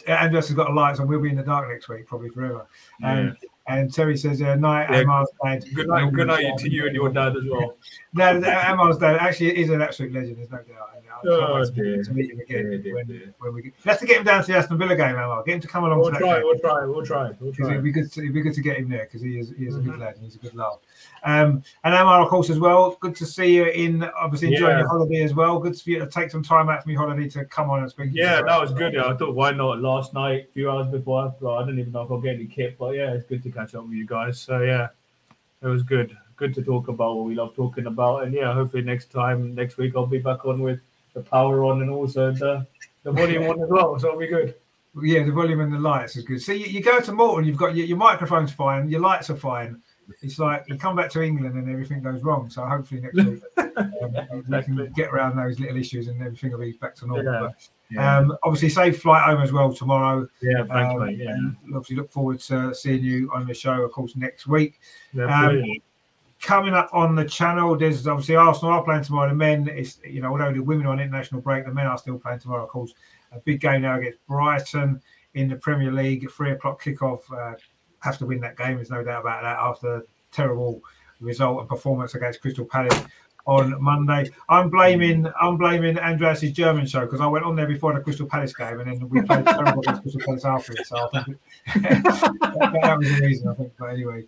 [0.07, 1.07] Andreas has got the lights on.
[1.07, 2.65] We'll be in the dark next week, probably forever.
[3.03, 3.35] Um,
[3.67, 4.99] And Terry says, uh, night, Yeah.
[4.99, 5.65] Amar's dad.
[5.73, 7.75] Good night, good night to you and your dad as well.
[8.13, 10.37] No, Amar's dad actually is an absolute legend.
[10.37, 10.94] There's no doubt.
[11.25, 12.03] And I can't Oh, wait dear.
[12.03, 13.73] to again Dear, dear, when, when we get.
[13.85, 15.43] Let's get him down to the Aston Villa game, Amar.
[15.43, 17.71] Get him to come along We'll try, we'll try, we'll try, we'll try.
[17.71, 18.11] it'd be good.
[18.11, 19.85] To, it'd be good to get him there because he is he is a Mhm.
[19.85, 20.77] good lad and he's a good laugh.
[21.23, 22.97] Um, and Amar, of course, as well.
[22.99, 24.79] Good to see you in obviously enjoying Yeah.
[24.79, 25.59] your holiday as well.
[25.59, 27.89] Good for you to take some time out from your holiday to come on and
[27.89, 28.11] speak.
[28.13, 28.93] Yeah, that was good.
[28.93, 31.33] Yeah, I thought why not last night, a few hours before.
[31.39, 33.51] Well, I didn't even know if I'll get any kit, but yeah, it's good to
[33.51, 34.39] catch up with you guys.
[34.39, 34.89] So yeah,
[35.61, 36.15] it was good.
[36.37, 39.77] Good to talk about what we love talking about, and yeah, hopefully next time, next
[39.77, 40.81] week, I'll be back on with
[41.15, 42.67] the power on and also the
[43.03, 43.97] the volume on as well.
[43.97, 44.55] So it'll be good.
[45.01, 46.41] Yeah, the volume and the lights is good.
[46.41, 49.35] See, you, you go to Malta, you've got your, your microphone's fine, your lights are
[49.35, 49.81] fine.
[50.21, 52.49] It's like you come back to England and everything goes wrong.
[52.49, 54.15] So hopefully next week um,
[54.47, 57.25] we can get around those little issues and everything will be back to normal.
[57.25, 57.39] Yeah.
[57.41, 60.27] But, Yeah, um, obviously, safe flight home as well tomorrow.
[60.41, 61.17] yeah thanks, Um, mate.
[61.17, 61.35] Yeah,
[61.75, 64.79] Obviously, look forward to seeing you on the show, of course, next week.
[65.13, 65.61] yeah um.
[66.45, 69.29] Coming up on the channel, there's obviously Arsenal are playing tomorrow.
[69.29, 71.97] The men, it's you know, although the women are on international break, the men are
[71.97, 72.63] still playing tomorrow.
[72.63, 72.93] Of course,
[73.31, 75.01] a big game now against Brighton
[75.33, 76.29] in the Premier League.
[76.29, 77.21] Three o'clock kickoff.
[77.35, 77.55] Uh,
[78.01, 78.75] have to win that game.
[78.75, 79.57] There's no doubt about that.
[79.57, 80.81] After terrible
[81.19, 83.03] result and performance against Crystal Palace
[83.47, 87.95] on Monday, I'm blaming I'm blaming Andreas's German show because I went on there before
[87.95, 90.89] the Crystal Palace game and then we played terrible against Crystal Palace afterwards.
[90.89, 91.37] So I think
[91.81, 93.47] that, that was the reason.
[93.47, 93.73] I think.
[93.79, 94.25] But anyway.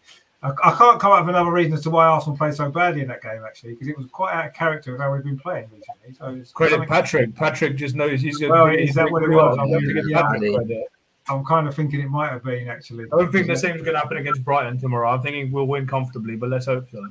[0.64, 3.02] I, I can't come up with another reason as to why Arsenal played so badly
[3.02, 5.38] in that game, actually, because it was quite out of character with how we've been
[5.40, 6.14] playing recently.
[6.18, 7.36] So it's Credit something- Patrick.
[7.36, 9.50] Patrick just knows he's a Well, he's is that what it really well.
[9.50, 9.60] was?
[9.60, 10.22] I You have to mean, give yeah.
[10.22, 10.84] Patrick credit.
[11.30, 13.04] I'm kind of thinking it might have been actually.
[13.06, 15.10] I don't think the same is going to happen against Brighton tomorrow.
[15.12, 17.06] I'm thinking we'll win comfortably, but let's hope so.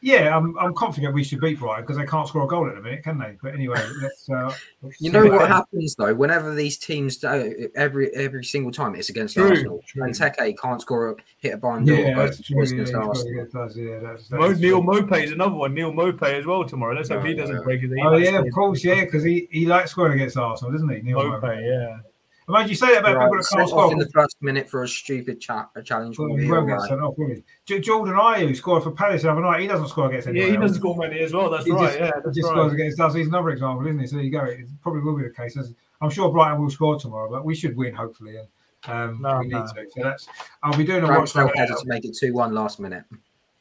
[0.00, 2.74] Yeah, I'm, I'm confident we should beat Brighton because they can't score a goal at
[2.76, 3.36] the minute, can they?
[3.42, 4.28] But anyway, let's.
[4.28, 5.54] Uh, let's You know what happens.
[5.54, 6.14] happens though?
[6.14, 9.82] Whenever these teams do every every single time it's against True, Arsenal.
[9.86, 10.04] true.
[10.04, 11.98] And Teke can't score a hit a barn door.
[11.98, 12.56] Yeah, that's true.
[12.56, 13.34] Yeah, against it's got to Arsenal.
[13.34, 14.82] yeah, that's, that's Mo, Neil true.
[14.82, 15.74] Mope is another one.
[15.74, 16.94] Neal Maupay as well tomorrow.
[16.94, 17.62] Let's hope he doesn't yeah.
[17.62, 17.90] break his.
[17.92, 21.02] he Oh yeah, of course, yeah, because he, he likes scoring against Arsenal, doesn't he?
[21.02, 21.60] Neal Maupay, Mope?
[21.64, 21.98] yeah.
[22.48, 23.92] Mind you say that about Right, people that can't off score.
[23.92, 26.18] in the first minute for a stupid chat, a challenge.
[26.18, 26.88] Well, will he be won't get alright.
[26.88, 27.28] sent off, will
[27.66, 27.80] he?
[27.80, 29.60] Jordan Ayew scored for Palace the other night.
[29.60, 30.62] He doesn't score against anyone Yeah, he else.
[30.68, 31.50] doesn't score many as well.
[31.50, 31.86] That's He right.
[31.86, 32.52] just, yeah, he that's just right.
[32.54, 33.14] scores against us.
[33.14, 34.06] He's another example, isn't he?
[34.06, 34.44] So there you go.
[34.44, 35.58] It probably will be the case.
[36.00, 38.48] I'm sure Brighton will score tomorrow, but we should win hopefully, and
[38.86, 39.68] um, No, we need to.
[39.94, 40.26] So that's.
[40.62, 41.34] I'll be doing a Frank watch.
[41.34, 43.04] long Lampard to make it two one last minute.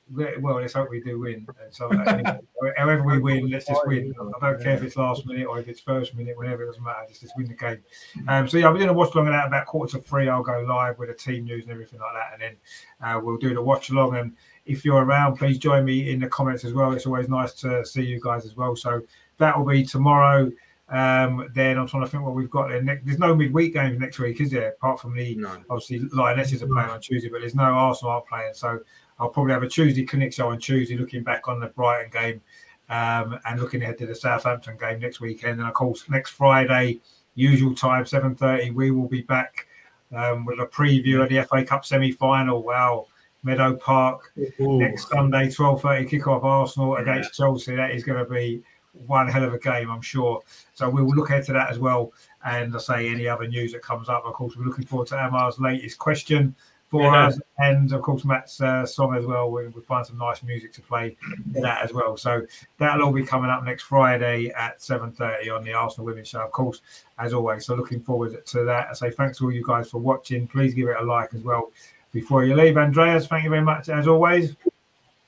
[0.09, 1.45] Well, let's hope we do win.
[1.63, 2.39] And so, anyway,
[2.77, 4.13] however we win, let's just win.
[4.41, 6.63] I don't care if it's last minute or if it's first minute, whatever.
[6.63, 7.05] It doesn't matter.
[7.09, 7.83] Just, just win the game.
[8.27, 10.29] Um, so yeah, we're doing a watch along and at about quarter to three.
[10.29, 12.55] I'll go live with the team news and everything like that, and then
[13.01, 14.15] uh, we'll do the watch along.
[14.15, 14.33] And
[14.65, 16.93] if you're around, please join me in the comments as well.
[16.93, 18.75] It's always nice to see you guys as well.
[18.75, 19.01] So
[19.39, 20.51] that will be tomorrow.
[20.89, 22.81] Um, then I'm trying to think what we've got there.
[22.81, 24.69] Ne- There's no midweek games next week, is there?
[24.69, 25.51] Apart from the No.
[25.69, 28.53] obviously Lionesses are playing on Tuesday, but there's no Arsenal aren't playing.
[28.53, 28.79] So
[29.19, 32.41] I'll probably have a Tuesday clinic show on Tuesday, looking back on the Brighton game
[32.89, 35.59] um, and looking ahead to the Southampton game next weekend.
[35.59, 36.99] And of course, next Friday,
[37.35, 39.67] usual time, 7:30, we will be back
[40.15, 42.61] um, with a preview of the FA Cup semi-final.
[42.63, 43.07] Wow,
[43.43, 44.79] Meadow Park Ooh.
[44.79, 47.75] next Sunday, 12:30 kickoff Arsenal against Chelsea.
[47.75, 48.63] That is going to be
[49.05, 50.41] one hell of a game, I'm sure.
[50.73, 52.13] So we will look ahead to that as well.
[52.45, 54.25] And I say any other news that comes up.
[54.25, 56.55] Of course, we're looking forward to Amar's latest question
[56.89, 57.27] for Yeah.
[57.27, 59.51] us, and of course Matt's uh, song as well.
[59.51, 61.17] We we find some nice music to play
[61.53, 62.15] for that as well.
[62.17, 62.45] So
[62.77, 66.51] that'll all be coming up next Friday at 7:30 on the Arsenal Women's Show, of
[66.51, 66.81] course,
[67.19, 67.65] as always.
[67.65, 68.87] So looking forward to that.
[68.89, 70.47] I say thanks to all you guys for watching.
[70.47, 71.71] Please give it a like as well
[72.13, 72.77] before you leave.
[72.77, 74.55] Andreas, thank you very much as always.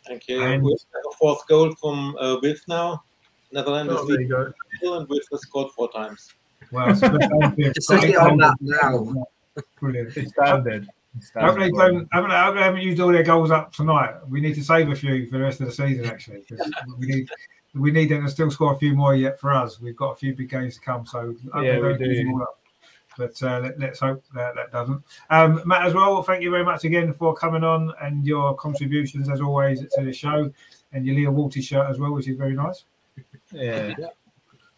[0.07, 0.41] Thank you.
[0.41, 3.03] And- we have a fourth goal from uh, Wilf now.
[3.51, 4.53] Netherlands Oh, is there you go.
[4.97, 6.33] and Wilf has scored four times.
[6.71, 7.73] Well, it's a good you.
[7.73, 9.25] Just on that now.
[9.79, 10.15] Brilliant.
[10.15, 10.87] It's standard.
[11.17, 12.07] It's I they standard.
[12.11, 12.31] don't.
[12.31, 14.15] I hope they haven't used all their goals up tonight.
[14.27, 16.43] We need to save a few for the rest of the season, Actually,
[16.97, 17.29] we need
[17.75, 19.79] we need them to still score a few more yet for us.
[19.79, 22.23] We've got a few big games to come, so Yeah, we don't use do.
[22.25, 22.59] them all up.
[23.17, 25.03] But uh, let, let's hope that that doesn't.
[25.29, 29.29] Um, Matt, as well, thank you very much again for coming on and your contributions,
[29.29, 30.49] as always, to the show,
[30.93, 32.85] and your Leah Wälti shirt as well, which is very nice.
[33.51, 33.93] Yeah.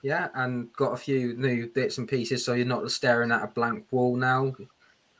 [0.02, 3.48] Yeah, and got a few new bits and pieces, so you're not staring at a
[3.48, 4.56] blank wall now.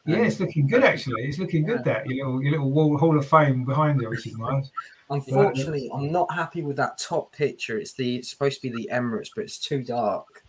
[0.06, 1.24] Yeah, it's looking good actually.
[1.24, 1.84] It's looking good.
[1.84, 4.72] That your little your little wall Hall of Fame behind you, which is nice.
[5.10, 7.78] Unfortunately, I'm not happy with that top picture.
[7.78, 10.44] It's the it's supposed to be the Emirates, but it's too dark.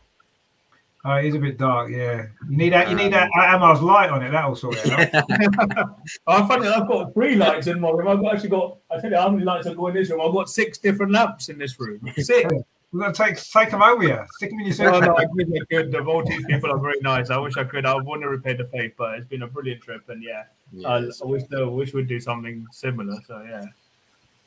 [1.05, 1.91] Oh, it is a bit dark.
[1.91, 2.89] Yeah, you need that.
[2.89, 4.31] You need that um, Amar's light on it.
[4.31, 5.24] That'll sort it out.
[5.29, 5.85] I
[6.29, 8.07] oh, funny, I've got three lights in my room.
[8.07, 8.79] I've actually got.
[8.89, 10.20] I tell you how many lights I've got in this room.
[10.20, 12.01] I've got six different lamps in this room.
[12.16, 12.47] Sit.
[12.93, 14.27] We're gonna take take them over here.
[14.36, 15.06] Stick them in your No, suitcase.
[15.06, 15.93] no, I wish I could.
[15.93, 17.31] The Maltese people are very nice.
[17.31, 17.86] I wish I could.
[17.86, 20.44] I want to repay the faith, but it's been a brilliant trip, and yeah,
[20.86, 23.16] I, I wish I wish we'd do something similar.
[23.27, 23.64] So yeah.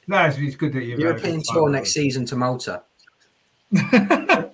[0.07, 1.71] No, it's, it's good that you've European tour time.
[1.71, 2.83] next season to Malta.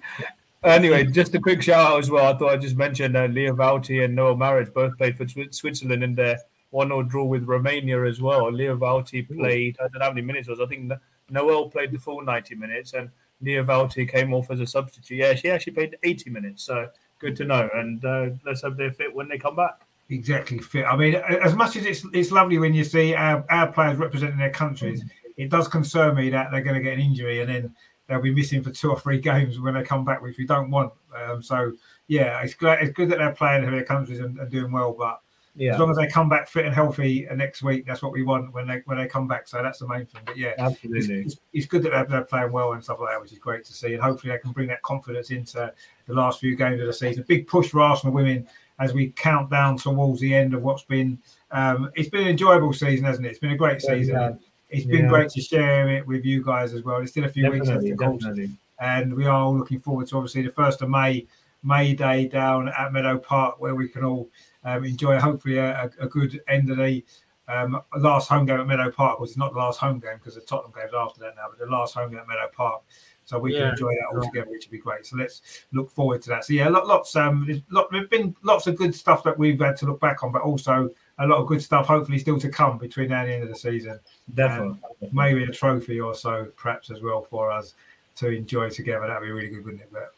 [0.63, 2.33] anyway, just a quick shout out as well.
[2.33, 6.03] I thought I'd just mentioned uh, Leah Wälti and Noëlle Maritz both played for Switzerland
[6.03, 6.37] in their
[6.69, 8.49] 1 0 draw with Romania as well.
[8.51, 10.61] Leah Wälti played, I don't know how many minutes it was.
[10.61, 10.91] I think
[11.29, 13.09] Noel played the full 90 minutes and
[13.41, 15.17] Leah Wälti came off as a substitute.
[15.17, 16.63] Yeah, she actually played 80 minutes.
[16.63, 16.89] So
[17.19, 17.69] good to know.
[17.73, 19.81] And uh, let's hope they're fit when they come back.
[20.09, 20.85] exactly fit.
[20.85, 24.37] I mean, as much as it's it's lovely when you see our, our players representing
[24.37, 25.03] their countries,
[25.37, 27.75] it does concern me that they're going to get an injury and then
[28.07, 30.69] they'll be missing for two or three games when they come back, which we don't
[30.69, 30.91] want.
[31.15, 31.73] Um, so
[32.07, 34.93] yeah, it's glad it's good that they're playing for their countries and, and doing well,
[34.93, 35.21] but.
[35.53, 38.23] Yeah, As long as they come back fit and healthy next week, that's what we
[38.23, 39.49] want when they when they come back.
[39.49, 40.21] So that's the main thing.
[40.25, 41.21] But yeah, it's, absolutely.
[41.23, 43.65] it's, it's good that they're, they're playing well and stuff like that, which is great
[43.65, 43.93] to see.
[43.93, 45.73] And hopefully they can bring that confidence into
[46.07, 47.25] the last few games of the season.
[47.27, 48.47] Big push for Arsenal women
[48.79, 51.17] as we count down towards the end of what's been.
[51.51, 53.31] Um, it's been an enjoyable season, hasn't it?
[53.31, 54.15] It's been a great season.
[54.15, 54.31] Yeah,
[54.69, 55.09] It's been Yeah.
[55.09, 56.97] great to share it with you guys as well.
[56.97, 58.51] There's still a few weeks left, Definitely, course definitely.
[58.79, 61.27] and we are all looking forward to obviously the first of May,
[61.61, 64.29] May Day down at Meadow Park, where we can all
[64.63, 67.03] um, enjoy hopefully a, a, good end of the
[67.47, 69.19] um, last home game at Meadow Park.
[69.19, 71.71] Was not the last home game because the Tottenham game's after that now, but the
[71.71, 72.81] last home game at Meadow Park.
[73.25, 75.05] So we can enjoy that all together, which would be great.
[75.05, 76.43] So let's look forward to that.
[76.43, 79.85] So yeah, lots um, lot, there's been lots of good stuff that we've had to
[79.85, 80.89] look back on, but also
[81.19, 83.49] a lot of good stuff hopefully still to come between now and the end of
[83.49, 83.99] the season
[84.33, 84.79] Definitely.
[85.13, 87.75] maybe a trophy or so, perhaps as well for us
[88.17, 89.07] to enjoy together.
[89.07, 89.89] That'd be really good, wouldn't it?
[89.93, 90.13] But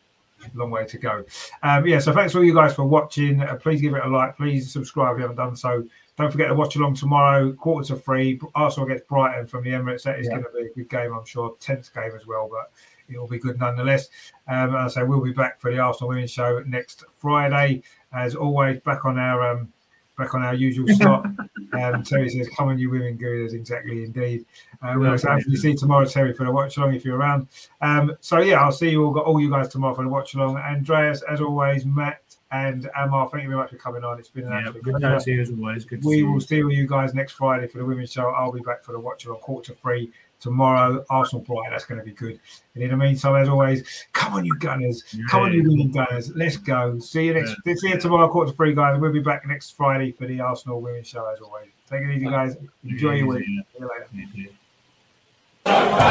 [0.53, 1.23] long way to go.
[1.61, 3.41] Um, yeah, so thanks all you guys for watching.
[3.41, 4.37] Uh, please give it a like.
[4.37, 5.83] Please subscribe if you haven't done so.
[6.15, 8.39] Don't forget to watch along tomorrow, quarter to three.
[8.53, 10.03] Arsenal against Brighton from the Emirates.
[10.03, 10.33] That is Yeah.
[10.33, 11.55] going to be a good game, I'm sure.
[11.59, 12.71] Tenth game as well, but
[13.09, 14.09] it will be good nonetheless.
[14.47, 17.81] Um, so we'll be back for the Arsenal Women's Show next Friday,
[18.13, 18.79] as always.
[18.81, 19.73] Back on our um,
[20.17, 21.25] back on our usual slot.
[21.73, 24.45] um, Terry says, "Come on, you women gooners." Exactly, indeed.
[24.81, 27.47] Uh, we'll hopefully see you tomorrow, Terry, for the watch along if you're around.
[27.81, 30.57] Um, so yeah, I'll see you all, all you guys tomorrow for the watch along.
[30.57, 32.21] Andreas, as always, Matt
[32.51, 34.19] And Amar, thank you very much for coming on.
[34.19, 35.85] It's been an Yeah, absolute good to see you as always.
[35.85, 38.29] Good to We will see you guys next Friday for the women's show.
[38.29, 40.11] I'll be back for the watch along quarter three
[40.43, 41.03] tomorrow.
[41.09, 42.39] Arsenal Brighton, that's going to be good.
[42.75, 45.03] And in the meantime, as always, come on, you Gunners.
[45.29, 45.69] Come on, you Yeah.
[45.69, 46.31] winning Gunners.
[46.35, 46.99] Let's go.
[46.99, 47.55] See you next.
[47.79, 48.99] See you tomorrow, quarter to three, guys.
[48.99, 51.69] We'll be back next Friday for the Arsenal women's show, as always.
[51.89, 52.55] Take it easy, guys.
[52.83, 53.45] Enjoy your week.
[53.45, 54.07] See you later.
[55.65, 56.03] Yeah.